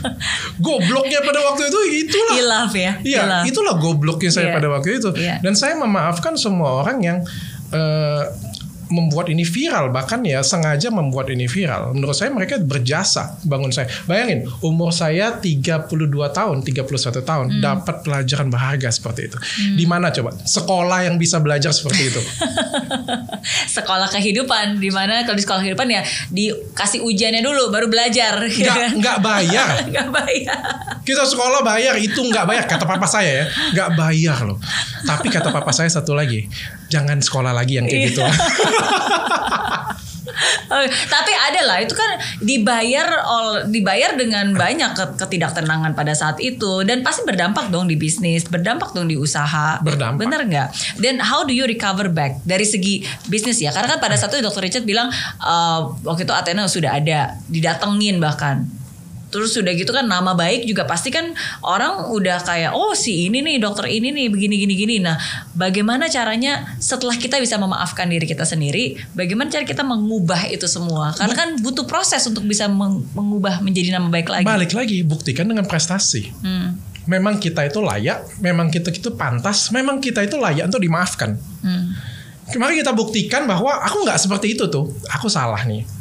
Gobloknya 0.64 1.18
pada 1.20 1.40
waktu 1.42 1.66
itu 1.66 1.80
itulah. 2.06 2.34
Hilaf 2.38 2.72
ya. 2.72 2.92
Iya, 3.02 3.20
itulah 3.44 3.74
gobloknya 3.76 4.30
saya 4.30 4.52
Iya. 4.52 4.54
pada 4.54 4.68
waktu 4.70 4.88
itu. 4.96 5.10
Iya. 5.18 5.42
Dan 5.42 5.58
saya 5.58 5.74
memaafkan 5.74 6.38
semua 6.38 6.84
orang 6.84 6.98
yang 7.02 7.18
eh, 7.66 8.22
membuat 8.86 9.26
ini 9.28 9.42
viral, 9.42 9.90
bahkan 9.90 10.22
ya 10.22 10.40
sengaja 10.40 10.90
membuat 10.90 11.30
ini 11.30 11.46
viral. 11.46 11.90
Menurut 11.94 12.14
saya 12.14 12.30
mereka 12.30 12.58
berjasa 12.58 13.38
bangun 13.42 13.70
saya. 13.70 13.90
Bayangin, 14.06 14.46
umur 14.62 14.94
saya 14.94 15.34
32 15.36 15.90
tahun, 16.30 16.62
31 16.62 17.22
tahun, 17.22 17.46
Hmm. 17.50 17.62
dapat 17.62 18.06
pelajaran 18.06 18.48
berharga 18.48 18.88
seperti 18.90 19.28
itu. 19.28 19.36
Di 19.74 19.84
mana 19.84 20.10
coba? 20.10 20.34
Sekolah 20.38 21.06
yang 21.06 21.18
bisa 21.18 21.42
belajar 21.42 21.74
seperti 21.74 22.14
itu. 22.14 22.20
sekolah 23.76 24.08
kehidupan 24.10 24.78
di 24.78 24.90
mana 24.90 25.22
kalau 25.22 25.38
di 25.38 25.44
sekolah 25.44 25.62
kehidupan 25.62 25.86
ya 25.86 26.02
dikasih 26.28 27.02
ujiannya 27.02 27.42
dulu 27.42 27.70
baru 27.70 27.86
belajar 27.86 28.42
ya 28.46 28.72
kan? 28.74 28.90
nggak 29.00 29.18
bayar. 29.22 29.68
nggak 29.92 30.08
bayar 30.10 30.58
Kita 31.06 31.22
sekolah 31.22 31.62
bayar 31.62 31.94
itu 31.98 32.18
nggak 32.18 32.44
bayar 32.44 32.64
kata 32.66 32.82
papa 32.82 33.06
saya 33.06 33.30
ya 33.30 33.46
nggak 33.74 33.90
bayar 33.94 34.38
loh. 34.42 34.58
Tapi 35.06 35.30
kata 35.30 35.54
papa 35.54 35.70
saya 35.70 35.86
satu 35.86 36.14
lagi 36.14 36.50
jangan 36.88 37.18
sekolah 37.18 37.50
lagi 37.50 37.76
yang 37.76 37.84
kayak 37.84 38.00
Iya. 38.00 38.08
gitu. 38.08 38.22
Oh, 40.66 40.82
tapi 41.06 41.30
ada 41.32 41.62
lah 41.62 41.78
itu 41.78 41.94
kan 41.94 42.10
dibayar 42.40 43.06
ol, 43.24 43.46
dibayar 43.66 44.12
dengan 44.12 44.50
banyak 44.52 44.92
ke- 44.92 45.14
ketidaktenangan 45.16 45.94
pada 45.94 46.10
saat 46.12 46.36
itu 46.38 46.82
dan 46.82 47.00
pasti 47.00 47.22
berdampak 47.22 47.70
dong 47.70 47.86
di 47.86 47.94
bisnis 47.94 48.44
berdampak 48.44 48.90
dong 48.90 49.06
di 49.06 49.14
usaha 49.16 49.78
Berdampak. 49.78 50.20
bener 50.20 50.40
nggak 50.44 50.68
dan 50.98 51.22
how 51.22 51.40
do 51.40 51.54
you 51.54 51.64
recover 51.64 52.10
back 52.10 52.42
dari 52.42 52.66
segi 52.66 53.00
bisnis 53.24 53.56
ya 53.56 53.70
karena 53.70 53.88
kan 53.88 54.00
pada 54.02 54.18
saat 54.18 54.34
itu 54.34 54.42
dokter 54.42 54.60
Richard 54.60 54.84
bilang 54.84 55.08
eh, 55.38 55.78
waktu 56.02 56.26
itu 56.26 56.34
Athena 56.34 56.66
sudah 56.66 56.92
ada 56.92 57.18
didatengin 57.46 58.18
bahkan 58.18 58.66
Terus 59.26 59.58
sudah 59.58 59.74
gitu 59.74 59.90
kan 59.90 60.06
nama 60.06 60.38
baik 60.38 60.70
juga 60.70 60.86
pasti 60.86 61.10
kan 61.10 61.34
orang 61.66 62.14
udah 62.14 62.46
kayak 62.46 62.70
oh 62.78 62.94
si 62.94 63.26
ini 63.26 63.42
nih 63.42 63.58
dokter 63.58 63.90
ini 63.90 64.14
nih 64.14 64.30
begini 64.30 64.54
gini 64.54 64.74
gini. 64.78 64.96
Nah, 65.02 65.18
bagaimana 65.52 66.06
caranya 66.06 66.78
setelah 66.78 67.18
kita 67.18 67.42
bisa 67.42 67.58
memaafkan 67.58 68.06
diri 68.06 68.22
kita 68.22 68.46
sendiri, 68.46 68.94
bagaimana 69.18 69.50
cara 69.50 69.66
kita 69.66 69.82
mengubah 69.82 70.46
itu 70.46 70.70
semua? 70.70 71.10
Karena 71.18 71.34
kan 71.34 71.48
butuh 71.58 71.84
proses 71.90 72.22
untuk 72.30 72.46
bisa 72.46 72.70
meng- 72.70 73.02
mengubah 73.18 73.58
menjadi 73.66 73.98
nama 73.98 74.06
baik 74.06 74.30
lagi. 74.30 74.46
Balik 74.46 74.72
lagi 74.78 75.02
buktikan 75.02 75.50
dengan 75.50 75.66
prestasi. 75.66 76.30
Hmm. 76.46 76.78
Memang 77.06 77.38
kita 77.38 77.66
itu 77.66 77.78
layak, 77.82 78.38
memang 78.42 78.70
kita 78.70 78.90
itu 78.90 79.14
pantas, 79.14 79.70
memang 79.70 80.02
kita 80.02 80.22
itu 80.26 80.38
layak 80.38 80.70
untuk 80.70 80.82
dimaafkan. 80.82 81.38
Hmm. 81.62 81.94
Kemarin 82.46 82.78
kita 82.78 82.94
buktikan 82.94 83.42
bahwa 83.46 83.74
aku 83.82 84.06
nggak 84.06 84.22
seperti 84.22 84.54
itu 84.54 84.70
tuh, 84.70 84.86
aku 85.10 85.26
salah 85.26 85.66
nih. 85.66 85.95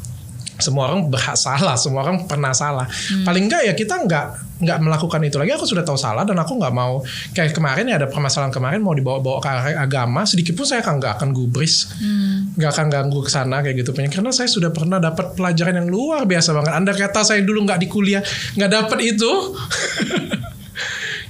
Semua 0.55 0.87
orang 0.87 1.11
berhak 1.11 1.35
salah, 1.35 1.75
semua 1.75 2.07
orang 2.07 2.23
pernah 2.25 2.55
salah. 2.55 2.87
Hmm. 2.87 3.27
Paling 3.27 3.51
enggak 3.51 3.61
ya 3.67 3.73
kita 3.75 4.07
nggak 4.07 4.25
nggak 4.55 4.77
melakukan 4.79 5.19
itu 5.27 5.35
lagi. 5.35 5.51
Aku 5.51 5.67
sudah 5.67 5.83
tahu 5.83 5.99
salah 5.99 6.23
dan 6.23 6.39
aku 6.39 6.55
nggak 6.55 6.71
mau 6.71 7.03
kayak 7.35 7.51
kemarin 7.51 7.91
ya 7.91 7.99
ada 7.99 8.07
permasalahan 8.07 8.55
kemarin 8.55 8.79
mau 8.79 8.95
dibawa-bawa 8.95 9.43
ke 9.43 9.47
arah 9.51 9.83
agama. 9.83 10.23
Sedikit 10.23 10.55
pun 10.55 10.63
saya 10.63 10.79
akan 10.79 11.03
nggak 11.03 11.13
akan 11.19 11.29
gubris, 11.35 11.91
Hmm. 11.99 12.55
nggak 12.55 12.71
akan 12.71 12.85
ganggu 12.87 13.19
ke 13.19 13.31
sana 13.31 13.59
kayak 13.59 13.83
gitu 13.83 13.91
punya. 13.91 14.07
Karena 14.07 14.31
saya 14.31 14.47
sudah 14.47 14.71
pernah 14.71 15.03
dapat 15.03 15.35
pelajaran 15.35 15.83
yang 15.83 15.91
luar 15.91 16.23
biasa 16.23 16.55
banget. 16.55 16.71
Anda 16.71 16.95
kata 16.95 17.27
saya 17.27 17.43
dulu 17.43 17.67
nggak 17.67 17.79
di 17.83 17.87
kuliah 17.91 18.23
nggak 18.55 18.71
dapat 18.71 18.99
itu. 19.03 19.31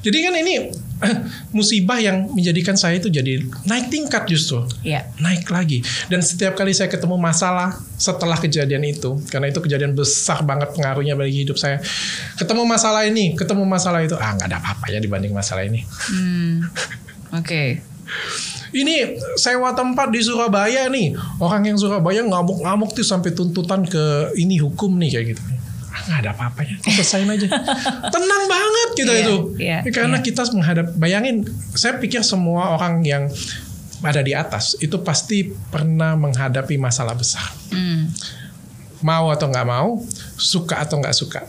Jadi 0.06 0.18
kan 0.22 0.34
ini 0.38 0.85
musibah 1.52 1.98
yang 1.98 2.32
menjadikan 2.32 2.74
saya 2.74 2.96
itu 2.96 3.08
jadi 3.08 3.44
naik 3.64 3.88
tingkat 3.88 4.24
justru 4.26 4.64
Iya. 4.82 5.12
naik 5.18 5.48
lagi 5.48 5.80
dan 6.08 6.20
setiap 6.20 6.56
kali 6.56 6.72
saya 6.72 6.88
ketemu 6.88 7.16
masalah 7.16 7.76
setelah 7.96 8.36
kejadian 8.36 8.82
itu 8.82 9.20
karena 9.28 9.48
itu 9.48 9.60
kejadian 9.60 9.92
besar 9.92 10.40
banget 10.42 10.72
pengaruhnya 10.72 11.14
bagi 11.14 11.44
hidup 11.44 11.56
saya 11.56 11.84
ketemu 12.36 12.64
masalah 12.64 13.04
ini 13.04 13.34
ketemu 13.34 13.64
masalah 13.64 14.02
itu 14.02 14.16
ah 14.16 14.32
nggak 14.32 14.48
ada 14.48 14.58
apa-apanya 14.58 15.00
dibanding 15.00 15.32
masalah 15.32 15.64
ini 15.64 15.84
Hmm. 16.08 16.64
Oke. 17.34 17.84
ini 18.72 18.96
sewa 19.36 19.72
tempat 19.72 20.12
di 20.12 20.20
Surabaya 20.20 20.88
nih 20.88 21.12
orang 21.38 21.66
yang 21.66 21.76
Surabaya 21.76 22.22
ngamuk-ngamuk 22.22 22.92
tuh 22.92 23.02
sampai 23.02 23.32
tuntutan 23.32 23.82
ke 23.82 24.04
ini 24.36 24.60
hukum 24.60 24.96
nih 24.96 25.10
kayak 25.12 25.26
gitu 25.32 25.42
nggak 26.06 26.20
ada 26.22 26.32
apa-apanya 26.38 26.76
selesain 26.86 27.26
aja. 27.26 27.48
Tenang 28.14 28.44
banget 28.46 28.90
kita 28.94 29.12
Iya, 29.12 29.22
itu. 29.26 29.36
iya, 29.58 29.78
karena 29.90 30.22
iya. 30.22 30.26
kita 30.26 30.42
menghadap 30.54 30.88
bayangin 30.96 31.46
saya 31.74 31.98
pikir 31.98 32.22
semua 32.22 32.78
orang 32.78 33.02
yang 33.02 33.26
ada 34.06 34.22
di 34.22 34.38
atas 34.38 34.78
itu 34.80 35.02
pasti 35.02 35.50
pernah 35.74 36.14
menghadapi 36.14 36.78
masalah 36.78 37.18
besar. 37.18 37.46
Hmm. 37.74 38.10
mau 39.04 39.30
atau 39.30 39.52
nggak 39.52 39.68
mau 39.70 40.02
suka 40.40 40.82
atau 40.82 40.98
nggak 40.98 41.14
suka 41.14 41.46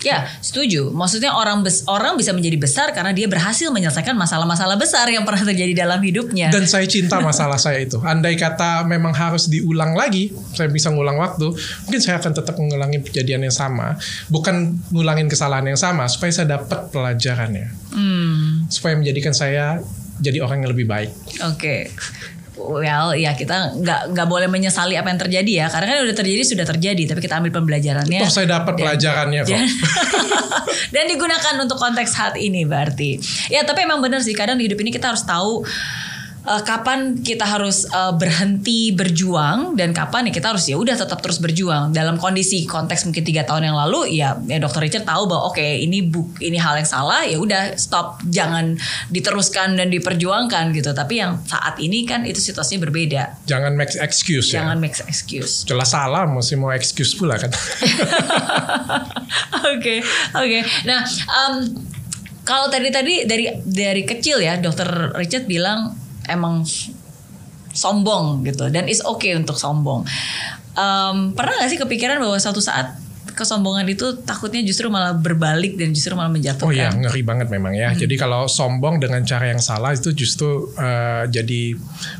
Ya, 0.00 0.24
setuju. 0.40 0.88
Maksudnya 0.90 1.32
orang 1.32 1.60
bes 1.60 1.84
orang 1.84 2.16
bisa 2.16 2.32
menjadi 2.32 2.56
besar 2.56 2.88
karena 2.90 3.12
dia 3.12 3.28
berhasil 3.28 3.68
menyelesaikan 3.68 4.16
masalah-masalah 4.16 4.74
besar 4.74 5.04
yang 5.06 5.28
pernah 5.28 5.44
terjadi 5.44 5.84
dalam 5.84 6.00
hidupnya. 6.00 6.48
dan 6.48 6.64
saya 6.64 6.84
cinta 6.84 7.20
masalah 7.20 7.60
saya 7.60 7.84
itu 7.84 8.00
andai 8.00 8.34
kata 8.34 8.82
memang 8.84 9.12
harus 9.12 9.44
diulang 9.46 9.92
lagi 9.92 10.32
saya 10.52 10.66
bisa 10.66 10.88
ngulang 10.88 11.20
waktu 11.20 11.52
mungkin 11.84 12.00
saya 12.00 12.16
akan 12.16 12.32
tetap 12.32 12.56
mengulangi 12.56 12.98
kejadian 13.02 13.44
yang 13.44 13.52
sama 13.52 14.00
bukan 14.26 14.80
ngulangin 14.88 15.28
kesalahan 15.28 15.68
yang 15.68 15.76
sama 15.76 16.08
supaya 16.08 16.32
saya 16.32 16.56
dapat 16.56 16.88
pelajarannya 16.88 17.68
Hmm. 17.90 18.70
supaya 18.70 18.94
menjadikan 18.94 19.30
saya 19.30 19.82
jadi 20.16 20.40
orang 20.40 20.62
yang 20.62 20.70
lebih 20.72 20.86
baik 20.86 21.10
Oke. 21.44 21.90
Well, 22.60 23.16
ya 23.16 23.32
kita 23.32 23.80
nggak 23.80 24.12
nggak 24.12 24.26
boleh 24.28 24.46
menyesali 24.52 24.94
apa 25.00 25.08
yang 25.08 25.20
terjadi 25.20 25.52
ya, 25.64 25.66
karena 25.72 25.86
kan 25.88 25.96
udah 26.04 26.16
terjadi 26.16 26.42
sudah 26.44 26.66
terjadi, 26.68 27.02
tapi 27.08 27.20
kita 27.24 27.40
ambil 27.40 27.56
pembelajarannya. 27.56 28.20
toh 28.20 28.28
saya 28.28 28.60
dapat 28.60 28.76
pelajarannya 28.76 29.40
kok 29.42 29.50
Dan, 29.50 29.64
dan 30.94 31.04
digunakan 31.08 31.54
untuk 31.64 31.80
konteks 31.80 32.12
saat 32.12 32.34
ini 32.36 32.68
berarti. 32.68 33.16
Ya, 33.48 33.64
tapi 33.64 33.88
emang 33.88 34.04
benar 34.04 34.20
sih 34.20 34.36
kadang 34.36 34.60
di 34.60 34.68
hidup 34.68 34.76
ini 34.84 34.92
kita 34.92 35.16
harus 35.16 35.24
tahu 35.24 35.64
eh, 36.44 36.62
kapan 36.64 37.20
kita 37.20 37.44
harus 37.44 37.84
eh, 37.88 38.12
berhenti 38.16 38.92
berjuang 38.94 39.76
dan 39.76 39.92
kapan 39.92 40.28
ya 40.28 40.32
kita 40.32 40.52
harus 40.54 40.68
ya 40.68 40.76
udah 40.76 40.96
tetap 40.96 41.18
terus 41.20 41.38
berjuang. 41.38 41.92
Dalam 41.92 42.16
kondisi 42.16 42.64
konteks 42.64 43.08
mungkin 43.08 43.24
tiga 43.24 43.42
tahun 43.44 43.72
yang 43.72 43.76
lalu 43.76 44.16
ya, 44.16 44.36
ya 44.48 44.58
dokter 44.60 44.84
Richard 44.84 45.04
tahu 45.04 45.28
bahwa 45.28 45.52
oke 45.52 45.62
ini 45.62 46.04
buk 46.04 46.40
ini 46.40 46.56
hal 46.56 46.80
yang 46.80 46.88
salah 46.88 47.24
ya 47.26 47.36
udah 47.36 47.76
stop 47.76 48.22
jangan 48.28 48.76
diteruskan 49.12 49.76
dan 49.76 49.92
diperjuangkan 49.92 50.72
gitu. 50.76 50.92
Tapi 50.96 51.14
yang 51.20 51.40
saat 51.44 51.76
ini 51.78 52.04
kan 52.08 52.24
itu 52.24 52.40
situasinya 52.40 52.88
berbeda. 52.88 53.44
Jangan 53.46 53.76
make 53.76 53.96
excuse 54.00 54.52
jangan 54.52 54.80
ya 54.80 54.82
make 54.82 54.96
excuse. 55.06 55.68
Jelas 55.68 55.92
salah 55.92 56.24
mesti 56.24 56.54
mau 56.56 56.72
excuse 56.72 57.12
pula 57.16 57.36
kan. 57.36 57.50
Oke, 59.70 60.02
oke. 60.34 60.60
Nah, 60.88 61.06
em, 61.06 61.54
kalau 62.42 62.66
tadi 62.72 62.88
tadi 62.90 63.14
dari 63.28 63.46
dari 63.62 64.02
kecil 64.02 64.42
ya, 64.42 64.58
dokter 64.58 64.88
Richard 65.14 65.46
bilang 65.46 65.99
emang 66.30 66.62
sombong 67.70 68.42
gitu 68.46 68.66
dan 68.70 68.86
is 68.86 69.02
okay 69.02 69.34
untuk 69.34 69.58
sombong. 69.58 70.06
Em, 70.74 71.34
pernah 71.34 71.58
gak 71.58 71.70
sih 71.70 71.80
kepikiran 71.80 72.22
bahwa 72.22 72.38
suatu 72.38 72.62
saat 72.62 72.94
kesombongan 73.40 73.88
itu 73.88 74.20
takutnya 74.20 74.60
justru 74.60 74.92
malah 74.92 75.16
berbalik 75.16 75.80
dan 75.80 75.96
justru 75.96 76.12
malah 76.12 76.28
menjatuhkan? 76.28 76.68
Oh 76.68 76.76
iya, 76.76 76.92
ngeri 76.92 77.24
banget 77.24 77.48
memang 77.48 77.72
ya. 77.72 77.96
Jadi 77.96 78.20
kalau 78.20 78.44
sombong 78.44 79.00
dengan 79.00 79.24
cara 79.24 79.48
yang 79.48 79.64
salah 79.64 79.96
itu 79.96 80.12
justru 80.12 80.68
eh, 80.76 81.24
jadi 81.32 81.72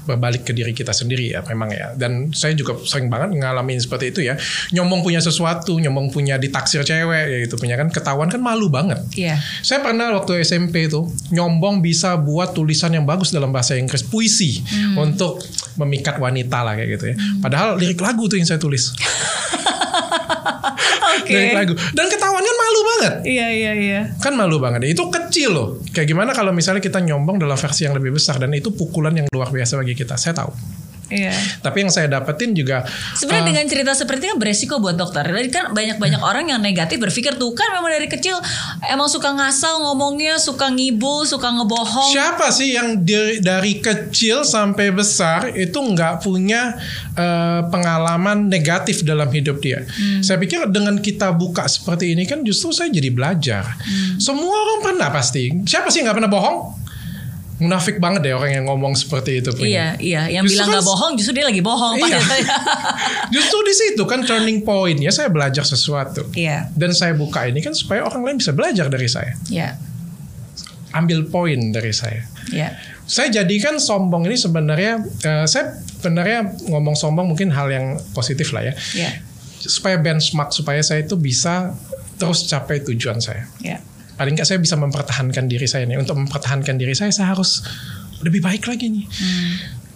berbalik 0.09 0.49
ke 0.49 0.57
diri 0.57 0.73
kita 0.73 0.97
sendiri 0.97 1.37
ya 1.37 1.45
memang 1.45 1.69
ya. 1.69 1.93
Dan 1.93 2.33
saya 2.33 2.57
juga 2.57 2.81
sering 2.89 3.13
banget 3.13 3.37
ngalamin 3.37 3.77
seperti 3.77 4.17
itu 4.17 4.21
ya. 4.25 4.41
Nyombong 4.73 5.05
punya 5.05 5.21
sesuatu, 5.21 5.77
nyombong 5.77 6.09
punya 6.09 6.41
ditaksir 6.41 6.81
cewek 6.81 7.25
ya 7.29 7.39
itu 7.45 7.55
punya 7.61 7.77
kan 7.77 7.93
ketahuan 7.93 8.33
kan 8.33 8.41
malu 8.41 8.73
banget. 8.73 9.05
Iya. 9.13 9.37
Saya 9.61 9.85
pernah 9.85 10.17
waktu 10.17 10.41
SMP 10.41 10.89
itu 10.89 11.05
nyombong 11.29 11.85
bisa 11.85 12.17
buat 12.17 12.57
tulisan 12.57 12.97
yang 12.97 13.05
bagus 13.05 13.29
dalam 13.29 13.53
bahasa 13.53 13.77
Inggris 13.77 14.01
puisi 14.01 14.65
untuk 14.97 15.45
memikat 15.77 16.17
wanita 16.17 16.65
lah 16.65 16.73
kayak 16.81 16.91
gitu 16.97 17.05
ya. 17.13 17.17
Padahal 17.45 17.77
lirik 17.77 18.01
lagu 18.01 18.25
tuh 18.25 18.41
yang 18.41 18.49
saya 18.49 18.57
tulis. 18.57 18.97
Oke. 21.21 21.33
Lirik 21.33 21.55
lagu. 21.57 21.73
Dan 21.95 22.07
ketahuan 22.11 22.43
kan 22.43 22.57
malu 22.57 22.81
banget. 22.87 23.15
Iya 23.27 23.47
iya 23.51 23.73
iya. 23.77 24.01
Kan 24.19 24.35
malu 24.37 24.57
banget. 24.63 24.87
Itu 24.91 25.09
kecil 25.11 25.51
loh. 25.55 25.69
Kayak 25.91 26.09
gimana 26.11 26.31
kalau 26.33 26.51
misalnya 26.55 26.83
kita 26.83 27.03
nyombong 27.03 27.41
dalam 27.41 27.57
versi 27.59 27.87
yang 27.87 27.95
lebih 27.97 28.15
besar 28.15 28.39
dan 28.39 28.53
itu 28.55 28.71
pukulan 28.75 29.15
yang 29.15 29.27
luar 29.33 29.51
biasa 29.51 29.79
bagi 29.81 29.95
kita. 29.95 30.15
Saya 30.17 30.37
tahu. 30.37 30.53
Iya. 31.11 31.35
Tapi 31.59 31.83
yang 31.83 31.91
saya 31.91 32.07
dapetin 32.07 32.55
juga 32.55 32.87
Sebenarnya 33.19 33.43
uh, 33.43 33.49
dengan 33.51 33.65
cerita 33.67 33.93
seperti 33.99 34.23
itu 34.25 34.31
kan 34.31 34.39
beresiko 34.39 34.75
buat 34.79 34.95
dokter. 34.95 35.27
Jadi 35.27 35.51
kan 35.51 35.75
banyak-banyak 35.75 36.23
orang 36.23 36.55
yang 36.55 36.63
negatif 36.63 37.03
berpikir 37.03 37.35
tuh 37.35 37.51
kan 37.53 37.67
memang 37.75 37.91
dari 37.91 38.07
kecil 38.07 38.39
emang 38.87 39.11
suka 39.11 39.35
ngasal 39.35 39.83
ngomongnya, 39.91 40.39
suka 40.39 40.71
ngibul, 40.71 41.27
suka 41.27 41.51
ngebohong. 41.51 42.15
Siapa 42.15 42.55
sih 42.55 42.79
yang 42.79 43.03
dari, 43.03 43.43
dari 43.43 43.83
kecil 43.83 44.47
sampai 44.47 44.95
besar 44.95 45.51
itu 45.51 45.77
nggak 45.77 46.23
punya 46.23 46.79
eh, 47.19 47.61
pengalaman 47.67 48.47
negatif 48.47 49.03
dalam 49.03 49.27
hidup 49.29 49.59
dia? 49.59 49.83
Saya 50.23 50.39
pikir 50.39 50.71
dengan 50.71 51.03
kita 51.03 51.35
buka 51.35 51.67
seperti 51.67 52.15
ini 52.15 52.23
kan 52.25 52.47
justru 52.47 52.71
saya 52.71 52.89
jadi 52.89 53.11
belajar. 53.11 53.67
Semua 54.23 54.55
orang 54.55 54.81
pernah 54.87 55.09
pasti. 55.11 55.51
Siapa 55.67 55.91
sih 55.91 56.07
nggak 56.07 56.17
pernah 56.17 56.31
bohong? 56.31 56.90
Munafik 57.61 58.01
banget 58.01 58.25
deh 58.25 58.33
orang 58.33 58.51
yang 58.51 58.65
ngomong 58.67 58.97
seperti 58.97 59.39
itu 59.39 59.53
punya. 59.53 59.69
Iya, 59.69 59.87
iya. 60.01 60.23
Yang 60.33 60.45
Justru 60.49 60.55
bilang 60.57 60.67
kan- 60.67 60.75
nggak 60.75 60.87
bohong 60.89 61.13
justru 61.15 61.33
dia 61.37 61.45
lagi 61.45 61.61
bohong. 61.61 61.95
Iya. 62.01 62.19
Justru 63.35 63.59
di 63.61 63.75
situ 63.75 64.03
kan 64.03 64.21
turning 64.21 64.61
point 64.61 64.97
ya 64.97 65.11
saya 65.11 65.29
belajar 65.29 65.63
sesuatu. 65.63 66.25
Iya, 66.33 66.73
Dan 66.73 66.91
saya 66.91 67.13
buka 67.13 67.45
ini 67.45 67.61
kan 67.61 67.71
supaya 67.71 68.03
orang 68.03 68.25
lain 68.25 68.37
bisa 68.37 68.51
belajar 68.51 68.89
dari 68.89 69.07
saya. 69.07 69.37
iya, 69.47 69.77
Ambil 70.91 71.23
poin 71.25 71.71
dari 71.71 71.93
saya. 71.93 72.27
iya. 72.51 72.75
saya 73.05 73.27
jadikan 73.29 73.75
sombong 73.77 74.23
ini 74.25 74.35
sebenarnya 74.35 75.03
eh, 75.21 75.43
saya 75.45 75.75
sebenarnya 75.99 76.47
ngomong 76.65 76.95
sombong 76.95 77.27
mungkin 77.27 77.51
hal 77.51 77.67
yang 77.67 77.87
positif 78.11 78.51
lah 78.51 78.63
ya 78.63 78.75
Iya, 78.95 79.19
supaya 79.61 79.99
benchmark 79.99 80.51
supaya 80.51 80.79
saya 80.79 81.03
itu 81.03 81.15
bisa 81.15 81.75
terus 82.17 82.47
capai 82.47 82.79
tujuan 82.81 83.19
saya 83.19 83.51
iya. 83.59 83.83
Paling 84.21 84.37
nggak 84.37 84.45
saya 84.45 84.61
bisa 84.61 84.77
mempertahankan 84.77 85.49
diri 85.49 85.65
saya 85.65 85.89
nih. 85.89 85.97
Untuk 85.97 86.21
mempertahankan 86.21 86.77
diri 86.77 86.93
saya 86.93 87.09
saya 87.09 87.33
harus 87.33 87.65
lebih 88.21 88.45
baik 88.45 88.69
lagi 88.69 88.93
nih. 88.93 89.09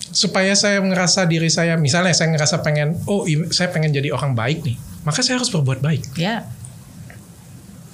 Supaya 0.08 0.56
saya 0.56 0.80
ngerasa 0.80 1.28
diri 1.28 1.52
saya 1.52 1.76
misalnya 1.76 2.16
saya 2.16 2.32
ngerasa 2.32 2.64
pengen 2.64 2.96
oh 3.04 3.28
saya 3.52 3.68
pengen 3.68 3.92
jadi 3.92 4.16
orang 4.16 4.32
baik 4.32 4.64
nih 4.64 4.80
maka 5.04 5.20
saya 5.20 5.36
harus 5.36 5.52
berbuat 5.52 5.84
baik. 5.84 6.16
Iya. 6.16 6.48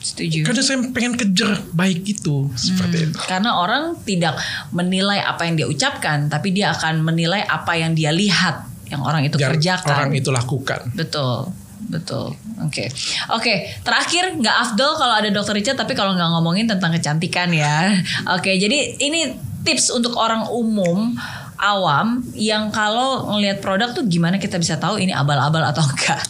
Setuju. 0.00 0.48
karena 0.48 0.64
saya 0.64 0.80
pengen 0.96 1.12
kejar 1.12 1.60
baik 1.76 2.08
itu 2.08 2.48
seperti 2.56 3.12
itu. 3.12 3.20
Karena 3.20 3.60
orang 3.60 4.00
tidak 4.00 4.40
menilai 4.72 5.20
apa 5.20 5.44
yang 5.44 5.60
dia 5.60 5.68
ucapkan, 5.68 6.32
tapi 6.32 6.56
dia 6.56 6.72
akan 6.72 7.04
menilai 7.04 7.44
apa 7.44 7.76
yang 7.76 7.92
dia 7.92 8.08
lihat 8.08 8.64
yang 8.88 9.04
orang 9.04 9.28
itu 9.28 9.36
yang 9.36 9.52
kerjakan. 9.52 9.92
orang 9.92 10.16
itu 10.16 10.32
lakukan. 10.32 10.88
Betul, 10.96 11.52
betul. 11.90 12.32
Oke, 12.62 12.86
oke. 13.34 13.54
Terakhir 13.82 14.38
nggak 14.38 14.56
afdol 14.70 14.94
kalau 14.94 15.14
ada 15.18 15.28
dokter 15.28 15.58
Richard, 15.58 15.76
tapi 15.76 15.98
kalau 15.98 16.14
nggak 16.14 16.30
ngomongin 16.38 16.70
tentang 16.70 16.94
kecantikan 16.94 17.50
ya. 17.50 17.90
Oke, 18.38 18.54
jadi 18.56 18.96
ini 19.02 19.34
tips 19.66 19.92
untuk 19.92 20.16
orang 20.16 20.48
umum 20.48 21.12
awam 21.60 22.24
yang 22.32 22.72
kalau 22.72 23.28
ngelihat 23.36 23.60
produk 23.60 23.92
tuh 23.92 24.08
gimana 24.08 24.40
kita 24.40 24.56
bisa 24.56 24.80
tahu 24.80 24.96
ini 24.96 25.12
abal-abal 25.12 25.60
atau 25.60 25.84
enggak? 25.92 26.24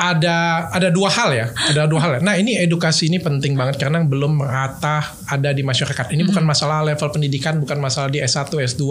ada 0.00 0.70
ada 0.72 0.88
dua 0.88 1.12
hal 1.12 1.28
ya 1.28 1.46
ada 1.68 1.84
dua 1.84 2.00
hal 2.00 2.10
ya. 2.16 2.20
nah 2.24 2.32
ini 2.32 2.56
edukasi 2.56 3.12
ini 3.12 3.20
penting 3.20 3.52
banget 3.52 3.76
karena 3.76 4.00
belum 4.00 4.40
merata 4.40 5.04
ada 5.28 5.52
di 5.52 5.60
masyarakat 5.60 6.16
ini 6.16 6.24
bukan 6.24 6.40
masalah 6.40 6.80
level 6.80 7.12
pendidikan 7.12 7.60
bukan 7.60 7.76
masalah 7.76 8.08
di 8.08 8.16
S1 8.16 8.48
S2 8.48 8.84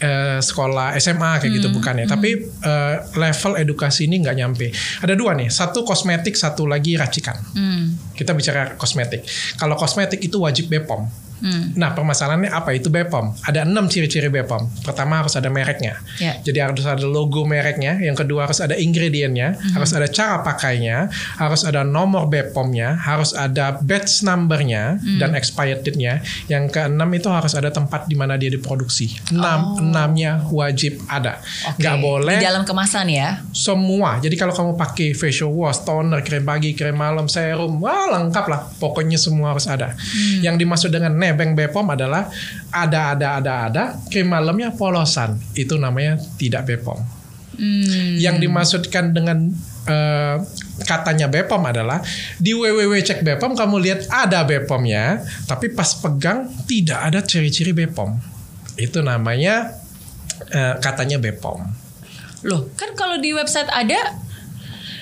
eh, 0.00 0.38
sekolah 0.40 0.96
SMA 1.00 1.40
kayak 1.40 1.52
gitu 1.60 1.68
bukan 1.72 2.04
ya 2.04 2.06
tapi 2.06 2.36
eh, 2.42 2.94
level 3.16 3.52
edukasi 3.60 4.08
ini 4.08 4.22
nggak 4.22 4.36
nyampe. 4.36 4.66
Ada 5.02 5.14
dua 5.16 5.34
nih 5.34 5.48
satu 5.48 5.82
kosmetik 5.82 6.36
satu 6.36 6.68
lagi 6.68 6.96
racikan. 6.96 7.36
Hmm, 7.56 8.14
kita 8.16 8.36
bicara 8.36 8.76
kosmetik. 8.76 9.24
Kalau 9.56 9.76
kosmetik 9.76 10.20
itu 10.20 10.40
wajib 10.40 10.68
BPOM 10.68 11.25
hmm, 11.40 11.76
Nah 11.76 11.92
permasalahannya 11.92 12.50
apa 12.52 12.72
itu 12.72 12.88
BPOM? 12.88 13.36
Ada 13.44 13.64
enam 13.68 13.86
ciri-ciri 13.90 14.28
BPOM. 14.28 14.84
Pertama 14.84 15.20
harus 15.20 15.34
ada 15.36 15.48
mereknya. 15.52 15.98
Ya. 16.16 16.38
Jadi 16.40 16.58
harus 16.62 16.84
ada 16.86 17.04
logo 17.04 17.44
mereknya. 17.44 17.98
Yang 18.00 18.24
kedua 18.24 18.48
harus 18.48 18.60
ada 18.62 18.74
ingredientnya. 18.76 19.56
Harus 19.76 19.92
ada 19.92 20.08
cara 20.08 20.40
pakainya. 20.40 21.08
Harus 21.36 21.62
ada 21.64 21.82
nomor 21.84 22.26
BPOM-nya. 22.30 22.96
Harus 22.96 23.36
ada 23.36 23.76
batch 23.80 24.22
number-nya 24.22 24.98
dan 25.18 25.36
expired 25.36 25.82
date-nya. 25.84 26.20
Yang 26.48 26.72
keenam 26.76 27.08
itu 27.12 27.28
harus 27.28 27.52
ada 27.54 27.68
tempat 27.68 28.08
di 28.08 28.16
mana 28.16 28.36
dia 28.36 28.48
diproduksi. 28.48 29.12
Enam, 29.32 29.76
enamnya 29.80 30.40
wajib 30.48 31.00
ada. 31.08 31.38
oke. 31.68 31.78
Nggak 31.80 31.96
boleh 32.00 32.38
Di 32.40 32.46
dalam 32.46 32.62
kemasan 32.64 33.06
ya. 33.10 33.40
semua. 33.52 34.18
Jadi 34.20 34.34
kalau 34.36 34.52
kamu 34.54 34.72
pakai 34.76 35.12
facial 35.12 35.52
wash, 35.52 35.82
toner, 35.84 36.20
krim 36.22 36.44
pagi, 36.44 36.72
krim 36.72 36.96
malam, 36.96 37.28
serum, 37.28 37.78
wah 37.80 38.08
lengkap 38.16 38.46
lah. 38.48 38.60
Pokoknya 38.80 39.18
semua 39.20 39.52
harus 39.54 39.66
ada. 39.66 39.92
Yang 40.40 40.64
dimaksud 40.64 40.90
dengan 40.92 41.12
nebeng 41.26 41.58
Bepom 41.58 41.86
adalah 41.90 42.30
ada 42.70 43.18
ada 43.18 43.42
ada 43.42 43.52
ada 43.66 43.82
krim 44.08 44.30
malamnya 44.30 44.70
polosan. 44.70 45.34
Itu 45.58 45.76
namanya 45.76 46.16
tidak 46.38 46.70
Bepom. 46.70 46.98
Hmm, 47.56 48.20
Yang 48.20 48.36
dimaksudkan 48.44 49.16
dengan 49.16 49.48
eh, 49.88 50.36
katanya 50.84 51.24
Bepom 51.26 51.64
adalah 51.64 52.04
di 52.36 52.52
www 52.52 52.92
cek 53.00 53.24
Bepom 53.24 53.56
kamu 53.56 53.76
lihat 53.80 54.00
ada 54.12 54.44
Bepomnya, 54.44 55.24
tapi 55.48 55.72
pas 55.72 55.88
pegang 55.96 56.52
tidak 56.68 57.00
ada 57.00 57.24
ciri-ciri 57.24 57.72
Bepom. 57.72 58.12
Itu 58.76 59.00
namanya 59.00 59.72
eh, 60.52 60.76
katanya 60.84 61.16
Bepom. 61.16 61.64
loh 62.44 62.68
kan 62.78 62.92
kalau 62.94 63.16
di 63.18 63.32
website 63.32 63.66
ada, 63.72 64.20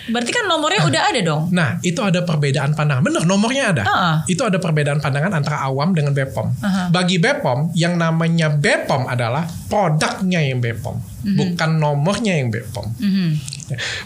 berarti 0.08 0.30
kan 0.32 0.44
nomornya 0.44 0.84
udah 0.84 1.02
ada 1.12 1.20
dong. 1.24 1.42
Nah, 1.54 1.80
itu 1.80 2.00
ada 2.04 2.20
perbedaan 2.24 2.76
pandangan. 2.76 3.02
Bener, 3.04 3.22
nomornya 3.24 3.72
ada. 3.72 3.82
Ah. 3.84 4.16
Itu 4.28 4.44
ada 4.44 4.60
perbedaan 4.60 5.00
pandangan 5.00 5.32
antara 5.32 5.64
awam 5.64 5.96
dengan 5.96 6.12
BPOM. 6.12 6.48
Aha. 6.60 6.82
Bagi 6.92 7.16
BPOM, 7.16 7.72
yang 7.72 7.96
namanya 7.96 8.52
BPOM 8.52 9.08
adalah 9.08 9.48
produknya 9.68 10.44
yang 10.44 10.60
BPOM, 10.60 10.96
bukan 11.34 11.70
nomornya 11.80 12.36
yang 12.36 12.52
BPOM. 12.52 12.86
Mhm. 13.00 13.30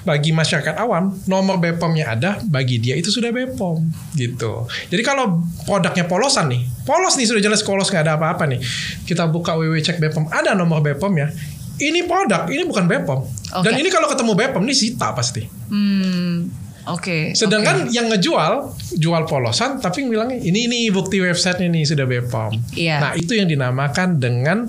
Bagi 0.07 0.31
masyarakat 0.31 0.79
awam, 0.79 1.19
nomor 1.27 1.59
BPOM-nya 1.59 2.15
ada, 2.15 2.31
bagi 2.47 2.79
dia 2.79 2.95
itu 2.95 3.11
sudah 3.11 3.35
BPOM 3.35 3.91
gitu. 4.15 4.71
Jadi 4.87 5.03
kalau 5.03 5.43
produknya 5.67 6.07
polosan 6.07 6.47
nih, 6.47 6.63
polos 6.87 7.19
nih 7.19 7.27
sudah 7.27 7.43
jelas 7.43 7.67
polos 7.67 7.91
nggak 7.91 8.07
ada 8.07 8.15
apa-apa 8.15 8.47
nih. 8.47 8.63
Kita 9.03 9.27
buka 9.27 9.59
www 9.59 9.83
cek 9.83 9.99
BPOM, 9.99 10.31
ada 10.31 10.55
nomor 10.55 10.79
BPOM-nya. 10.79 11.58
Ini 11.79 12.11
produk, 12.11 12.51
ini 12.51 12.67
bukan 12.67 12.91
BPOM. 12.91 13.21
Dan 13.63 13.73
Oke. 13.75 13.81
ini 13.81 13.89
kalau 13.89 14.11
ketemu 14.11 14.33
BPOM 14.35 14.63
ini 14.67 14.75
sita 14.75 15.15
pasti. 15.15 15.47
Hmm, 15.47 16.51
oke. 16.91 17.33
Sedangkan 17.33 17.87
yang 17.95 18.11
ngejual 18.11 18.75
jual 18.99 19.23
polosan 19.31 19.79
tapi 19.79 20.05
bilangnya 20.05 20.43
ini 20.43 20.67
ini 20.67 20.91
bukti 20.91 21.23
website 21.23 21.63
ini 21.63 21.87
sudah 21.87 22.05
Bepom. 22.05 22.53
Iya. 22.75 22.97
Nah, 22.99 23.13
itu 23.15 23.39
yang 23.39 23.47
dinamakan 23.47 24.19
dengan 24.19 24.67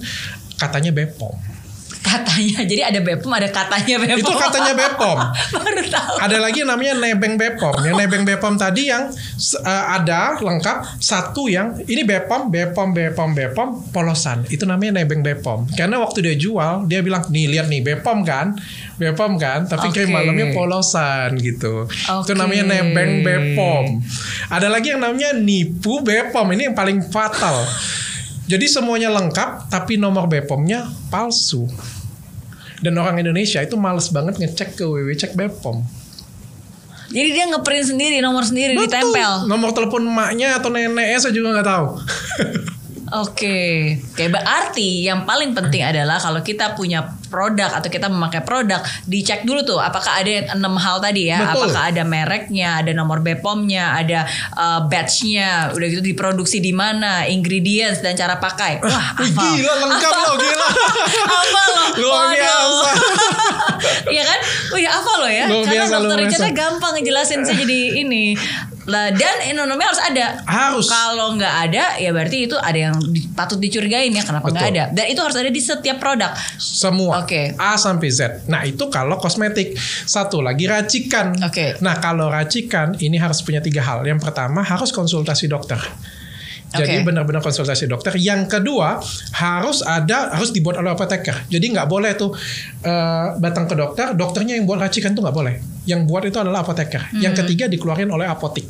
katanya 0.62 0.94
Bepom. 0.94 1.49
Katanya, 2.00 2.64
jadi 2.72 2.82
ada 2.88 3.00
Bepom, 3.04 3.32
ada 3.36 3.52
katanya 3.52 4.00
Bepom. 4.00 4.20
Itu 4.24 4.32
katanya 4.32 4.74
Bepom. 4.74 5.18
Baru 5.56 5.84
tahu. 5.84 6.16
Ada 6.24 6.38
lagi 6.40 6.64
yang 6.64 6.72
namanya 6.72 6.94
nebeng 6.96 7.36
Bepom. 7.36 7.76
Yang 7.84 7.96
nebeng 8.00 8.24
Bepom 8.24 8.56
tadi 8.56 8.88
yang 8.88 9.12
uh, 9.12 9.86
ada 10.00 10.40
lengkap 10.40 11.00
satu 11.04 11.52
yang 11.52 11.76
ini 11.84 12.08
Bepom, 12.08 12.48
Bepom, 12.48 12.96
Bepom, 12.96 13.36
Bepom 13.36 13.68
polosan. 13.92 14.48
Itu 14.48 14.64
namanya 14.64 15.04
nebeng 15.04 15.20
Bepom. 15.20 15.68
Karena 15.76 16.00
waktu 16.00 16.24
dia 16.24 16.36
jual, 16.40 16.88
dia 16.88 17.04
bilang, 17.04 17.28
"Nih 17.28 17.52
lihat 17.52 17.68
nih 17.68 17.84
Bepom 17.84 18.24
kan? 18.24 18.56
Bepom 19.00 19.40
kan, 19.40 19.68
tapi 19.68 19.92
krim 19.92 20.12
Oke. 20.12 20.16
malamnya 20.16 20.56
polosan 20.56 21.36
gitu." 21.36 21.88
Itu 21.88 22.32
Oke. 22.32 22.36
namanya 22.36 22.64
nebeng 22.64 23.22
Bepom. 23.28 24.00
Ada 24.48 24.72
lagi 24.72 24.96
yang 24.96 25.04
namanya 25.04 25.36
nipu 25.36 26.00
Bepom. 26.00 26.48
Ini 26.56 26.72
yang 26.72 26.78
paling 26.78 27.04
fatal. 27.12 27.68
Jadi 28.50 28.66
semuanya 28.66 29.14
lengkap 29.14 29.70
tapi 29.70 30.02
nomor 30.02 30.26
Bepomnya 30.26 30.90
palsu. 31.14 31.70
Dan 32.82 32.98
orang 32.98 33.22
Indonesia 33.22 33.62
itu 33.62 33.78
males 33.78 34.10
banget 34.10 34.42
ngecek 34.42 34.74
ke 34.74 34.84
www 34.90 35.14
cek 35.14 35.38
Bepom. 35.38 35.86
Jadi 37.10 37.30
dia 37.34 37.46
ngeprint 37.50 37.94
sendiri, 37.94 38.18
nomor 38.22 38.46
sendiri 38.46 38.74
ditempel. 38.74 39.46
Nomor 39.46 39.74
telepon 39.74 40.06
emaknya 40.06 40.58
atau 40.58 40.70
neneknya 40.74 41.18
saya 41.22 41.34
juga 41.34 41.58
nggak 41.58 41.68
tahu. 41.68 41.88
Oke, 43.10 43.98
oke 44.14 44.26
berarti 44.30 45.10
yang 45.10 45.26
paling 45.26 45.58
penting 45.58 45.82
adalah 45.82 46.22
kalau 46.22 46.46
kita 46.46 46.78
punya 46.78 47.02
produk 47.30 47.70
atau 47.78 47.90
kita 47.90 48.10
memakai 48.10 48.42
produk, 48.42 48.82
dicek 49.06 49.46
dulu 49.46 49.62
tuh 49.62 49.80
apakah 49.82 50.22
ada 50.22 50.54
enam 50.54 50.78
hal 50.78 50.98
tadi 51.02 51.30
ya, 51.30 51.42
Betul. 51.42 51.70
apakah 51.70 51.82
ada 51.94 52.04
mereknya, 52.06 52.82
ada 52.82 52.92
nomor 52.94 53.22
BPOM-nya, 53.22 53.98
ada 53.98 54.26
uh, 54.58 54.86
batch-nya, 54.90 55.74
udah 55.74 55.88
gitu 55.90 56.02
diproduksi 56.02 56.62
di 56.62 56.74
mana, 56.74 57.30
ingredients 57.30 58.02
dan 58.02 58.18
cara 58.18 58.42
pakai. 58.42 58.82
Wah, 58.82 59.18
Wih, 59.22 59.30
hafal. 59.30 59.58
gila 59.58 59.74
lengkap 59.86 60.14
loh, 60.14 60.36
gila. 60.38 60.68
Hafal 61.30 61.70
loh. 61.70 61.88
Luar 62.02 62.26
biasa. 62.34 62.90
Iya 64.10 64.24
kan? 64.26 64.40
Wih, 64.74 64.90
apa 64.90 65.12
lo 65.22 65.28
ya? 65.30 65.46
Luar 65.48 65.66
Karena 65.70 65.86
dokter 65.88 66.18
Richardnya 66.26 66.52
gampang 66.52 66.98
ngejelasin 66.98 67.46
sih 67.46 67.56
jadi 67.56 67.80
ini. 68.04 68.34
Lah 68.90 69.14
dan 69.14 69.36
ekonomi 69.46 69.86
harus 69.86 70.02
ada. 70.02 70.42
Harus. 70.50 70.90
Kalau 70.90 71.38
nggak 71.38 71.56
ada, 71.70 72.02
ya 72.02 72.10
berarti 72.10 72.50
itu 72.50 72.58
ada 72.58 72.90
yang 72.90 72.98
di- 73.14 73.30
patut 73.30 73.62
dicurigain 73.62 74.10
ya. 74.10 74.26
Kenapa 74.26 74.50
nggak 74.50 74.68
ada? 74.74 74.84
Dan 74.90 75.06
itu 75.14 75.22
harus 75.22 75.38
ada 75.38 75.48
di 75.54 75.62
setiap 75.62 76.02
produk. 76.02 76.34
Semua. 76.58 77.22
Oke. 77.22 77.54
A 77.56 77.78
sampai 77.78 78.10
Z. 78.10 78.50
Nah, 78.50 78.66
itu 78.66 78.90
kalau 78.90 79.22
kosmetik. 79.22 79.78
Satu 80.10 80.42
lagi 80.42 80.66
racikan. 80.66 81.38
Oke. 81.46 81.78
Nah, 81.86 82.02
kalau 82.02 82.28
racikan 82.28 82.98
ini 82.98 83.22
harus 83.22 83.46
punya 83.46 83.62
tiga 83.62 83.86
hal. 83.86 84.02
Yang 84.02 84.26
pertama 84.26 84.66
harus 84.66 84.90
konsultasi 84.90 85.46
dokter. 85.46 85.78
Jadi 86.70 87.02
Oke. 87.02 87.06
benar-benar 87.10 87.42
konsultasi 87.42 87.90
dokter. 87.90 88.14
Yang 88.22 88.46
kedua 88.62 89.02
harus 89.34 89.82
ada 89.82 90.30
harus 90.38 90.54
dibuat 90.54 90.78
oleh 90.78 90.94
apoteker. 90.94 91.50
Jadi 91.50 91.66
nggak 91.74 91.90
boleh 91.90 92.14
tuh 92.14 92.30
datang 93.42 93.66
ke 93.66 93.74
dokter, 93.74 94.14
dokternya 94.14 94.54
yang 94.54 94.70
buat 94.70 94.78
racikan 94.78 95.18
tuh 95.18 95.26
nggak 95.26 95.34
boleh. 95.34 95.58
Yang 95.90 96.06
buat 96.06 96.30
itu 96.30 96.38
adalah 96.38 96.62
apoteker. 96.62 97.10
Yang 97.18 97.42
ketiga 97.42 97.66
dikeluarin 97.66 98.14
oleh 98.14 98.30
apotik. 98.30 98.70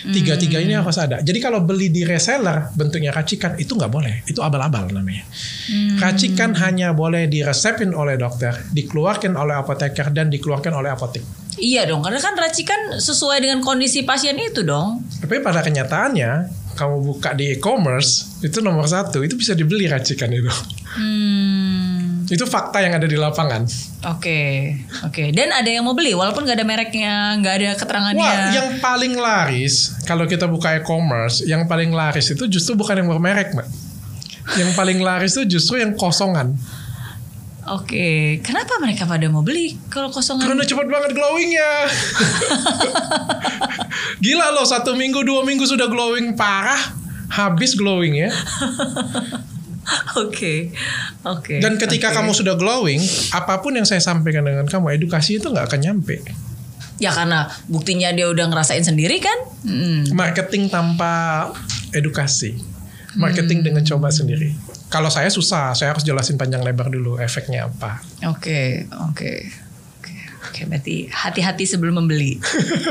Tiga-tiga 0.00 0.56
ini 0.64 0.72
harus 0.72 0.96
ada. 0.96 1.20
Jadi 1.20 1.38
kalau 1.44 1.60
beli 1.60 1.92
di 1.92 2.08
reseller 2.08 2.72
bentuknya 2.72 3.12
racikan 3.12 3.60
itu 3.60 3.76
nggak 3.76 3.92
boleh. 3.92 4.24
Itu 4.24 4.40
abal-abal 4.40 4.88
namanya. 4.88 5.28
Racikan 6.00 6.56
hanya 6.56 6.96
boleh 6.96 7.28
diresepin 7.28 7.92
oleh 7.92 8.16
dokter, 8.16 8.56
dikeluarkan 8.72 9.36
oleh 9.36 9.60
apoteker 9.60 10.08
dan 10.16 10.32
dikeluarkan 10.32 10.72
oleh 10.72 10.88
apotik. 10.88 11.20
Iya 11.60 11.84
dong, 11.84 12.00
karena 12.00 12.16
kan 12.22 12.32
racikan 12.38 12.96
sesuai 12.96 13.44
dengan 13.44 13.60
kondisi 13.60 14.00
pasien 14.06 14.40
itu 14.40 14.64
dong. 14.64 15.04
Tapi 15.20 15.44
pada 15.44 15.60
kenyataannya 15.60 16.48
kamu 16.80 16.96
buka 17.04 17.36
di 17.36 17.52
e-commerce 17.52 18.40
itu 18.40 18.64
nomor 18.64 18.88
satu 18.88 19.20
itu 19.20 19.36
bisa 19.36 19.52
dibeli 19.52 19.84
racikan 19.84 20.32
itu. 20.32 20.48
Hmm, 20.96 21.69
Itu 22.30 22.46
fakta 22.46 22.78
yang 22.78 22.94
ada 22.94 23.10
di 23.10 23.18
lapangan. 23.18 23.66
oke, 24.06 24.40
oke. 25.02 25.34
Dan 25.34 25.50
ada 25.50 25.66
yang 25.66 25.82
mau 25.82 25.98
beli, 25.98 26.14
walaupun 26.14 26.46
nggak 26.46 26.56
ada 26.62 26.66
mereknya, 26.66 27.34
nggak 27.42 27.54
ada 27.58 27.70
keterangannya. 27.74 28.22
Wah, 28.22 28.54
yang 28.54 28.68
paling 28.78 29.18
laris 29.18 29.98
kalau 30.06 30.24
kita 30.30 30.46
buka 30.46 30.78
e-commerce, 30.78 31.42
yang 31.42 31.66
paling 31.66 31.90
laris 31.90 32.30
itu 32.30 32.46
justru 32.46 32.78
bukan 32.78 33.02
yang 33.02 33.10
bermerek, 33.10 33.50
Mbak. 33.50 33.68
Yang 34.56 34.70
paling 34.78 34.98
laris 35.02 35.34
itu 35.36 35.58
justru 35.58 35.82
yang 35.82 35.98
kosongan. 35.98 36.54
Oke, 37.70 38.40
kenapa 38.40 38.80
mereka 38.82 39.04
pada 39.04 39.26
mau 39.30 39.44
beli 39.44 39.78
kalau 39.92 40.08
kosongan? 40.10 40.42
Karena 40.42 40.64
cepat 40.64 40.86
banget 40.90 41.10
glowingnya. 41.12 41.70
Gila 44.24 44.54
loh, 44.54 44.66
satu 44.66 44.96
minggu, 44.96 45.22
dua 45.22 45.42
minggu 45.42 45.66
sudah 45.66 45.86
glowing 45.90 46.34
parah. 46.34 46.78
Habis 47.30 47.78
glowingnya. 47.78 48.34
Oke, 50.22 50.70
oke. 51.24 51.56
Dan 51.58 51.80
ketika 51.80 52.12
oke. 52.12 52.16
kamu 52.20 52.30
sudah 52.36 52.54
glowing, 52.54 53.00
apa 53.32 53.58
pun 53.64 53.74
yang 53.74 53.88
saya 53.88 53.98
sampaikan 53.98 54.44
dengan 54.44 54.68
kamu, 54.68 54.92
edukasi 54.94 55.40
itu 55.40 55.48
nggak 55.50 55.66
akan 55.72 55.80
nyampe. 55.80 56.20
ya 57.00 57.08
karena 57.16 57.48
buktinya 57.64 58.12
dia 58.12 58.28
udah 58.28 58.52
ngerasain 58.52 58.84
sendiri 58.84 59.24
kan? 59.24 59.38
Mm. 59.64 60.12
Marketing 60.12 60.68
tanpa 60.68 61.48
edukasi. 61.96 62.60
Marketing 63.16 63.64
dengan 63.64 63.82
coba 63.82 64.12
sendiri. 64.12 64.52
Kalau 64.92 65.08
saya 65.08 65.32
susah, 65.32 65.72
saya 65.72 65.96
harus 65.96 66.04
jelasin 66.04 66.36
panjang 66.36 66.60
lebar 66.60 66.92
dulu 66.92 67.16
efeknya 67.18 67.66
apa. 67.66 68.04
Oke, 68.28 68.84
oke, 69.10 69.32
oke, 69.98 70.14
oke. 70.50 70.60
Berarti 70.68 71.08
hati-hati 71.08 71.64
sebelum 71.64 72.04
membeli. 72.04 72.36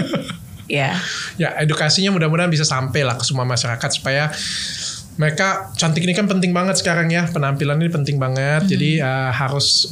ya, 0.68 0.96
Ya, 1.40 1.56
edukasinya 1.62 2.12
mudah-mudahan 2.12 2.52
bisa 2.52 2.68
sampai 2.68 3.06
lah 3.06 3.16
ke 3.16 3.24
semua 3.24 3.46
masyarakat 3.48 3.90
supaya 3.94 4.28
mereka 5.20 5.76
cantik 5.76 6.08
ini 6.08 6.16
kan 6.16 6.32
penting 6.32 6.56
banget 6.56 6.80
sekarang 6.80 7.12
ya. 7.12 7.28
Penampilan 7.28 7.84
ini 7.84 7.92
penting 7.92 8.16
banget. 8.16 8.72
Jadi 8.72 9.04
eh, 9.04 9.32
harus 9.36 9.92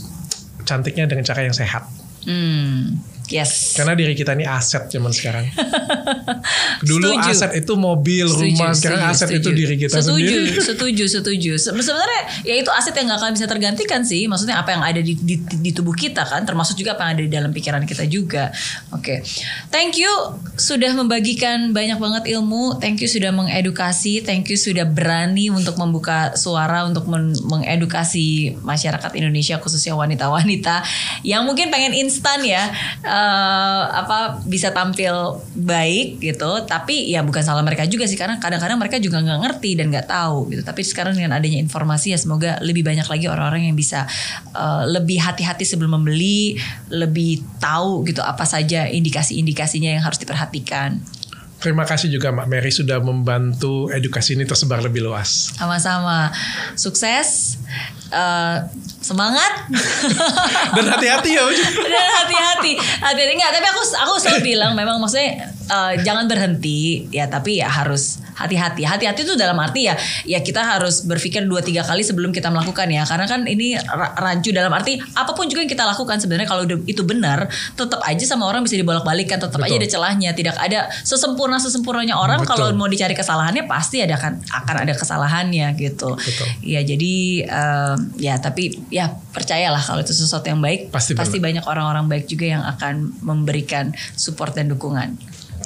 cantiknya 0.63 1.03
dengan 1.03 1.27
cara 1.27 1.43
yang 1.43 1.55
sehat. 1.55 1.83
hmm, 2.23 3.16
yes. 3.29 3.75
Karena 3.75 3.93
diri 3.93 4.13
kita 4.13 4.33
ini 4.33 4.43
aset 4.43 4.87
zaman 4.87 5.11
sekarang. 5.11 5.47
Dulu 6.89 7.09
Setuju. 7.15 7.29
aset 7.29 7.51
itu 7.57 7.73
mobil, 7.73 8.25
rumah, 8.25 8.71
sekarang 8.71 9.01
aset 9.07 9.29
itu 9.33 9.49
diri 9.51 9.75
kita 9.75 9.99
setuju, 9.99 10.25
sendiri. 10.25 10.57
Setuju, 10.69 11.03
setuju. 11.09 11.51
Se- 11.57 11.73
Sebenarnya 11.73 12.21
ya 12.43 12.55
itu 12.55 12.69
aset 12.69 12.93
yang 12.93 13.09
nggak 13.09 13.19
akan 13.19 13.31
bisa 13.33 13.47
tergantikan 13.47 14.01
sih. 14.03 14.27
Maksudnya 14.27 14.59
apa 14.59 14.71
yang 14.71 14.83
ada 14.83 15.01
di, 15.01 15.13
di, 15.15 15.35
di 15.39 15.71
tubuh 15.71 15.93
kita 15.93 16.23
kan, 16.23 16.43
termasuk 16.43 16.77
juga 16.77 16.93
apa 16.93 17.07
yang 17.07 17.11
ada 17.17 17.23
di 17.23 17.31
dalam 17.31 17.51
pikiran 17.51 17.81
kita 17.83 18.05
juga. 18.05 18.51
Oke, 18.91 19.23
thank 19.69 19.97
you 19.97 20.09
sudah 20.55 20.93
membagikan 20.93 21.71
banyak 21.71 21.97
banget 21.97 22.23
ilmu. 22.31 22.77
Thank 22.77 23.01
you 23.01 23.09
sudah 23.09 23.31
mengedukasi. 23.31 24.21
Thank 24.21 24.49
you 24.49 24.57
sudah 24.57 24.85
berani 24.85 25.49
untuk 25.49 25.75
membuka 25.75 26.33
suara 26.35 26.85
untuk 26.85 27.07
men- 27.07 27.35
mengedukasi 27.41 28.57
masyarakat 28.61 29.11
Indonesia 29.15 29.57
khususnya 29.57 29.93
wanita-wanita 29.93 30.83
yang 31.23 31.43
mungkin 31.43 31.69
pengen 31.69 31.93
instan 31.93 32.43
ya, 32.43 32.69
eh, 33.17 33.83
apa 33.89 34.45
bisa 34.45 34.69
tampil 34.69 35.41
baik 35.57 36.21
gitu. 36.21 36.63
Tapi 36.69 37.09
ya 37.09 37.25
bukan 37.25 37.41
salah 37.41 37.65
mereka 37.65 37.89
juga 37.89 38.05
sih 38.05 38.13
karena 38.13 38.37
kadang-kadang 38.37 38.77
mereka 38.77 39.01
juga 39.01 39.17
nggak 39.25 39.39
ngerti 39.41 39.71
dan 39.73 39.89
nggak 39.89 40.05
tahu 40.05 40.53
gitu. 40.53 40.61
Tapi 40.61 40.81
sekarang 40.85 41.17
dengan 41.17 41.33
adanya 41.33 41.57
informasi 41.57 42.13
ya 42.13 42.19
semoga 42.21 42.61
lebih 42.61 42.85
banyak 42.85 43.09
lagi 43.09 43.25
orang-orang 43.25 43.73
yang 43.73 43.77
bisa 43.77 44.05
eh, 44.53 44.83
lebih 44.85 45.17
hati-hati 45.17 45.65
sebelum 45.65 45.97
membeli, 45.97 46.61
lebih 46.93 47.41
tahu 47.57 48.05
gitu 48.05 48.21
apa 48.21 48.45
saja 48.45 48.85
indikasi-indikasinya 48.85 49.97
yang 49.97 50.03
harus 50.05 50.21
diperhatikan. 50.21 51.01
Terima 51.57 51.89
kasih 51.89 52.13
juga 52.13 52.29
Mbak 52.29 52.47
Mary 52.47 52.69
sudah 52.69 53.01
membantu 53.01 53.89
edukasi 53.89 54.37
ini 54.37 54.45
tersebar 54.45 54.77
lebih 54.85 55.01
luas. 55.01 55.49
Sama-sama 55.57 56.29
sukses, 56.77 57.57
eh, 58.13 58.57
semangat. 59.01 59.65
Dan 60.77 60.85
hati-hati 60.85 61.33
ya. 61.33 61.43
Dan 61.73 62.07
hati-hati 62.21 62.71
hati-hati 62.77 63.33
nggak 63.41 63.51
tapi 63.57 63.67
aku 63.73 63.81
aku 64.05 64.13
selalu 64.21 64.41
bilang 64.53 64.71
memang 64.77 65.01
maksudnya 65.01 65.49
eh, 65.67 65.93
jangan 66.01 66.25
berhenti 66.25 67.07
ya 67.11 67.27
tapi 67.27 67.59
ya 67.59 67.67
harus 67.67 68.23
hati-hati 68.33 68.85
hati-hati 68.85 69.25
itu 69.25 69.33
dalam 69.35 69.57
arti 69.57 69.89
ya 69.89 69.95
ya 70.23 70.39
kita 70.39 70.61
harus 70.61 71.03
berpikir 71.03 71.43
dua 71.43 71.59
tiga 71.59 71.81
kali 71.83 72.01
sebelum 72.01 72.29
kita 72.31 72.47
melakukan 72.47 72.87
ya 72.87 73.03
karena 73.03 73.25
kan 73.25 73.43
ini 73.45 73.75
ra- 73.77 74.13
rancu 74.15 74.53
dalam 74.53 74.69
arti 74.71 74.95
apa 75.13 75.31
pun 75.33 75.49
juga 75.49 75.65
yang 75.65 75.71
kita 75.71 75.83
lakukan 75.83 76.21
sebenarnya 76.21 76.47
kalau 76.47 76.63
itu 76.85 77.01
benar 77.01 77.49
tetap 77.73 77.99
aja 78.05 78.25
sama 78.25 78.45
orang 78.45 78.61
bisa 78.61 78.77
dibolak-balikan 78.77 79.37
tetap 79.37 79.57
aja 79.57 79.75
ada 79.75 79.89
celahnya 79.89 80.31
tidak 80.33 80.55
ada 80.57 80.87
sesempurna 81.01 81.57
sesempurnanya 81.57 82.15
orang 82.15 82.45
Betul. 82.45 82.53
kalau 82.53 82.65
mau 82.77 82.87
dicari 82.87 83.17
kesalahannya 83.17 83.65
pasti 83.65 84.01
ada 84.05 84.15
kan 84.21 84.37
akan 84.53 84.75
ada 84.85 84.93
kesalahannya 84.93 85.73
gitu 85.75 86.13
Betul. 86.13 86.47
ya 86.61 86.81
jadi 86.85 87.13
eh, 87.43 87.95
ya 88.21 88.37
tapi 88.37 88.77
ya 88.93 89.09
percayalah 89.33 89.81
kalau 89.81 90.01
itu 90.01 90.13
sesuatu 90.13 90.45
yang 90.45 90.61
baik 90.61 90.89
Pasti 90.93 91.13
pasti 91.13 91.37
benar. 91.37 91.61
banyak 91.61 91.65
orang-orang 91.65 92.05
baik 92.07 92.25
juga 92.29 92.45
yang 92.47 92.63
akan 92.63 93.17
memberikan 93.21 93.91
support 94.13 94.53
dan 94.53 94.69
dukungan. 94.69 95.17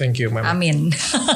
Thank 0.02 0.18
you, 0.18 0.34
Mbak. 0.34 0.41
Amin. 0.49 0.89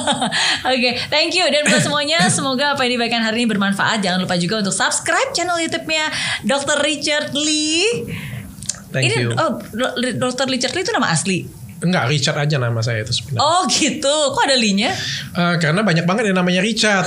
Oke, 0.74 0.90
thank 1.14 1.38
you 1.38 1.46
dan 1.54 1.70
buat 1.70 1.86
semuanya 1.86 2.26
semoga 2.34 2.74
apa 2.74 2.82
yang 2.90 2.98
dibagikan 2.98 3.22
hari 3.22 3.46
ini 3.46 3.48
bermanfaat. 3.54 4.02
Jangan 4.02 4.26
lupa 4.26 4.42
juga 4.42 4.66
untuk 4.66 4.74
subscribe 4.74 5.30
channel 5.38 5.62
YouTube-nya 5.62 6.10
Dr. 6.42 6.82
Richard 6.82 7.38
Lee. 7.38 8.10
Thank 8.90 9.14
ini 9.14 9.30
you. 9.30 9.38
oh 9.38 9.62
Dr. 10.18 10.50
Richard 10.50 10.74
Lee 10.74 10.82
itu 10.82 10.90
nama 10.98 11.14
asli. 11.14 11.46
Enggak, 11.84 12.08
Richard 12.08 12.38
aja 12.40 12.56
nama 12.56 12.80
saya 12.80 13.04
itu 13.04 13.12
sebenarnya. 13.12 13.44
Oh 13.44 13.68
gitu. 13.68 14.16
Kok 14.32 14.44
ada 14.48 14.56
Lee-nya? 14.56 14.96
Eh, 15.36 15.56
karena 15.60 15.84
banyak 15.84 16.08
banget 16.08 16.32
yang 16.32 16.40
namanya 16.40 16.64
Richard. 16.64 17.04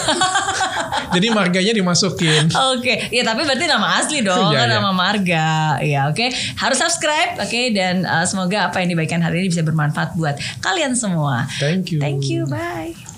Jadi 1.17 1.33
marganya 1.33 1.73
dimasukin. 1.73 2.53
Oke, 2.77 3.09
ya 3.09 3.25
tapi 3.25 3.49
berarti 3.49 3.65
nama 3.65 3.97
asli 3.97 4.21
dong, 4.21 4.53
Iya, 4.53 4.61
kan 4.61 4.69
iya. 4.69 4.77
nama 4.77 4.93
marga. 4.93 5.49
Ya, 5.81 6.01
oke. 6.13 6.29
Harus 6.61 6.77
subscribe, 6.77 7.41
oke 7.41 7.61
dan 7.73 8.05
uh, 8.05 8.29
semoga 8.29 8.69
apa 8.69 8.85
yang 8.85 8.93
dibagikan 8.93 9.25
hari 9.25 9.45
ini 9.45 9.49
bisa 9.49 9.65
bermanfaat 9.65 10.13
buat 10.21 10.37
kalian 10.61 10.93
semua. 10.93 11.49
Thank 11.57 11.97
you. 11.97 11.99
Thank 11.99 12.29
you, 12.29 12.45
bye. 12.45 13.18